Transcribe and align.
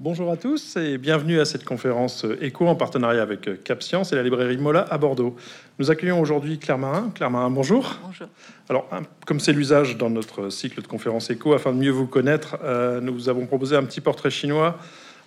Bonjour 0.00 0.30
à 0.30 0.36
tous 0.36 0.76
et 0.76 0.96
bienvenue 0.96 1.40
à 1.40 1.44
cette 1.44 1.64
conférence 1.64 2.24
éco 2.40 2.68
en 2.68 2.76
partenariat 2.76 3.20
avec 3.20 3.64
Cap 3.64 3.82
Science 3.82 4.12
et 4.12 4.14
la 4.14 4.22
librairie 4.22 4.56
Mola 4.56 4.82
à 4.82 4.96
Bordeaux. 4.96 5.34
Nous 5.80 5.90
accueillons 5.90 6.20
aujourd'hui 6.20 6.60
Claire 6.60 6.78
Marin. 6.78 7.10
Claire 7.16 7.32
Marin, 7.32 7.50
bonjour. 7.50 7.98
Bonjour. 8.04 8.28
Alors, 8.68 8.88
comme 9.26 9.40
c'est 9.40 9.52
l'usage 9.52 9.96
dans 9.96 10.08
notre 10.08 10.50
cycle 10.50 10.82
de 10.82 10.86
conférences 10.86 11.30
éco, 11.30 11.52
afin 11.52 11.72
de 11.72 11.78
mieux 11.78 11.90
vous 11.90 12.06
connaître, 12.06 12.58
euh, 12.62 13.00
nous 13.00 13.12
vous 13.12 13.28
avons 13.28 13.46
proposé 13.46 13.74
un 13.74 13.82
petit 13.82 14.00
portrait 14.00 14.30
chinois 14.30 14.78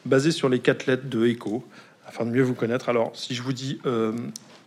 basé 0.05 0.31
sur 0.31 0.47
les 0.47 0.59
quatre 0.59 0.85
lettres 0.85 1.09
de 1.09 1.25
éco, 1.25 1.67
afin 2.07 2.25
de 2.25 2.31
mieux 2.31 2.43
vous 2.43 2.55
connaître. 2.55 2.87
Alors, 2.87 3.11
si 3.13 3.35
je 3.35 3.41
vous 3.41 3.51
dis 3.51 3.81
euh, 3.85 4.13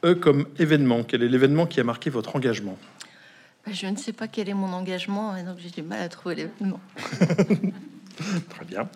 E 0.05 0.15
comme 0.15 0.45
événement, 0.59 1.03
quel 1.03 1.23
est 1.23 1.29
l'événement 1.29 1.65
qui 1.65 1.81
a 1.81 1.85
marqué 1.85 2.11
votre 2.11 2.37
engagement? 2.37 2.77
Bah, 3.65 3.73
Je 3.73 3.87
ne 3.87 3.97
sais 3.97 4.13
pas 4.13 4.29
quel 4.29 4.51
est 4.51 4.55
mon 4.55 4.75
engagement 4.75 5.35
et 5.35 5.45
donc 5.45 5.57
j'ai 5.61 5.71
du 5.71 5.81
mal 5.81 6.03
à 6.03 6.11
trouver 6.11 6.35
l'événement. 6.35 6.81
Très 8.51 8.65
bien. 8.67 8.87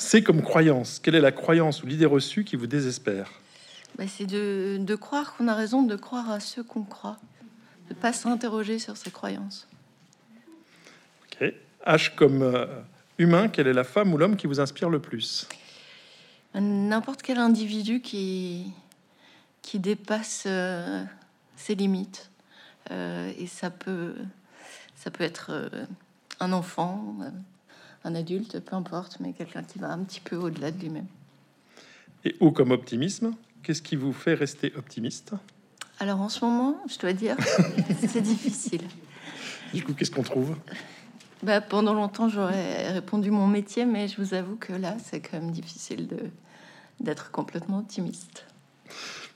C 0.00 0.22
comme 0.22 0.40
croyance, 0.40 0.98
quelle 0.98 1.14
est 1.14 1.20
la 1.20 1.30
croyance 1.30 1.82
ou 1.82 1.86
l'idée 1.86 2.06
reçue 2.06 2.42
qui 2.42 2.56
vous 2.56 2.66
désespère 2.66 3.30
Bah, 3.98 4.04
C'est 4.08 4.24
de, 4.24 4.78
de 4.80 4.94
croire 4.94 5.36
qu'on 5.36 5.46
a 5.46 5.54
raison 5.54 5.82
de 5.82 5.94
croire 5.94 6.30
à 6.30 6.40
ce 6.40 6.62
qu'on 6.62 6.84
croit, 6.84 7.18
de 7.90 7.94
pas 7.94 8.14
s'interroger 8.14 8.78
sur 8.78 8.96
ses 8.96 9.10
croyances. 9.10 9.68
Ok. 11.26 11.52
H 11.86 12.14
comme 12.14 12.40
euh, 12.40 12.66
humain, 13.18 13.48
quelle 13.48 13.66
est 13.66 13.74
la 13.74 13.84
femme 13.84 14.14
ou 14.14 14.16
l'homme 14.16 14.36
qui 14.36 14.46
vous 14.46 14.58
inspire 14.58 14.88
le 14.88 15.00
plus 15.00 15.46
N'importe 16.54 17.20
quel 17.20 17.36
individu 17.36 18.00
qui, 18.00 18.72
qui 19.60 19.78
dépasse 19.78 20.44
euh, 20.46 21.04
ses 21.56 21.74
limites. 21.74 22.30
Euh, 22.90 23.30
et 23.38 23.46
ça 23.46 23.68
peut, 23.68 24.14
ça 24.96 25.10
peut 25.10 25.24
être 25.24 25.70
un 26.40 26.52
enfant, 26.52 27.16
un 28.04 28.14
adulte, 28.14 28.60
peu 28.60 28.76
importe, 28.76 29.18
mais 29.20 29.32
quelqu'un 29.32 29.62
qui 29.62 29.78
va 29.78 29.90
un 29.92 30.04
petit 30.04 30.20
peu 30.20 30.36
au-delà 30.36 30.70
de 30.70 30.80
lui-même. 30.80 31.06
Et 32.24 32.36
O 32.40 32.50
comme 32.50 32.70
optimisme, 32.70 33.34
qu'est-ce 33.62 33.82
qui 33.82 33.96
vous 33.96 34.12
fait 34.12 34.34
rester 34.34 34.72
optimiste? 34.76 35.32
Alors 35.98 36.20
en 36.20 36.28
ce 36.28 36.44
moment, 36.44 36.78
je 36.88 36.98
dois 36.98 37.12
dire, 37.12 37.36
c'est 38.06 38.22
difficile. 38.22 38.82
Du 39.72 39.84
coup, 39.84 39.94
qu'est-ce 39.94 40.10
qu'on 40.10 40.22
trouve? 40.22 40.56
Bah, 41.42 41.60
pendant 41.60 41.94
longtemps, 41.94 42.28
j'aurais 42.28 42.92
répondu 42.92 43.30
mon 43.30 43.46
métier, 43.46 43.86
mais 43.86 44.08
je 44.08 44.20
vous 44.20 44.34
avoue 44.34 44.56
que 44.56 44.72
là, 44.72 44.96
c'est 45.02 45.20
quand 45.20 45.40
même 45.40 45.50
difficile 45.50 46.06
de 46.06 46.30
d'être 47.00 47.30
complètement 47.30 47.78
optimiste. 47.78 48.44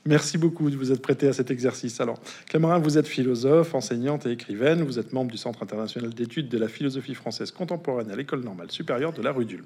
Merci 0.06 0.36
beaucoup 0.36 0.68
de 0.68 0.76
vous 0.76 0.92
être 0.92 1.00
prêté 1.00 1.28
à 1.28 1.32
cet 1.32 1.50
exercice. 1.50 1.98
Alors, 1.98 2.18
Clamarin, 2.46 2.78
vous 2.78 2.98
êtes 2.98 3.08
philosophe, 3.08 3.74
enseignante 3.74 4.26
et 4.26 4.32
écrivaine. 4.32 4.82
Vous 4.82 4.98
êtes 4.98 5.14
membre 5.14 5.30
du 5.30 5.38
Centre 5.38 5.62
international 5.62 6.12
d'études 6.12 6.50
de 6.50 6.58
la 6.58 6.68
philosophie 6.68 7.14
française 7.14 7.50
contemporaine 7.50 8.10
à 8.10 8.16
l'École 8.16 8.44
normale 8.44 8.70
supérieure 8.70 9.14
de 9.14 9.22
la 9.22 9.32
rue 9.32 9.46
d'Ulm. 9.46 9.64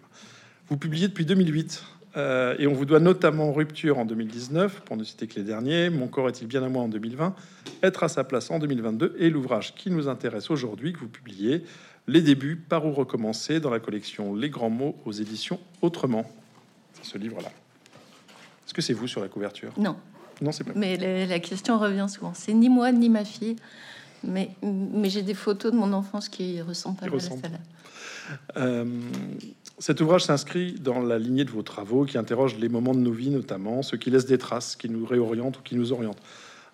Vous 0.68 0.76
publiez 0.76 1.08
depuis 1.08 1.24
2008 1.24 1.82
euh, 2.16 2.54
et 2.58 2.68
on 2.68 2.72
vous 2.72 2.84
doit 2.84 3.00
notamment 3.00 3.52
Rupture 3.52 3.98
en 3.98 4.04
2019, 4.04 4.82
pour 4.82 4.96
ne 4.96 5.02
citer 5.02 5.26
que 5.26 5.34
les 5.34 5.42
derniers, 5.42 5.90
Mon 5.90 6.06
corps 6.06 6.28
est-il 6.28 6.46
bien 6.46 6.62
à 6.62 6.68
moi 6.68 6.84
en 6.84 6.88
2020, 6.88 7.34
Être 7.82 8.04
à 8.04 8.08
sa 8.08 8.22
place 8.22 8.48
en 8.52 8.60
2022 8.60 9.16
et 9.18 9.30
l'ouvrage 9.30 9.74
qui 9.74 9.90
nous 9.90 10.08
intéresse 10.08 10.50
aujourd'hui 10.50 10.92
que 10.92 11.00
vous 11.00 11.08
publiez, 11.08 11.64
Les 12.06 12.22
débuts, 12.22 12.56
par 12.56 12.86
où 12.86 12.92
recommencer, 12.92 13.58
dans 13.58 13.70
la 13.70 13.80
collection 13.80 14.36
Les 14.36 14.50
grands 14.50 14.70
mots 14.70 14.96
aux 15.04 15.12
éditions 15.12 15.58
Autrement. 15.82 16.30
C'est 16.94 17.10
ce 17.10 17.18
livre-là. 17.18 17.50
Est-ce 18.66 18.74
que 18.74 18.82
c'est 18.82 18.94
vous 18.94 19.08
sur 19.08 19.20
la 19.20 19.28
couverture? 19.28 19.72
Non, 19.76 19.96
Non, 20.40 20.52
c'est 20.52 20.64
pas. 20.64 20.72
mais 20.74 21.26
la 21.26 21.38
question 21.40 21.78
revient 21.78 22.06
souvent. 22.08 22.32
C'est 22.34 22.54
ni 22.54 22.68
moi 22.68 22.92
ni 22.92 23.08
ma 23.08 23.24
fille, 23.24 23.56
mais, 24.24 24.50
mais 24.62 25.10
j'ai 25.10 25.22
des 25.22 25.34
photos 25.34 25.72
de 25.72 25.76
mon 25.76 25.92
enfance 25.92 26.28
qui 26.28 26.60
ressemblent 26.60 26.98
pas 26.98 27.06
Qui 27.06 27.12
mal 27.12 27.20
à 27.20 27.28
celle-là. 27.28 27.58
Euh, 28.56 28.84
cet 29.78 30.00
ouvrage 30.00 30.24
s'inscrit 30.24 30.72
dans 30.72 31.00
la 31.00 31.18
lignée 31.18 31.44
de 31.44 31.50
vos 31.50 31.62
travaux 31.62 32.04
qui 32.04 32.18
interrogent 32.18 32.58
les 32.58 32.68
moments 32.68 32.94
de 32.94 33.00
nos 33.00 33.12
vies, 33.12 33.30
notamment 33.30 33.82
ceux 33.82 33.96
qui 33.96 34.10
laissent 34.10 34.26
des 34.26 34.38
traces, 34.38 34.76
qui 34.76 34.88
nous 34.88 35.06
réorientent 35.06 35.58
ou 35.58 35.62
qui 35.62 35.76
nous 35.76 35.92
orientent. 35.92 36.20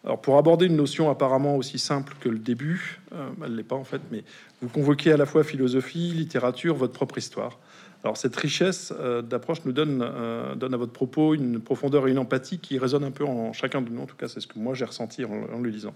Alors, 0.04 0.20
pour 0.20 0.36
aborder 0.36 0.66
une 0.66 0.76
notion 0.76 1.10
apparemment 1.10 1.56
aussi 1.56 1.78
simple 1.78 2.14
que 2.20 2.28
le 2.28 2.38
début, 2.38 3.00
euh, 3.12 3.28
elle 3.44 3.56
l'est 3.56 3.62
pas 3.62 3.76
en 3.76 3.84
fait, 3.84 4.02
mais 4.10 4.22
vous 4.60 4.68
convoquez 4.68 5.12
à 5.12 5.16
la 5.16 5.26
fois 5.26 5.44
philosophie, 5.44 6.12
littérature, 6.12 6.74
votre 6.74 6.92
propre 6.92 7.18
histoire. 7.18 7.58
Alors, 8.04 8.18
cette 8.18 8.36
richesse 8.36 8.92
euh, 9.00 9.22
d'approche 9.22 9.64
nous 9.64 9.72
donne, 9.72 10.02
euh, 10.02 10.54
donne 10.54 10.74
à 10.74 10.76
votre 10.76 10.92
propos 10.92 11.34
une 11.34 11.58
profondeur 11.58 12.06
et 12.06 12.10
une 12.10 12.18
empathie 12.18 12.58
qui 12.58 12.78
résonnent 12.78 13.04
un 13.04 13.10
peu 13.10 13.24
en 13.24 13.54
chacun 13.54 13.80
de 13.80 13.88
nous. 13.88 14.02
En 14.02 14.06
tout 14.06 14.16
cas, 14.16 14.28
c'est 14.28 14.40
ce 14.40 14.46
que 14.46 14.58
moi 14.58 14.74
j'ai 14.74 14.84
ressenti 14.84 15.24
en, 15.24 15.30
en 15.30 15.58
le 15.58 15.70
lisant. 15.70 15.94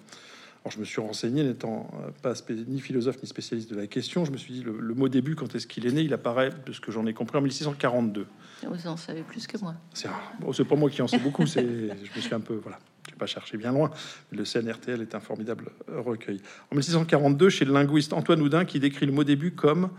Alors, 0.64 0.72
je 0.72 0.80
me 0.80 0.86
suis 0.86 1.02
renseigné, 1.02 1.44
n'étant 1.44 1.90
euh, 2.02 2.10
pas 2.22 2.32
ni 2.66 2.80
philosophe 2.80 3.22
ni 3.22 3.28
spécialiste 3.28 3.70
de 3.70 3.76
la 3.76 3.86
question. 3.86 4.24
Je 4.24 4.32
me 4.32 4.38
suis 4.38 4.54
dit, 4.54 4.62
le, 4.62 4.80
le 4.80 4.94
mot 4.94 5.10
début, 5.10 5.34
quand 5.34 5.54
est-ce 5.54 5.66
qu'il 5.66 5.86
est 5.86 5.92
né? 5.92 6.00
Il 6.00 6.14
apparaît, 6.14 6.50
de 6.64 6.72
ce 6.72 6.80
que 6.80 6.90
j'en 6.90 7.06
ai 7.06 7.12
compris, 7.12 7.36
en 7.36 7.42
1642. 7.42 8.26
Vous 8.66 8.86
en 8.86 8.96
savez 8.96 9.22
plus 9.22 9.46
que 9.46 9.58
moi. 9.58 9.74
C'est 9.92 10.08
bon, 10.40 10.52
pas 10.52 10.76
moi 10.76 10.88
qui 10.88 11.02
en 11.02 11.08
sais 11.08 11.18
beaucoup, 11.18 11.46
c'est, 11.46 11.60
je 11.62 12.16
me 12.16 12.20
suis 12.20 12.34
un 12.34 12.40
peu, 12.40 12.54
voilà, 12.54 12.78
je 13.06 13.12
vais 13.12 13.18
pas 13.18 13.26
cherché 13.26 13.58
bien 13.58 13.72
loin. 13.72 13.90
Le 14.32 14.44
CNRTL 14.44 15.02
est 15.02 15.14
un 15.14 15.20
formidable 15.20 15.70
recueil. 15.88 16.40
En 16.72 16.74
1642, 16.74 17.50
chez 17.50 17.64
le 17.66 17.72
linguiste 17.72 18.12
Antoine 18.14 18.40
Houdin, 18.40 18.64
qui 18.64 18.80
décrit 18.80 19.06
le 19.06 19.12
mot 19.12 19.24
début 19.24 19.52
comme 19.52 19.90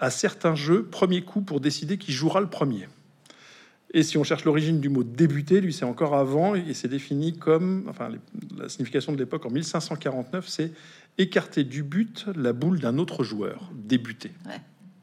à 0.00 0.10
certains 0.10 0.54
jeux, 0.54 0.84
premier 0.84 1.22
coup 1.22 1.40
pour 1.40 1.60
décider 1.60 1.98
qui 1.98 2.12
jouera 2.12 2.40
le 2.40 2.48
premier. 2.48 2.88
Et 3.92 4.02
si 4.02 4.18
on 4.18 4.24
cherche 4.24 4.44
l'origine 4.44 4.80
du 4.80 4.88
mot 4.88 5.04
débuter, 5.04 5.60
lui, 5.60 5.72
c'est 5.72 5.84
encore 5.84 6.14
avant, 6.16 6.56
et 6.56 6.74
c'est 6.74 6.88
défini 6.88 7.36
comme, 7.36 7.84
enfin, 7.88 8.08
la 8.58 8.68
signification 8.68 9.12
de 9.12 9.18
l'époque 9.18 9.46
en 9.46 9.50
1549, 9.50 10.48
c'est 10.48 10.72
écarter 11.16 11.62
du 11.62 11.84
but 11.84 12.26
la 12.34 12.52
boule 12.52 12.80
d'un 12.80 12.98
autre 12.98 13.22
joueur, 13.22 13.70
débuter. 13.72 14.32
Ouais. 14.46 14.60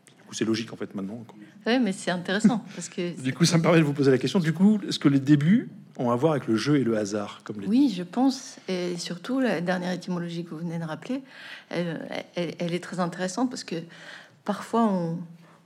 Du 0.07 0.23
coup, 0.27 0.33
c'est 0.33 0.43
logique 0.43 0.73
en 0.73 0.75
fait 0.75 0.93
maintenant. 0.93 1.25
Oui, 1.65 1.79
mais 1.79 1.93
c'est 1.93 2.11
intéressant 2.11 2.65
parce 2.75 2.89
que 2.89 3.17
Du 3.23 3.33
coup, 3.33 3.45
ça 3.45 3.57
me 3.57 3.63
permet 3.63 3.77
de 3.79 3.83
vous 3.83 3.93
poser 3.93 4.11
la 4.11 4.17
question. 4.17 4.39
Du 4.39 4.51
coup, 4.51 4.77
est-ce 4.85 4.99
que 4.99 5.07
les 5.07 5.19
débuts 5.21 5.69
ont 5.97 6.09
à 6.11 6.15
voir 6.17 6.33
avec 6.33 6.47
le 6.47 6.57
jeu 6.57 6.77
et 6.77 6.83
le 6.83 6.97
hasard, 6.97 7.41
comme 7.45 7.61
les 7.61 7.67
oui, 7.67 7.93
je 7.95 8.03
pense, 8.03 8.57
et 8.67 8.97
surtout 8.97 9.39
la 9.39 9.61
dernière 9.61 9.91
étymologie 9.93 10.43
que 10.43 10.49
vous 10.49 10.57
venez 10.57 10.79
de 10.79 10.83
rappeler, 10.83 11.21
elle, 11.69 12.25
elle- 12.35 12.55
elle 12.59 12.73
est 12.73 12.83
très 12.83 12.99
intéressante 12.99 13.49
parce 13.49 13.63
que 13.63 13.75
parfois 14.45 14.83
on, 14.83 15.17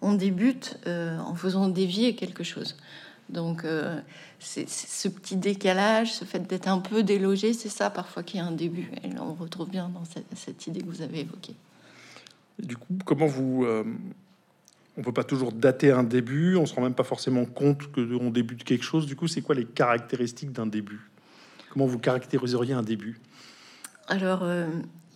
on 0.02 0.14
débute 0.14 0.78
euh, 0.88 1.18
en 1.20 1.36
faisant 1.36 1.68
dévier 1.68 2.16
quelque 2.16 2.44
chose. 2.44 2.78
Donc 3.30 3.66
euh, 3.66 4.00
c'est 4.40 4.70
ce 4.70 5.08
petit 5.08 5.36
décalage, 5.36 6.14
ce 6.14 6.26
fait 6.26 6.40
d'être 6.40 6.68
un 6.68 6.80
peu 6.80 7.02
délogé, 7.02 7.54
c'est 7.54 7.70
ça 7.70 7.90
parfois 7.90 8.24
qui 8.24 8.38
est 8.38 8.42
un 8.42 8.52
début. 8.52 8.92
Et 9.04 9.10
là, 9.10 9.24
on 9.24 9.34
retrouve 9.34 9.70
bien 9.70 9.90
dans 9.90 10.06
cette, 10.06 10.28
cette 10.36 10.68
idée 10.68 10.82
que 10.82 10.88
vous 10.88 11.02
avez 11.02 11.22
évoquée. 11.22 11.56
Et 12.62 12.66
du 12.66 12.78
coup, 12.78 12.98
comment 13.04 13.26
vous 13.26 13.66
euh, 13.66 13.84
On 14.98 15.02
peut 15.02 15.12
pas 15.12 15.24
toujours 15.24 15.52
dater 15.52 15.92
un 15.92 16.04
début. 16.04 16.56
On 16.56 16.66
se 16.66 16.74
rend 16.76 16.84
même 16.84 16.94
pas 16.94 17.04
forcément 17.04 17.46
compte 17.46 17.92
que 17.92 18.16
on 18.16 18.30
débute 18.30 18.64
quelque 18.64 18.86
chose. 18.86 19.08
Du 19.08 19.16
coup, 19.16 19.28
c'est 19.28 19.42
quoi 19.42 19.56
les 19.56 19.66
caractéristiques 19.66 20.52
d'un 20.52 20.68
début? 20.68 21.10
Comment 21.72 21.88
vous 21.88 22.00
caractériseriez 22.00 22.74
un 22.74 22.84
début? 22.84 23.20
Alors, 24.08 24.44
euh, 24.44 24.68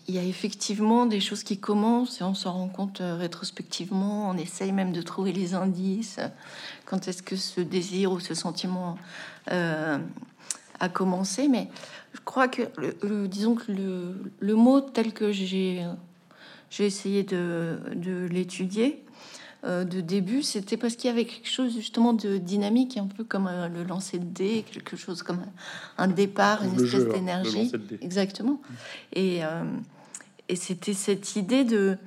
il 0.09 0.15
y 0.15 0.17
a 0.17 0.23
effectivement 0.23 1.05
des 1.05 1.19
choses 1.19 1.43
qui 1.43 1.59
commencent 1.59 2.19
et 2.19 2.23
on 2.23 2.33
s'en 2.33 2.51
rend 2.53 2.67
compte 2.67 2.99
euh, 2.99 3.15
rétrospectivement. 3.15 4.27
On 4.29 4.37
essaye 4.37 4.71
même 4.71 4.91
de 4.91 5.03
trouver 5.03 5.31
les 5.31 5.53
indices. 5.53 6.19
Quand 6.85 7.07
est-ce 7.07 7.21
que 7.21 7.35
ce 7.35 7.61
désir 7.61 8.11
ou 8.11 8.19
ce 8.19 8.33
sentiment 8.33 8.97
euh, 9.51 9.99
a 10.79 10.89
commencé 10.89 11.47
Mais 11.47 11.67
je 12.13 12.19
crois 12.25 12.47
que, 12.47 12.63
le, 12.77 12.97
le- 13.03 13.27
disons 13.27 13.53
que 13.53 13.71
le, 13.71 14.15
le 14.39 14.55
mot 14.55 14.81
tel 14.81 15.13
que 15.13 15.31
j'ai 15.31 15.85
j'ai 16.71 16.85
essayé 16.87 17.21
de, 17.23 17.79
de 17.95 18.25
l'étudier, 18.31 19.03
euh, 19.63 19.83
de 19.83 20.01
début, 20.01 20.41
c'était 20.43 20.77
parce 20.77 20.95
qu'il 20.95 21.07
y 21.09 21.13
avait 21.13 21.25
quelque 21.25 21.49
chose 21.49 21.73
justement 21.75 22.13
de 22.13 22.37
dynamique, 22.37 22.97
un 22.97 23.07
peu 23.07 23.23
comme 23.23 23.47
euh, 23.47 23.67
le 23.67 23.83
lancer 23.83 24.17
de 24.19 24.25
dés, 24.25 24.63
quelque 24.71 24.95
chose 24.95 25.21
comme 25.21 25.41
un, 25.97 26.07
départ, 26.07 26.63
une 26.63 26.75
Le 26.77 26.85
espèce 26.85 27.05
hein, 27.05 27.13
d'énergie. 27.13 27.71
Exactement. 28.01 28.59
Et, 29.13 29.43
euh, 29.43 29.63
et 30.49 30.55
c'était 30.55 30.93
cette 30.93 31.35
idée 31.35 31.63
de 31.63 31.97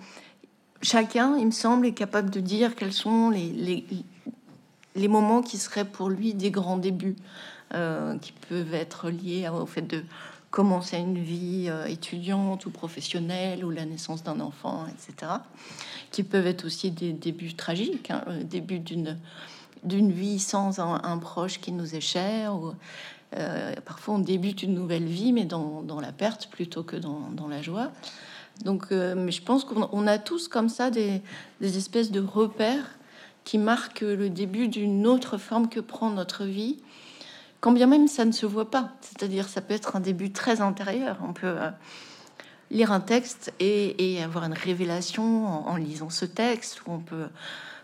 chacun, 0.83 1.37
il 1.39 1.47
me 1.47 1.51
semble, 1.53 1.87
est 1.87 1.95
capable 1.95 2.29
de 2.29 2.41
dire 2.41 2.75
quels 2.75 2.93
sont 2.93 3.31
les, 3.31 3.85
les, 4.95 5.09
moments 5.09 5.43
qui 5.43 5.59
seraient 5.59 5.85
pour 5.85 6.11
lui 6.11 6.35
des 6.35 6.51
grands 6.51 6.77
débuts, 6.77 7.17
euh, 7.73 8.19
qui 8.19 8.33
peuvent 8.33 8.75
être 8.75 9.09
liés 9.09 9.49
au 9.49 9.65
fait 9.65 9.83
de 9.83 10.05
commencer 10.51 10.99
une 10.99 11.19
vie 11.19 11.67
euh, 11.69 11.87
étudiante 11.87 12.67
ou 12.67 12.71
professionnelle 12.71 13.65
ou 13.65 13.71
la 13.71 13.87
naissance 13.87 14.23
d'un 14.23 14.41
enfant, 14.41 14.87
etc. 14.89 15.33
Qui 16.11 16.25
peuvent 16.25 16.47
être 16.47 16.67
aussi 16.67 16.91
des 16.91 17.13
débuts 17.13 17.55
tragiques, 17.55 18.11
hein, 18.11 18.25
le 18.27 18.45
début 18.45 18.81
d'une 18.81 19.17
d'une 19.85 20.13
vie 20.13 20.39
sans 20.39 20.79
un, 20.79 21.03
un 21.03 21.19
proche 21.19 21.61
qui 21.61 21.73
nous 21.73 21.97
est 21.97 22.01
cher. 22.01 22.55
Ou, 22.55 22.73
euh, 23.37 23.75
parfois, 23.85 24.15
on 24.15 24.19
débute 24.19 24.63
une 24.63 24.75
nouvelle 24.75 25.05
vie, 25.05 25.33
mais 25.33 25.45
dans, 25.45 26.01
la 26.01 26.13
perte 26.13 26.49
plutôt 26.49 26.83
que 26.83 26.97
dans, 26.97 27.49
la 27.49 27.63
joie. 27.63 27.91
Donc, 28.65 28.87
euh, 28.93 29.15
mais 29.17 29.33
je 29.33 29.43
pense 29.43 29.65
qu'on 29.65 29.89
on 29.93 30.07
a 30.07 30.19
tous 30.19 30.49
comme 30.49 30.69
ça 30.69 30.91
des, 30.91 31.23
espèces 31.61 32.11
de 32.11 32.21
repères 32.21 32.97
qui 33.45 33.59
marquent 33.59 34.03
le 34.03 34.29
début 34.29 34.69
d'une 34.69 35.07
autre 35.07 35.39
forme 35.39 35.69
que 35.69 35.81
prend 35.81 36.11
notre 36.11 36.45
vie, 36.45 36.79
quand 37.61 37.73
bien 37.73 37.87
même 37.87 38.09
ça 38.09 38.25
ne 38.25 38.33
se 38.33 38.47
voit 38.47 38.71
pas. 38.71 38.93
C'est-à-dire, 39.01 39.49
ça 39.49 39.61
peut 39.61 39.75
être 39.75 39.97
un 39.97 40.01
début 40.01 40.31
très 40.31 40.61
intérieur. 40.61 41.19
On 41.27 41.33
peut 41.33 41.47
euh, 41.47 41.71
lire 42.71 42.93
un 42.93 43.01
texte 43.01 43.53
et, 43.59 44.23
avoir 44.23 44.45
une 44.45 44.53
révélation 44.53 45.47
en, 45.47 45.73
en 45.73 45.77
lisant 45.77 46.11
ce 46.11 46.25
texte, 46.25 46.87
ou 46.87 46.93
on 46.93 46.99
peut 46.99 47.29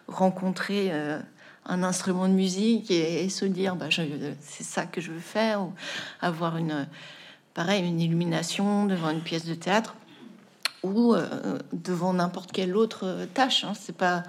rencontrer 0.07 0.93
un 1.69 1.83
instrument 1.83 2.29
de 2.29 2.33
musique 2.33 2.91
et, 2.91 3.29
se 3.29 3.45
dire 3.45 3.77
bah, 3.77 3.87
c'est 4.41 4.65
ça 4.65 4.87
que 4.87 5.01
je 5.01 5.13
veux 5.13 5.21
faire 5.21 5.63
ou 5.63 5.73
avoir 6.21 6.57
une 6.57 6.89
pareil 7.55 7.87
une 7.87 8.01
illumination 8.01 8.87
devant 8.87 9.11
une 9.11 9.21
pièce 9.21 9.45
de 9.45 9.55
théâtre 9.55 9.95
ou 10.83 11.15
euh, 11.15 11.59
devant 11.73 12.15
n'importe 12.15 12.53
quelle 12.53 12.77
autre 12.77 13.29
tâche 13.35 13.65
hein. 13.65 13.75
c'est 13.79 13.97
pas 13.97 14.23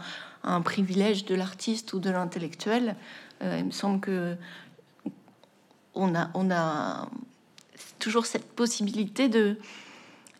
un 0.44 0.62
privilège 0.62 1.26
de 1.26 1.36
l'artiste 1.36 1.94
ou 1.94 2.00
de 2.00 2.10
l'intellectuel 2.10 2.96
euh, 3.42 3.58
il 3.58 3.66
me 3.66 3.72
semble 3.72 4.02
que 4.02 4.36
on 5.96 6.14
a 6.16 6.30
on 6.34 6.52
a 6.52 7.10
toujours 8.00 8.26
cette 8.26 8.52
possibilité 8.52 9.30
de 9.30 9.58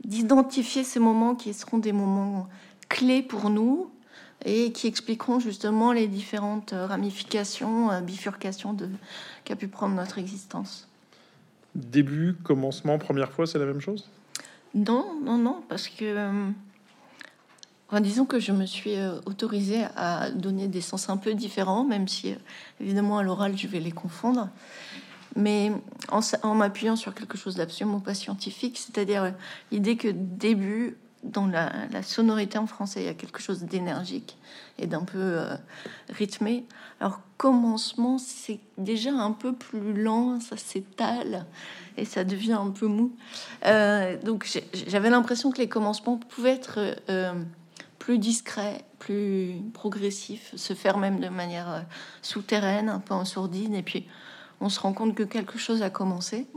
d'identifier 0.04 0.84
ces 0.84 1.00
moments 1.00 1.36
qui 1.36 1.54
seront 1.54 1.78
des 1.78 1.92
moments 1.92 2.48
clés 2.90 3.22
pour 3.22 3.50
nous 3.50 3.90
et 4.46 4.72
qui 4.72 4.88
expliqueront 4.88 5.40
justement 5.40 5.92
les 5.92 6.08
différentes 6.08 6.74
ramifications, 6.74 7.92
euh, 7.92 8.02
bifurcations 8.02 8.74
de 8.74 8.90
qu'a 9.44 9.56
pu 9.56 9.68
prendre 9.68 9.96
notre 9.96 10.18
existence. 10.18 10.88
Début, 11.76 12.36
commencement, 12.44 12.98
première 12.98 13.32
fois, 13.32 13.46
c'est 13.46 13.60
la 13.60 13.66
même 13.66 13.82
chose? 13.82 14.08
Non, 14.74 15.20
non, 15.22 15.38
non, 15.38 15.62
parce 15.68 15.88
que 15.88 16.06
euh, 16.06 18.00
disons 18.00 18.26
que 18.26 18.40
je 18.40 18.52
me 18.52 18.66
suis 18.66 18.96
euh, 18.96 19.20
autorisée 19.26 19.84
à 19.96 20.32
donner 20.32 20.68
des 20.68 20.82
sens 20.82 21.10
un 21.10 21.18
peu 21.18 21.34
différents, 21.34 21.84
même 21.84 22.08
si 22.08 22.36
évidemment 22.80 23.18
à 23.18 23.24
l'oral 23.24 23.58
je 23.58 23.68
vais 23.68 23.80
les 23.80 23.92
confondre 23.92 24.50
mais 25.36 25.72
en, 26.10 26.56
m'appuyant 26.56 26.96
sur 26.96 27.14
quelque 27.14 27.38
chose 27.38 27.56
d'absolument 27.56 28.00
pas 28.00 28.14
scientifique, 28.14 28.78
c'est-à-dire 28.78 29.34
l'idée 29.72 29.96
que 29.96 30.08
début, 30.08 30.98
dans 31.24 31.48
la, 31.48 31.72
sonorité 32.02 32.58
en 32.58 32.68
français, 32.68 33.02
il 33.02 33.06
y 33.06 33.10
a 33.10 33.14
quelque 33.14 33.42
chose 33.42 33.64
d'énergique 33.64 34.38
et 34.78 34.88
d'un 34.88 35.04
peu 35.04 35.20
euh, 35.20 35.56
rythmé. 36.10 36.66
Alors 37.00 37.20
commencement, 37.38 38.18
c'est 38.18 38.60
déjà 38.78 39.12
un 39.12 39.32
peu 39.32 39.54
plus 39.54 39.94
lent, 39.94 40.40
ça 40.40 40.58
s'étale 40.58 41.46
et 41.98 42.06
ça 42.06 42.24
devient 42.24 42.54
un 42.54 42.72
peu 42.72 42.88
mou. 42.88 43.16
Euh, 43.66 44.18
donc 44.24 44.50
j'avais 44.88 45.10
l'impression 45.10 45.52
que 45.52 45.58
les 45.58 45.70
commencements 45.70 46.18
pouvaient 46.18 46.56
être 46.56 46.96
euh, 47.10 47.34
plus 47.98 48.18
discrets, 48.18 48.86
plus 49.00 49.56
progressifs, 49.74 50.56
se 50.56 50.74
faire 50.74 50.98
même 50.98 51.20
de 51.20 51.30
manière 51.30 51.86
souterraine, 52.22 52.90
un 52.90 53.00
peu 53.00 53.14
en 53.14 53.26
sourdine, 53.26 53.76
et 53.76 53.84
puis 53.84 54.08
on 54.62 54.70
se 54.70 54.80
rend 54.80 54.94
compte 54.94 55.16
que 55.16 55.24
quelque 55.24 55.58
chose 55.58 55.82
a 55.82 55.90
commencé. 55.90 56.48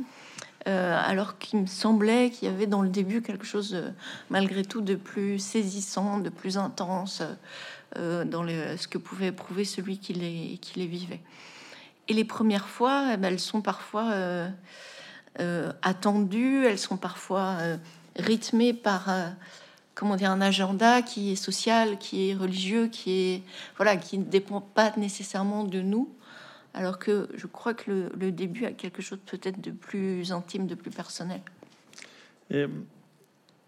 Euh, 0.69 1.01
alors 1.05 1.39
qu'il 1.39 1.61
me 1.61 1.67
semblait 1.67 2.31
qu'il 2.31 2.49
y 2.49 2.53
avait 2.53 2.69
dans 2.69 2.83
le 2.83 2.89
début 2.89 3.21
quelque 3.21 3.45
chose, 3.45 3.75
euh, 3.75 3.91
malgré 4.31 4.65
tout, 4.65 4.81
de 4.81 4.95
plus 4.95 5.41
saisissant, 5.41 6.19
de 6.19 6.29
plus 6.29 6.57
intense 6.57 7.23
euh, 7.99 8.25
dans 8.25 8.47
ce 8.47 8.87
que 8.87 8.99
pouvait 8.99 9.29
éprouver 9.29 9.65
celui 9.65 9.99
qui 9.99 10.13
les, 10.13 10.87
vivait. 10.87 11.21
Et 12.07 12.15
les 12.15 12.25
premières 12.25 12.69
fois, 12.69 13.11
eh 13.13 13.17
ben, 13.17 13.33
elles 13.33 13.41
sont 13.41 13.61
parfois 13.61 14.13
attendues, 15.83 16.67
elles 16.67 16.79
sont 16.79 16.97
parfois 16.97 17.57
rythmées 18.17 18.73
par 18.73 19.09
comment 19.95 20.17
dire 20.17 20.31
un 20.31 20.41
agenda 20.41 21.03
qui 21.03 21.33
est 21.33 21.37
social, 21.37 21.99
qui 21.99 22.31
est 22.31 22.35
religieux, 22.35 22.89
qui 22.89 23.13
est 23.13 23.43
voilà, 23.77 23.97
qui 23.97 24.19
ne 24.19 24.25
dépend 24.25 24.61
pas 24.61 24.93
nécessairement 24.97 25.65
de 25.65 25.81
nous 25.81 26.09
alors 26.75 26.99
que 26.99 27.29
je 27.35 27.47
crois 27.47 27.75
que 27.75 28.11
le, 28.19 28.33
début 28.33 28.65
a 28.65 28.73
quelque 28.73 29.03
chose 29.03 29.19
peut-être 29.27 29.61
de 29.61 29.71
plus 29.71 30.33
intime, 30.33 30.67
de 30.67 30.75
plus 30.75 30.91
personnel. 30.91 31.41
Et, 32.51 32.67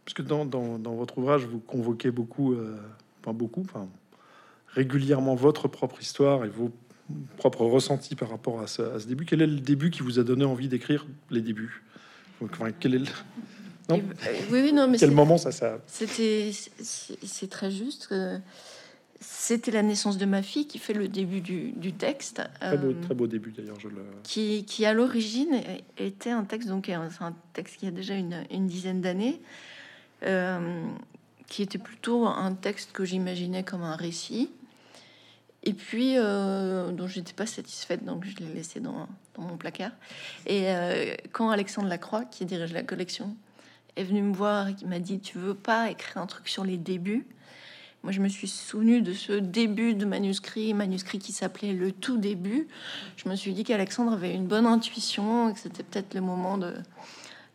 parce 0.05 0.15
que 0.15 0.23
dans, 0.23 0.47
votre 0.95 1.19
ouvrage, 1.19 1.45
vous 1.45 1.59
convoquez 1.59 2.11
beaucoup, 2.11 2.55
euh, 2.55 2.77
pas 3.23 3.33
beaucoup, 3.33 3.63
enfin, 3.63 3.89
régulièrement 4.69 5.35
votre 5.35 5.69
propre 5.69 6.01
histoire 6.01 6.45
et 6.45 6.49
vos 6.49 6.71
propres 7.37 7.65
ressentis 7.65 8.15
par 8.15 8.31
rapport 8.31 8.61
à 8.61 8.67
ce, 8.67 9.07
début. 9.07 9.25
Quel 9.27 9.43
est 9.43 9.47
le 9.47 9.61
début 9.61 9.91
qui 9.91 10.03
vous 10.03 10.19
a 10.19 10.25
donné 10.25 10.45
envie 10.45 10.69
d'écrire 10.69 11.07
les 11.31 11.43
débuts? 11.43 11.83
Enfin, 12.43 12.71
quel 12.79 12.95
est 12.95 12.99
le... 12.99 13.07
Non? 13.89 14.03
Oui, 14.51 14.61
oui, 14.63 14.73
non, 14.73 14.89
mais 14.89 14.97
quel 14.97 15.11
moment 15.11 15.37
ça, 15.37 15.53
ça... 15.53 15.79
C'était, 15.87 16.53
c'est 16.81 17.51
très 17.51 17.71
juste. 17.71 18.07
Que 18.07 18.39
c'était 19.27 19.71
la 19.71 19.83
naissance 19.83 20.19
de 20.19 20.27
ma 20.27 20.43
fille 20.43 20.67
qui 20.67 20.79
fait 20.79 20.93
le 20.93 21.09
début 21.09 21.41
du, 21.41 21.93
texte. 21.93 22.43
Très 22.61 22.77
beau, 22.77 22.89
euh, 22.89 23.01
très 23.03 23.15
beau 23.15 23.27
début 23.27 23.53
d'ailleurs. 23.53 23.79
Je 23.81 23.89
qui, 24.23 24.65
qui, 24.65 24.85
à 24.85 24.93
l'origine 24.93 25.61
était 25.99 26.31
un 26.31 26.45
texte, 26.45 26.69
donc 26.69 26.87
c'est 26.87 27.25
un 27.25 27.35
texte 27.53 27.77
qui 27.77 27.87
a 27.87 27.91
déjà 27.91 28.15
une, 28.15 28.67
dizaine 28.67 29.01
d'années, 29.01 29.41
euh, 30.25 30.87
qui 31.47 31.63
était 31.63 31.79
plutôt 31.79 32.27
un 32.27 32.55
texte 32.55 32.93
que 32.93 33.05
j'imaginais 33.05 33.63
comme 33.63 33.83
un 33.83 33.97
récit, 33.97 34.51
et 35.63 35.73
puis 35.73 36.15
euh, 36.17 36.91
dont 36.93 37.07
j'étais 37.07 37.33
pas 37.33 37.47
satisfaite, 37.47 38.05
donc 38.05 38.25
je 38.25 38.37
l'ai 38.37 38.53
laissé 38.53 38.81
dans, 38.81 39.09
dans, 39.35 39.43
mon 39.43 39.57
placard. 39.57 39.93
Et 40.47 40.67
quand 41.33 41.51
Alexandre 41.51 41.89
Lacroix, 41.89 42.25
qui 42.25 42.45
dirige 42.45 42.73
la 42.73 42.83
collection, 42.83 43.37
est 43.97 44.05
venu 44.05 44.23
me 44.23 44.35
voir 44.35 44.69
et 44.69 44.75
qui 44.75 44.87
m'a 44.87 44.99
dit 44.99 45.21
Tu 45.21 45.39
veux 45.39 45.55
pas 45.55 45.91
écrire 45.91 46.19
un 46.23 46.27
truc 46.27 46.49
sur 46.49 46.65
les 46.65 46.77
débuts? 46.77 47.27
Moi, 48.05 48.13
je 48.13 48.21
me 48.21 48.29
suis 48.29 48.49
souvenu 48.49 49.01
de 49.01 49.15
ce 49.15 49.33
début 49.33 49.95
de 49.95 50.05
manuscrit, 50.05 50.75
manuscrit 50.75 51.19
qui 51.19 51.33
s'appelait 51.33 51.73
Le 51.73 51.91
tout 51.91 52.19
début. 52.19 52.69
Je 53.17 53.31
me 53.31 53.35
suis 53.35 53.55
dit 53.55 53.65
qu'Alexandre 53.65 54.13
avait 54.13 54.35
une 54.35 54.47
bonne 54.47 54.67
intuition 54.67 55.49
et 55.49 55.55
que 55.55 55.59
c'était 55.59 55.83
peut-être 55.83 56.13
le 56.13 56.21
moment 56.21 56.59
de, 56.59 56.75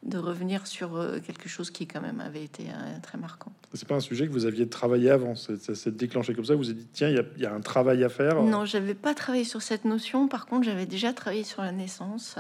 de 0.02 0.18
revenir 0.18 0.66
sur 0.66 0.96
euh, 0.96 1.20
quelque 1.20 1.48
chose 1.48 1.70
qui, 1.70 1.86
quand 1.86 2.02
même, 2.02 2.20
avait 2.20 2.44
été 2.44 2.64
euh, 2.64 2.98
très 3.04 3.20
marquant. 3.20 3.52
C'est 3.76 3.88
pas 3.88 3.94
un 3.94 4.00
sujet 4.00 4.26
que 4.26 4.32
vous 4.32 4.48
aviez 4.48 4.68
travaillé 4.68 5.12
avant, 5.12 5.36
ça 5.36 5.76
s'est 5.76 5.92
déclenché 5.92 6.34
comme 6.34 6.46
ça. 6.46 6.56
Vous 6.56 6.72
avez 6.72 6.80
dit, 6.80 6.88
tiens, 6.94 7.10
il 7.10 7.42
y, 7.42 7.46
a 7.46 7.54
un 7.54 7.62
travail 7.62 8.04
à 8.04 8.10
faire. 8.10 8.42
Non, 8.42 8.66
j'avais 8.66 8.96
pas 8.96 9.14
travaillé 9.14 9.44
sur 9.44 9.62
cette 9.62 9.86
notion. 9.86 10.28
Par 10.28 10.48
contre, 10.48 10.64
j'avais 10.64 10.88
déjà 10.88 11.14
travaillé 11.14 11.44
sur 11.44 11.62
la 11.62 11.72
naissance. 11.72 12.38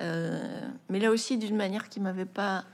Euh, 0.00 0.40
mais 0.88 1.00
là 1.00 1.10
aussi, 1.10 1.36
d'une 1.36 1.56
manière 1.56 1.90
qui 1.90 2.00
m'avait 2.00 2.24
pas 2.24 2.64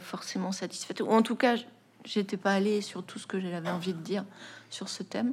forcément 0.00 0.52
satisfaite. 0.52 1.00
Ou 1.00 1.06
en 1.06 1.22
tout 1.22 1.36
cas, 1.36 1.56
j'étais 2.04 2.36
pas 2.36 2.52
allée 2.52 2.80
sur 2.80 3.02
tout 3.02 3.18
ce 3.18 3.26
que 3.26 3.40
j'avais 3.40 3.70
envie 3.70 3.94
de 3.94 4.00
dire 4.00 4.24
sur 4.70 4.88
ce 4.88 5.02
thème. 5.02 5.32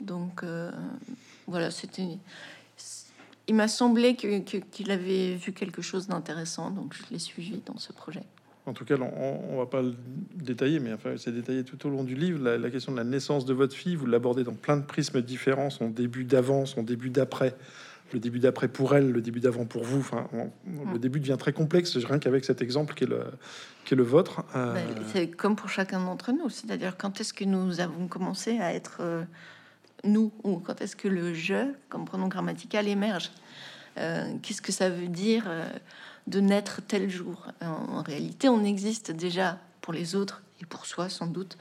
Donc 0.00 0.42
euh, 0.42 0.70
voilà, 1.46 1.70
c'était. 1.70 2.18
Il 3.48 3.54
m'a 3.54 3.68
semblé 3.68 4.14
qu'il 4.14 4.90
avait 4.90 5.34
vu 5.34 5.52
quelque 5.52 5.82
chose 5.82 6.06
d'intéressant, 6.06 6.70
donc 6.70 6.94
je 6.94 7.02
l'ai 7.10 7.18
suivi 7.18 7.60
dans 7.66 7.78
ce 7.78 7.92
projet. 7.92 8.22
En 8.66 8.72
tout 8.72 8.84
cas, 8.84 8.94
on, 9.00 9.40
on 9.50 9.56
va 9.58 9.66
pas 9.66 9.82
le 9.82 9.96
détailler, 10.36 10.78
mais 10.78 10.92
enfin, 10.92 11.14
c'est 11.16 11.32
détaillé 11.32 11.64
tout 11.64 11.84
au 11.86 11.90
long 11.90 12.04
du 12.04 12.14
livre. 12.14 12.40
La, 12.44 12.58
la, 12.58 12.70
question 12.70 12.92
de 12.92 12.98
la 12.98 13.04
naissance 13.04 13.44
de 13.44 13.52
votre 13.52 13.74
fille, 13.74 13.96
vous 13.96 14.06
l'abordez 14.06 14.44
dans 14.44 14.54
plein 14.54 14.76
de 14.76 14.84
prismes 14.84 15.20
différents, 15.22 15.70
son 15.70 15.88
début 15.88 16.24
d'avant, 16.24 16.66
son 16.66 16.84
début 16.84 17.10
d'après, 17.10 17.56
le 18.12 18.20
début 18.20 18.38
d'après 18.38 18.68
pour 18.68 18.94
elle, 18.94 19.10
le 19.10 19.20
début 19.20 19.40
d'avant 19.40 19.64
pour 19.64 19.84
vous. 19.84 20.00
Enfin, 20.00 20.28
le 20.92 20.98
début 20.98 21.20
devient 21.20 21.36
très 21.38 21.52
complexe, 21.52 21.96
rien 21.96 22.18
qu'avec 22.18 22.44
cet 22.44 22.62
exemple 22.62 22.94
qui 22.94 23.04
est 23.04 23.08
le, 23.08 23.24
qui 23.84 23.94
est 23.94 23.96
le 23.96 24.02
vôtre. 24.02 24.44
Euh, 24.54 24.74
ben, 24.74 24.86
c'est 25.12 25.28
comme 25.28 25.56
pour 25.56 25.68
chacun 25.68 26.00
d'entre 26.00 26.32
nous, 26.32 26.48
c'est-à-dire 26.48 26.96
quand 26.96 27.20
est-ce 27.20 27.32
que 27.32 27.44
nous 27.44 27.80
avons 27.80 28.08
commencé 28.08 28.58
à 28.58 28.74
être 28.74 28.98
euh, 29.00 29.24
nous, 30.04 30.32
ou 30.44 30.58
quand 30.58 30.80
est-ce 30.80 30.96
que 30.96 31.08
le 31.08 31.34
je, 31.34 31.72
comme 31.88 32.04
pronom 32.04 32.28
grammatical, 32.28 32.88
émerge. 32.88 33.30
Euh, 33.98 34.34
qu'est-ce 34.42 34.62
que 34.62 34.72
ça 34.72 34.88
veut 34.88 35.08
dire 35.08 35.50
de 36.26 36.40
naître 36.40 36.80
tel 36.86 37.10
jour? 37.10 37.48
En, 37.60 38.02
réalité, 38.02 38.48
on 38.48 38.64
existe 38.64 39.10
déjà 39.10 39.58
pour 39.80 39.92
les 39.92 40.14
autres 40.14 40.42
et 40.62 40.66
pour 40.66 40.86
soi 40.86 41.08
sans 41.08 41.26
doute 41.26 41.58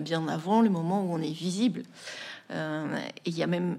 bien 0.00 0.26
avant 0.28 0.60
le 0.60 0.70
moment 0.70 1.04
où 1.04 1.14
on 1.14 1.20
est 1.22 1.32
visible. 1.32 1.82
et 2.50 2.56
il 3.26 3.38
y 3.38 3.42
a 3.42 3.46
même 3.46 3.78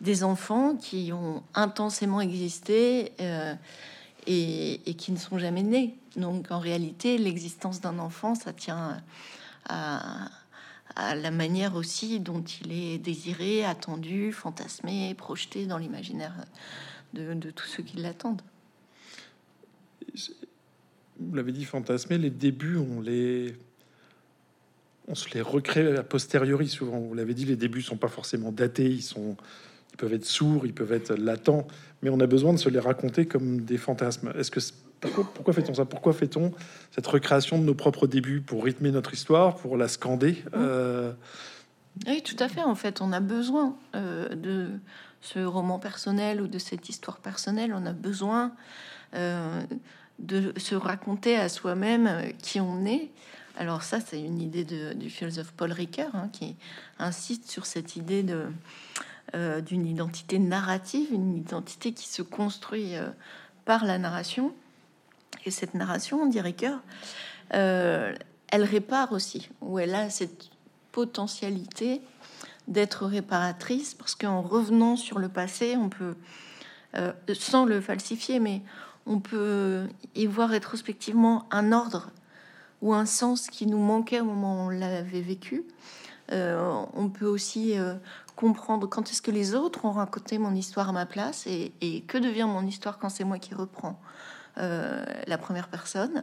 des 0.00 0.24
enfants 0.24 0.76
qui 0.76 1.12
ont 1.12 1.42
intensément 1.54 2.20
existé 2.20 3.12
euh, 3.20 3.54
et, 4.26 4.94
qui 4.96 5.12
ne 5.12 5.18
sont 5.18 5.38
jamais 5.38 5.62
nés. 5.62 5.96
Donc 6.16 6.50
en 6.50 6.58
réalité, 6.58 7.18
l'existence 7.18 7.80
d'un 7.80 7.98
enfant, 7.98 8.34
ça 8.34 8.52
tient 8.52 9.02
à, 9.68 10.30
la 10.96 11.30
manière 11.30 11.76
aussi 11.76 12.18
dont 12.20 12.42
il 12.42 12.72
est 12.72 12.98
désiré, 12.98 13.64
attendu, 13.64 14.32
fantasmé, 14.32 15.14
projeté 15.14 15.66
dans 15.66 15.78
l'imaginaire 15.78 16.34
de, 17.14 17.50
tous 17.50 17.66
ceux 17.66 17.82
qui 17.82 17.96
l'attendent. 17.96 18.42
Vous 21.20 21.34
l'avez 21.34 21.52
dit, 21.52 21.64
fantasmé, 21.64 22.18
les 22.18 22.30
débuts, 22.30 22.76
on 22.76 23.00
les 23.00 23.54
on 25.08 25.14
se 25.16 25.28
les 25.34 25.40
recrée 25.40 25.96
a 25.96 26.04
posteriori 26.04 26.68
souvent. 26.68 26.98
Vous 27.00 27.14
l'avez 27.14 27.34
dit, 27.34 27.44
les 27.44 27.56
débuts 27.56 27.82
sont 27.82 27.96
pas 27.96 28.08
forcément 28.08 28.52
datés, 28.52 28.88
ils 28.88 29.02
sont 29.02 29.36
peuvent 30.00 30.14
être 30.14 30.24
sourds, 30.24 30.66
ils 30.66 30.72
peuvent 30.72 30.92
être 30.92 31.14
latents, 31.14 31.66
mais 32.02 32.10
on 32.10 32.20
a 32.20 32.26
besoin 32.26 32.52
de 32.52 32.58
se 32.58 32.68
les 32.68 32.78
raconter 32.78 33.26
comme 33.26 33.60
des 33.60 33.76
fantasmes. 33.76 34.32
Est-ce 34.36 34.50
que 34.50 34.60
pourquoi, 35.00 35.54
fait-on 35.54 35.74
ça? 35.74 35.84
Pourquoi 35.84 36.12
fait-on 36.12 36.52
cette 36.90 37.06
recréation 37.06 37.58
de 37.58 37.64
nos 37.64 37.74
propres 37.74 38.06
débuts 38.06 38.40
pour 38.40 38.64
rythmer 38.64 38.90
notre 38.90 39.14
histoire, 39.14 39.56
pour 39.56 39.76
la 39.76 39.88
scander 39.88 40.32
mmh. 40.32 40.48
euh, 40.54 41.12
Oui, 42.06 42.22
tout 42.22 42.36
à 42.38 42.48
fait. 42.48 42.62
En 42.62 42.74
fait, 42.74 43.00
on 43.00 43.12
a 43.12 43.20
besoin 43.20 43.76
euh, 43.94 44.28
de 44.34 44.68
ce 45.22 45.38
roman 45.38 45.78
personnel 45.78 46.40
ou 46.40 46.48
de 46.48 46.58
cette 46.58 46.88
histoire 46.88 47.18
personnelle. 47.18 47.72
On 47.74 47.86
a 47.86 47.92
besoin 47.92 48.52
euh, 49.14 49.62
de 50.18 50.52
se 50.58 50.74
raconter 50.74 51.36
à 51.36 51.48
soi-même 51.48 52.32
qui 52.42 52.60
on 52.60 52.84
est. 52.84 53.10
Alors 53.56 53.82
ça, 53.82 54.00
c'est 54.00 54.20
une 54.20 54.40
idée 54.40 54.64
de, 54.64 54.92
du 54.92 55.10
philosophe 55.10 55.52
Paul 55.56 55.72
Ricoeur 55.72 56.14
hein, 56.14 56.28
qui 56.32 56.56
insiste 56.98 57.50
sur 57.50 57.66
cette 57.66 57.96
idée 57.96 58.22
de 58.22 58.44
d'une 59.34 59.86
identité 59.86 60.38
narrative, 60.38 61.12
une 61.12 61.36
identité 61.36 61.92
qui 61.92 62.08
se 62.08 62.22
construit 62.22 62.94
par 63.64 63.84
la 63.84 63.98
narration. 63.98 64.52
Et 65.44 65.50
cette 65.50 65.74
narration, 65.74 66.26
dirait 66.26 66.48
Ricoeur, 66.48 66.80
elle 67.50 68.64
répare 68.64 69.12
aussi, 69.12 69.48
ou 69.60 69.78
elle 69.78 69.94
a 69.94 70.10
cette 70.10 70.50
potentialité 70.92 72.00
d'être 72.68 73.06
réparatrice, 73.06 73.94
parce 73.94 74.14
qu'en 74.14 74.42
revenant 74.42 74.96
sur 74.96 75.18
le 75.18 75.28
passé, 75.28 75.76
on 75.76 75.88
peut, 75.88 76.14
euh, 76.96 77.12
sans 77.34 77.64
le 77.64 77.80
falsifier, 77.80 78.40
mais 78.40 78.62
on 79.06 79.20
peut 79.20 79.86
y 80.14 80.26
voir 80.26 80.50
rétrospectivement 80.50 81.46
un 81.50 81.72
ordre 81.72 82.10
ou 82.82 82.94
un 82.94 83.06
sens 83.06 83.48
qui 83.48 83.66
nous 83.66 83.78
manquait 83.78 84.20
au 84.20 84.24
moment 84.24 84.56
où 84.56 84.66
on 84.66 84.68
l'avait 84.70 85.20
vécu. 85.20 85.64
Euh, 86.32 86.84
on 86.94 87.08
peut 87.08 87.26
aussi 87.26 87.76
euh, 87.76 87.94
comprendre 88.40 88.88
quand 88.88 89.10
est-ce 89.10 89.20
que 89.20 89.30
les 89.30 89.54
autres 89.54 89.84
ont 89.84 89.92
raconté 89.92 90.38
mon 90.38 90.54
histoire 90.54 90.88
à 90.88 90.92
ma 90.92 91.06
place 91.06 91.46
et, 91.46 91.72
et 91.80 92.00
que 92.02 92.16
devient 92.16 92.46
mon 92.48 92.66
histoire 92.66 92.98
quand 92.98 93.10
c'est 93.10 93.24
moi 93.24 93.38
qui 93.38 93.54
reprends 93.54 94.00
la 94.56 95.38
première 95.38 95.68
personne. 95.68 96.22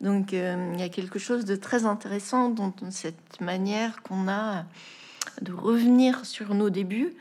Donc 0.00 0.32
il 0.32 0.80
y 0.80 0.82
a 0.82 0.88
quelque 0.88 1.20
chose 1.20 1.44
de 1.44 1.54
très 1.54 1.84
intéressant 1.84 2.48
dans 2.48 2.72
cette 2.90 3.40
manière 3.40 4.02
qu'on 4.02 4.28
a 4.28 4.64
de 5.42 5.52
revenir 5.52 6.24
sur 6.24 6.54
nos 6.54 6.70
débuts, 6.70 7.14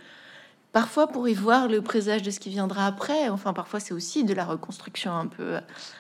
parfois 0.72 1.08
pour 1.08 1.27
y 1.27 1.34
voir 1.34 1.67
le 1.67 1.82
présage 1.82 2.22
de 2.22 2.32
ce 2.32 2.39
qui 2.39 2.50
viendra 2.50 2.86
après. 2.86 3.29
Enfin, 3.29 3.53
parfois 3.53 3.79
c'est 3.79 3.94
aussi 3.94 4.24
de 4.24 4.34
la 4.34 4.46
reconstruction 4.46 5.12
un 5.12 5.27
peu 5.27 5.60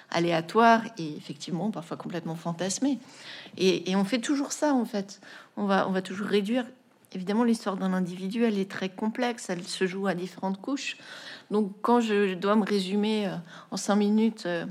aléatoire 0.09 0.81
et 0.97 1.15
effectivement 1.15 1.71
parfois 1.71 1.97
complètement 1.97 2.35
fantasmée. 2.35 2.99
Et, 3.57 3.95
on 3.95 4.03
fait 4.03 4.19
toujours 4.19 4.51
ça 4.51 4.73
en 4.73 4.85
fait. 4.85 5.19
On 5.55 5.65
va, 5.65 5.87
on 5.87 5.91
va 5.91 6.01
toujours 6.01 6.27
réduire. 6.27 6.65
Évidemment, 7.17 7.43
l'histoire 7.43 7.77
d'un 7.77 7.93
individu, 7.93 8.43
elle 8.43 8.59
est 8.59 8.69
très 8.69 8.89
complexe. 8.89 9.49
Elle 9.49 9.63
se 9.63 9.87
joue 9.87 10.05
à 10.05 10.13
différentes 10.13 10.61
couches. 10.61 10.97
Donc, 11.49 11.71
quand 11.81 11.99
je 11.99 12.35
dois 12.35 12.55
me 12.55 12.63
résumer 12.63 13.25
euh, 13.25 13.35
en 13.71 13.77
cinq 13.77 13.95
minutes 13.95 14.43
euh, 14.45 14.67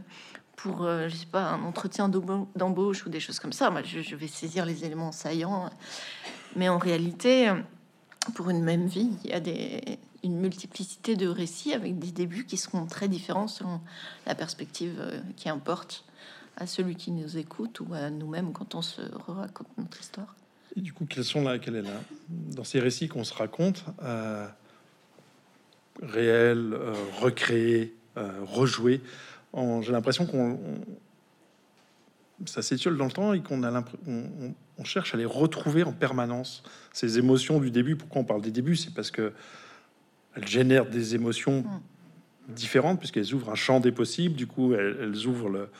pour, 0.54 0.84
euh, 0.84 1.08
je 1.08 1.16
sais 1.16 1.26
pas, 1.26 1.42
un 1.42 1.64
entretien 1.64 2.08
d'embauche 2.08 3.04
ou 3.04 3.08
des 3.08 3.18
choses 3.18 3.40
comme 3.40 3.52
ça, 3.52 3.68
moi, 3.70 3.82
je, 3.82 4.14
vais 4.14 4.28
saisir 4.28 4.64
les 4.64 4.84
éléments 4.84 5.10
saillants 5.10 5.70
mais 6.54 6.68
en 6.68 6.78
réalité, 6.78 7.52
pour 8.36 8.48
une 8.48 8.62
même 8.62 8.86
vie, 8.86 9.10
il 9.24 9.30
y 9.30 9.32
a 9.32 9.96
une 10.22 10.38
multiplicité 10.38 11.16
de 11.16 11.26
récits 11.26 11.74
avec 11.74 11.98
des 11.98 12.12
débuts 12.12 12.46
qui 12.46 12.56
seront 12.56 12.86
très 12.86 13.08
différents 13.08 13.48
selon 13.48 13.80
la 14.24 14.36
perspective 14.36 15.20
qui 15.36 15.48
importe 15.48 16.04
à 16.56 16.66
celui 16.66 16.94
qui 16.94 17.10
nous 17.10 17.36
écoute 17.36 17.80
ou 17.80 17.92
à 17.92 18.08
nous-mêmes 18.08 18.52
quand 18.52 18.76
on 18.76 18.82
se 18.82 19.02
raconte 19.26 19.68
notre 19.76 20.00
histoire. 20.00 20.34
Et 20.76 20.80
du 20.80 20.92
coup, 20.92 21.06
quelles 21.06 21.24
sont 21.24 21.42
là, 21.42 21.58
quelle 21.58 21.76
est 21.76 21.82
là 21.82 22.00
dans 22.28 22.64
ces 22.64 22.80
récits 22.80 23.08
qu'on 23.08 23.24
se 23.24 23.32
raconte, 23.32 23.84
euh, 24.02 24.46
réels, 26.02 26.74
euh, 26.74 26.92
recréés, 27.20 27.94
euh, 28.16 28.30
rejoués 28.44 29.00
J'ai 29.54 29.92
l'impression 29.92 30.26
qu'on 30.26 30.58
ça 32.44 32.60
s'étiole 32.60 32.98
dans 32.98 33.06
le 33.06 33.12
temps 33.12 33.32
et 33.32 33.40
qu'on 33.40 33.62
a 33.62 33.84
on, 34.06 34.54
on, 34.76 34.84
cherche 34.84 35.14
à 35.14 35.16
les 35.16 35.24
retrouver 35.24 35.84
en 35.84 35.92
permanence. 35.92 36.62
Ces 36.92 37.18
émotions 37.18 37.58
du 37.60 37.70
début, 37.70 37.96
pourquoi 37.96 38.20
on 38.20 38.24
parle 38.24 38.42
des 38.42 38.50
débuts? 38.50 38.76
C'est 38.76 38.92
parce 38.92 39.10
que 39.10 39.32
elles 40.34 40.46
génèrent 40.46 40.84
des 40.84 41.14
émotions 41.14 41.64
différentes, 42.48 42.98
puisqu'elles 42.98 43.32
ouvrent 43.34 43.50
un 43.50 43.56
champ 43.56 43.80
des 43.80 43.92
possibles. 43.92 44.34
Du 44.34 44.46
coup, 44.46 44.74
elles, 44.74 45.26
ouvrent 45.26 45.48
le, 45.48 45.70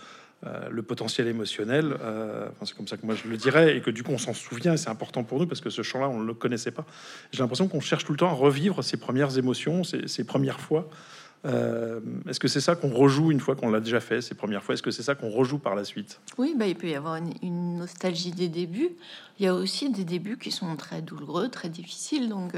euh, 0.47 0.69
le, 0.71 0.83
potentiel 0.83 1.27
émotionnel. 1.27 1.97
Euh, 2.01 2.49
c'est 2.65 2.77
comme 2.77 2.87
ça 2.87 2.97
que 2.97 3.05
moi 3.05 3.15
je 3.15 3.29
le 3.29 3.37
dirais, 3.37 3.77
et 3.77 3.81
que 3.81 3.91
du 3.91 4.03
coup 4.03 4.13
on 4.13 4.19
s'en 4.19 4.35
souvient, 4.35 4.77
c'est 4.77 4.91
important 4.91 5.25
pour 5.25 5.39
nous 5.39 5.47
parce 5.47 5.61
que 5.61 5.71
ce 5.71 5.83
champ-là 5.83 6.09
on 6.09 6.21
ne 6.21 6.27
le 6.27 6.35
connaissait 6.35 6.71
pas. 6.71 6.85
J'ai 7.33 7.43
l'impression 7.43 7.69
qu'on 7.69 7.81
cherche 7.81 8.05
tout 8.05 8.13
le 8.13 8.19
temps 8.19 8.29
à 8.29 8.35
revivre 8.35 8.85
ces 8.85 8.97
premières 8.97 9.39
émotions, 9.39 9.83
ces 9.85 10.25
premières 10.25 10.61
fois. 10.61 10.89
Euh, 11.45 12.01
est-ce 12.29 12.41
que 12.41 12.49
c'est 12.49 12.61
ça 12.61 12.75
qu'on 12.75 12.91
rejoue 12.91 13.31
une 13.31 13.41
fois 13.41 13.55
qu'on 13.55 13.71
l'a 13.71 13.81
déjà 13.81 14.01
fait 14.01 14.21
ces 14.21 14.35
premières 14.35 14.63
fois? 14.63 14.75
Est-ce 14.75 14.83
que 14.83 14.91
c'est 14.91 15.03
ça 15.03 15.15
qu'on 15.15 15.31
rejoue 15.31 15.59
par 15.59 15.75
la 15.75 15.85
suite? 15.85 16.21
Oui, 16.39 16.55
bah, 16.57 16.67
il 16.67 16.77
peut 16.77 16.89
y 16.89 16.95
avoir 16.95 17.17
une, 17.43 17.77
nostalgie 17.77 18.33
des 18.33 18.49
débuts. 18.49 18.91
Il 19.39 19.45
y 19.45 19.49
a 19.49 19.55
aussi 19.55 19.91
des 19.91 20.05
débuts 20.05 20.39
qui 20.39 20.51
sont 20.51 20.75
très 20.77 21.03
douloureux, 21.03 21.49
très 21.49 21.69
difficiles. 21.69 22.29
Donc, 22.29 22.55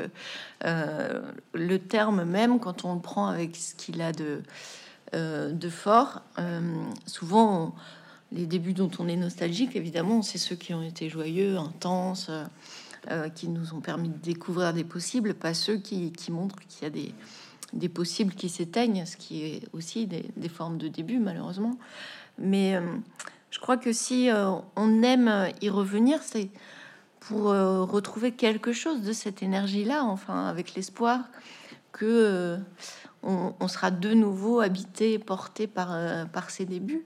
le 0.63 1.79
terme 1.79 2.25
même, 2.25 2.61
quand 2.61 2.85
on 2.85 2.95
le 2.95 3.01
prend 3.01 3.29
avec 3.29 3.57
ce 3.57 3.75
qu'il 3.75 4.01
a 4.01 4.13
de, 4.13 4.43
de 5.13 5.69
fort, 5.69 6.23
souvent 7.07 7.75
les 8.33 8.47
débuts 8.47 8.75
dont 8.75 8.91
on 8.99 9.09
est 9.09 9.17
nostalgique, 9.17 9.75
évidemment, 9.75 10.23
c'est 10.23 10.39
ceux 10.39 10.57
qui 10.57 10.75
ont 10.75 10.83
été 10.83 11.09
joyeux, 11.09 11.57
intenses. 11.57 12.31
qui 13.35 13.49
nous 13.49 13.73
ont 13.75 13.81
permis 13.81 14.11
de 14.11 14.19
découvrir 14.19 14.75
des 14.75 14.85
possibles, 14.85 15.35
pas 15.35 15.55
ceux 15.55 15.79
qui 15.79 16.13
montrent 16.31 16.59
qu'il 16.69 16.83
y 16.83 16.87
a 16.87 17.13
des, 17.73 17.89
possibles 17.89 18.35
qui 18.35 18.49
s'éteignent, 18.49 19.07
ce 19.07 19.17
qui 19.17 19.45
est 19.45 19.63
aussi 19.73 20.07
des, 20.07 20.49
formes 20.49 20.79
de 20.79 20.89
début, 20.89 21.19
malheureusement. 21.19 21.79
Mais 22.39 22.77
euh, 22.77 22.83
je 23.51 23.59
crois 23.59 23.77
que 23.77 23.93
si 23.93 24.31
euh, 24.31 24.51
on 24.77 25.03
aime 25.03 25.51
y 25.61 25.69
revenir, 25.69 26.23
c'est 26.23 26.51
pour 27.21 27.51
euh, 27.51 27.83
retrouver 27.83 28.33
quelque 28.33 28.73
chose 28.73 29.03
de 29.03 29.13
cette 29.13 29.43
énergie-là, 29.43 30.05
enfin, 30.05 30.47
avec 30.47 30.75
l'espoir 30.75 31.25
que 31.93 32.59
on, 33.23 33.69
sera 33.69 33.91
de 33.91 34.15
nouveau 34.15 34.61
habité, 34.61 35.19
porté 35.19 35.67
par, 35.67 35.97
par 36.29 36.51
ces 36.51 36.65
débuts. 36.65 37.05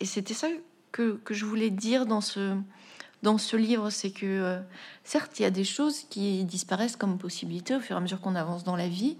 Et 0.00 0.06
c'était 0.06 0.34
ça 0.34 0.48
que, 0.90 1.20
que, 1.24 1.34
je 1.34 1.44
voulais 1.44 1.70
dire 1.70 2.06
dans 2.06 2.20
ce, 2.20 2.56
dans 3.22 3.38
ce 3.38 3.56
livre, 3.56 3.90
c'est 3.90 4.10
que 4.10 4.58
certes, 5.04 5.38
il 5.38 5.42
y 5.42 5.46
a 5.46 5.50
des 5.50 5.64
choses 5.64 6.04
qui 6.10 6.44
disparaissent 6.44 6.96
comme 6.96 7.18
possibilité 7.18 7.76
au 7.76 7.80
fur 7.80 7.94
et 7.94 7.98
à 7.98 8.00
mesure 8.00 8.20
qu'on 8.20 8.34
avance 8.34 8.64
dans 8.64 8.76
la 8.76 8.88
vie. 8.88 9.16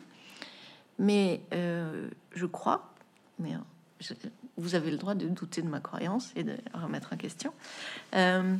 Mais 0.99 1.41
euh, 1.53 2.09
je 2.35 2.47
crois, 2.47 2.93
mais 3.39 3.55
euh, 3.55 4.15
vous 4.57 4.75
avez 4.75 4.91
le 4.91 4.97
droit 4.97 5.15
de 5.15 5.27
douter 5.27 5.63
de 5.63 5.69
ma 5.69 5.81
croyance 5.81 6.31
et 6.37 6.45
de 6.45 6.57
remettre 6.73 7.13
en 7.13 7.17
question, 7.17 7.53
euh, 8.15 8.55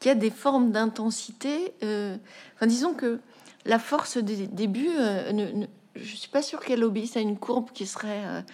qu'il 0.00 0.08
y 0.08 0.12
a 0.12 0.16
des 0.16 0.30
formes 0.30 0.72
d'intensité. 0.72 1.72
enfin, 1.82 2.66
disons 2.66 2.94
que 2.94 3.20
la 3.64 3.78
force 3.78 4.18
des 4.18 4.46
débuts, 4.46 4.88
ne, 4.88 5.66
je 6.00 6.16
suis 6.16 6.28
pas 6.28 6.42
sûre 6.42 6.60
qu'elle 6.60 6.84
obéisse 6.84 7.16
à 7.16 7.20
une 7.20 7.36
courbe 7.36 7.70
qui 7.72 7.86
serait 7.86 8.44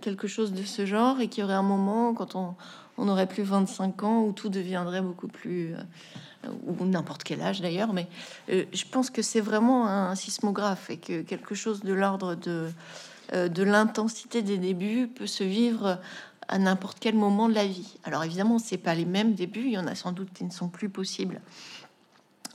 quelque 0.00 0.26
chose 0.26 0.52
de 0.52 0.62
ce 0.62 0.86
genre 0.86 1.20
et 1.20 1.28
qu'il 1.28 1.42
y 1.42 1.44
aurait 1.44 1.54
un 1.54 1.62
moment 1.62 2.14
quand 2.14 2.34
on, 2.34 2.54
on 2.98 3.08
aurait 3.08 3.26
plus 3.26 3.42
25 3.42 4.02
ans 4.02 4.22
où 4.22 4.32
tout 4.32 4.48
deviendrait 4.48 5.00
beaucoup 5.00 5.28
plus 5.28 5.74
ou 6.66 6.84
n'importe 6.84 7.22
quel 7.22 7.40
âge 7.40 7.60
d'ailleurs, 7.60 7.92
mais 7.92 8.08
euh, 8.50 8.64
je 8.72 8.84
pense 8.90 9.10
que 9.10 9.22
c'est 9.22 9.40
vraiment 9.40 9.86
un 9.86 10.14
sismographe 10.14 10.90
et 10.90 10.96
que 10.96 11.22
quelque 11.22 11.54
chose 11.54 11.80
de 11.80 11.92
l'ordre 11.92 12.34
de, 12.34 12.68
euh, 13.32 13.48
de 13.48 13.62
l'intensité 13.62 14.42
des 14.42 14.58
débuts 14.58 15.08
peut 15.08 15.26
se 15.26 15.44
vivre 15.44 15.98
à 16.48 16.58
n'importe 16.58 16.98
quel 17.00 17.14
moment 17.14 17.48
de 17.48 17.54
la 17.54 17.66
vie. 17.66 17.96
Alors 18.04 18.24
évidemment, 18.24 18.58
c'est 18.58 18.78
pas 18.78 18.94
les 18.94 19.04
mêmes 19.04 19.34
débuts, 19.34 19.66
il 19.66 19.72
y 19.72 19.78
en 19.78 19.86
a 19.86 19.94
sans 19.94 20.12
doute 20.12 20.32
qui 20.34 20.44
ne 20.44 20.50
sont 20.50 20.68
plus 20.68 20.88
possibles 20.88 21.40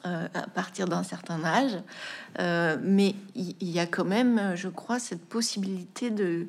euh, 0.07 0.27
à 0.33 0.47
partir 0.47 0.87
d'un 0.87 1.03
certain 1.03 1.43
âge, 1.43 1.77
mais 2.81 3.15
il 3.35 3.69
y, 3.69 3.79
a 3.79 3.85
quand 3.85 4.05
même, 4.05 4.55
je 4.55 4.69
crois, 4.69 4.99
cette 4.99 5.25
possibilité 5.25 6.09
de 6.11 6.47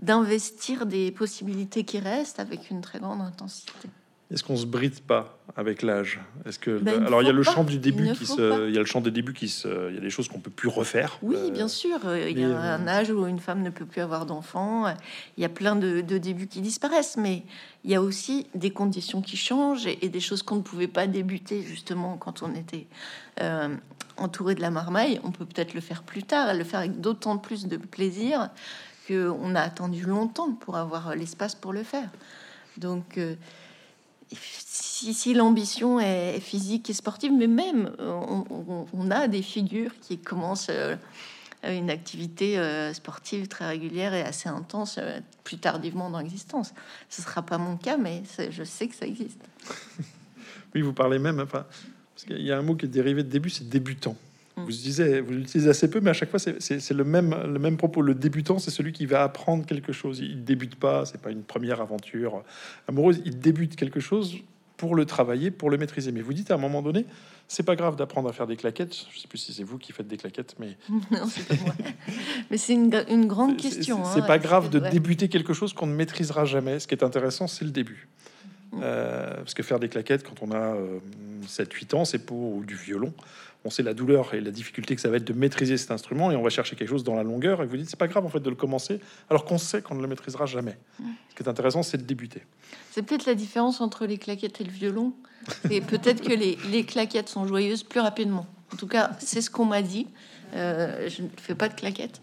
d'investir 0.00 0.86
des 0.86 1.10
possibilités 1.10 1.82
qui 1.82 1.98
restent 1.98 2.38
avec 2.38 2.70
une 2.70 2.80
très 2.80 3.00
grande 3.00 3.20
intensité. 3.20 3.90
Est-ce 4.30 4.44
qu'on 4.44 4.58
se 4.58 4.66
bride 4.66 5.00
pas 5.00 5.38
avec 5.56 5.80
l'âge? 5.80 6.20
Est-ce 6.44 6.58
que 6.58 6.78
ben, 6.78 7.02
alors 7.06 7.22
il 7.22 7.26
y 7.26 7.30
a 7.30 7.32
le 7.32 7.42
champ 7.42 7.64
du 7.64 7.78
début 7.78 8.12
qui 8.12 8.26
se, 8.26 8.68
il 8.68 8.74
y 8.74 8.76
a 8.76 8.80
le 8.80 8.86
champ 8.86 9.00
des 9.00 9.10
débuts 9.10 9.32
qui 9.32 9.48
se, 9.48 9.88
il 9.88 9.94
y 9.94 9.98
a 9.98 10.02
des 10.02 10.10
choses 10.10 10.28
qu'on 10.28 10.40
peut 10.40 10.50
plus 10.50 10.68
refaire. 10.68 11.18
Oui, 11.22 11.36
euh, 11.36 11.50
bien 11.50 11.66
sûr. 11.66 11.98
Il 12.14 12.38
y 12.38 12.44
a 12.44 12.74
un 12.74 12.86
âge 12.86 13.10
où 13.10 13.26
une 13.26 13.38
femme 13.38 13.62
ne 13.62 13.70
peut 13.70 13.86
plus 13.86 14.02
avoir 14.02 14.26
d'enfants. 14.26 14.84
Il 15.38 15.42
y 15.42 15.46
a 15.46 15.48
plein 15.48 15.76
de, 15.76 16.02
débuts 16.02 16.46
qui 16.46 16.60
disparaissent, 16.60 17.16
mais 17.16 17.42
il 17.84 17.90
y 17.90 17.94
a 17.94 18.02
aussi 18.02 18.46
des 18.54 18.70
conditions 18.70 19.22
qui 19.22 19.38
changent 19.38 19.86
et, 19.86 20.08
des 20.10 20.20
choses 20.20 20.42
qu'on 20.42 20.56
ne 20.56 20.62
pouvait 20.62 20.88
pas 20.88 21.06
débuter 21.06 21.62
justement 21.62 22.18
quand 22.18 22.42
on 22.42 22.54
était 22.54 22.86
euh, 23.40 23.74
entouré 24.18 24.54
de 24.54 24.60
la 24.60 24.70
marmaille. 24.70 25.20
On 25.24 25.30
peut 25.30 25.46
peut-être 25.46 25.72
le 25.72 25.80
faire 25.80 26.02
plus 26.02 26.22
tard, 26.22 26.52
le 26.52 26.64
faire 26.64 26.80
avec 26.80 27.00
d'autant 27.00 27.38
plus 27.38 27.66
de 27.66 27.78
plaisir 27.78 28.50
que 29.08 29.30
on 29.30 29.54
a 29.54 29.62
attendu 29.62 30.04
longtemps 30.04 30.52
pour 30.52 30.76
avoir 30.76 31.16
l'espace 31.16 31.54
pour 31.54 31.72
le 31.72 31.82
faire. 31.82 32.10
Donc 32.76 33.16
euh, 33.16 33.34
si, 34.36 35.34
l'ambition 35.34 36.00
est 36.00 36.40
physique 36.40 36.90
et 36.90 36.92
sportive, 36.92 37.32
mais 37.32 37.46
même 37.46 37.92
on, 37.98 39.10
a 39.10 39.28
des 39.28 39.42
figures 39.42 39.92
qui 40.00 40.18
commencent 40.18 40.70
euh, 40.70 40.96
une 41.64 41.90
activité 41.90 42.58
euh, 42.58 42.92
sportive 42.92 43.48
très 43.48 43.66
régulière 43.66 44.14
et 44.14 44.22
assez 44.22 44.48
intense 44.48 44.96
euh, 44.98 45.20
plus 45.42 45.58
tardivement 45.58 46.10
dans 46.10 46.20
l'existence. 46.20 46.72
Ce 47.08 47.20
sera 47.22 47.42
pas 47.42 47.58
mon 47.58 47.76
cas, 47.76 47.96
mais 47.96 48.22
je 48.50 48.62
sais 48.62 48.86
que 48.86 48.94
ça 48.94 49.06
existe. 49.06 49.40
oui, 50.74 50.82
vous 50.82 50.92
parlez 50.92 51.18
même, 51.18 51.40
enfin, 51.40 51.66
parce 52.14 52.40
y 52.40 52.52
a 52.52 52.58
un 52.58 52.62
mot 52.62 52.76
qui 52.76 52.86
est 52.86 52.88
dérivé 52.88 53.24
de 53.24 53.28
début, 53.28 53.50
c'est 53.50 53.68
débutant. 53.68 54.16
Vous 54.68 54.74
disiez, 54.74 55.22
vous 55.22 55.32
l'utilisez 55.32 55.70
assez 55.70 55.88
peu, 55.88 56.00
mais 56.00 56.10
à 56.10 56.12
chaque 56.12 56.28
fois, 56.28 56.38
c'est 56.38 56.90
le 56.90 57.04
même, 57.04 57.34
le 57.50 57.58
même 57.58 57.78
propos. 57.78 58.02
Le 58.02 58.14
débutant, 58.14 58.58
c'est 58.58 58.70
celui 58.70 58.92
qui 58.92 59.06
va 59.06 59.22
apprendre 59.22 59.64
quelque 59.64 59.92
chose. 59.92 60.20
Il 60.20 60.44
débute 60.44 60.76
pas, 60.76 61.06
c'est 61.06 61.20
pas 61.20 61.30
une 61.30 61.42
première 61.42 61.80
aventure 61.80 62.42
amoureuse. 62.86 63.22
Il 63.24 63.38
débute 63.38 63.76
quelque 63.76 63.98
chose 63.98 64.36
pour 64.76 64.94
le 64.94 65.06
travailler, 65.06 65.50
pour 65.50 65.70
le 65.70 65.78
maîtriser. 65.78 66.12
Mais 66.12 66.20
vous 66.20 66.34
dites 66.34 66.50
à 66.50 66.54
un 66.54 66.58
moment 66.58 66.82
donné, 66.82 67.06
c'est 67.48 67.62
pas 67.62 67.76
grave 67.76 67.96
d'apprendre 67.96 68.28
à 68.28 68.32
faire 68.34 68.46
des 68.46 68.56
claquettes. 68.56 68.94
Je 69.10 69.18
sais 69.18 69.26
plus 69.26 69.38
si 69.38 69.54
c'est 69.54 69.64
vous 69.64 69.78
qui 69.78 69.92
faites 69.92 70.06
des 70.06 70.18
claquettes, 70.18 70.54
mais 70.58 70.76
non, 71.10 71.26
c'est 71.26 71.48
pas 71.48 71.56
moi. 71.62 71.74
Mais 72.50 72.58
c'est 72.58 72.74
une, 72.74 72.94
une 73.08 73.26
grande 73.26 73.56
question. 73.56 74.04
C'est 74.04 74.20
hein, 74.20 74.26
pas 74.26 74.38
grave 74.38 74.68
de 74.68 74.80
ouais. 74.80 74.90
débuter 74.90 75.28
quelque 75.28 75.54
chose 75.54 75.72
qu'on 75.72 75.86
ne 75.86 75.94
maîtrisera 75.94 76.44
jamais. 76.44 76.78
Ce 76.78 76.86
qui 76.86 76.94
est 76.94 77.02
intéressant, 77.02 77.46
c'est 77.46 77.64
le 77.64 77.70
début. 77.70 78.06
Mm. 78.72 78.80
Euh, 78.82 79.36
parce 79.36 79.54
que 79.54 79.62
faire 79.62 79.80
des 79.80 79.88
claquettes 79.88 80.22
quand 80.22 80.42
on 80.42 80.52
a 80.52 80.76
7-8 81.46 81.96
ans, 81.96 82.04
c'est 82.04 82.18
pour 82.18 82.56
ou 82.56 82.64
du 82.64 82.76
violon. 82.76 83.14
On 83.64 83.70
sait 83.70 83.82
la 83.82 83.92
douleur 83.92 84.32
et 84.34 84.40
la 84.40 84.50
difficulté 84.52 84.94
que 84.94 85.00
ça 85.00 85.08
va 85.10 85.16
être 85.16 85.24
de 85.24 85.32
maîtriser 85.32 85.76
cet 85.76 85.90
instrument 85.90 86.30
et 86.30 86.36
on 86.36 86.42
va 86.42 86.48
chercher 86.50 86.76
quelque 86.76 86.88
chose 86.88 87.02
dans 87.04 87.16
la 87.16 87.24
longueur 87.24 87.62
et 87.62 87.66
vous 87.66 87.76
dites 87.76 87.90
c'est 87.90 87.98
pas 87.98 88.06
grave 88.06 88.24
en 88.24 88.28
fait 88.28 88.40
de 88.40 88.48
le 88.50 88.56
commencer 88.56 89.00
alors 89.30 89.44
qu'on 89.44 89.58
sait 89.58 89.82
qu'on 89.82 89.96
ne 89.96 90.00
le 90.00 90.06
maîtrisera 90.06 90.46
jamais. 90.46 90.78
Ce 91.30 91.34
qui 91.34 91.42
est 91.42 91.48
intéressant, 91.48 91.82
c'est 91.82 91.98
de 91.98 92.04
débuter. 92.04 92.42
C'est 92.92 93.02
peut-être 93.02 93.26
la 93.26 93.34
différence 93.34 93.80
entre 93.80 94.06
les 94.06 94.16
claquettes 94.18 94.60
et 94.60 94.64
le 94.64 94.70
violon. 94.70 95.12
Et 95.70 95.80
peut-être 95.80 96.22
que 96.22 96.32
les, 96.32 96.56
les 96.70 96.84
claquettes 96.84 97.28
sont 97.28 97.46
joyeuses 97.46 97.82
plus 97.82 98.00
rapidement. 98.00 98.46
En 98.72 98.76
tout 98.76 98.86
cas, 98.86 99.10
c'est 99.18 99.40
ce 99.40 99.50
qu'on 99.50 99.64
m'a 99.64 99.82
dit. 99.82 100.06
Euh, 100.54 101.08
je 101.08 101.22
ne 101.22 101.28
fais 101.36 101.54
pas 101.54 101.68
de 101.68 101.74
claquettes. 101.74 102.20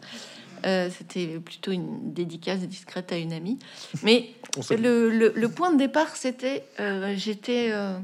Euh, 0.66 0.90
C'était 0.96 1.40
plutôt 1.40 1.72
une 1.72 2.14
dédicace 2.14 2.60
discrète 2.62 3.12
à 3.12 3.18
une 3.18 3.34
amie. 3.34 3.60
Mais 4.04 4.30
le, 4.78 5.10
le- 5.10 5.34
le 5.36 5.50
point 5.50 5.72
de 5.74 5.78
départ, 5.78 6.16
c'était 6.16 6.66
euh, 6.80 7.14
j'étais 7.18 7.70
euh, 7.72 7.98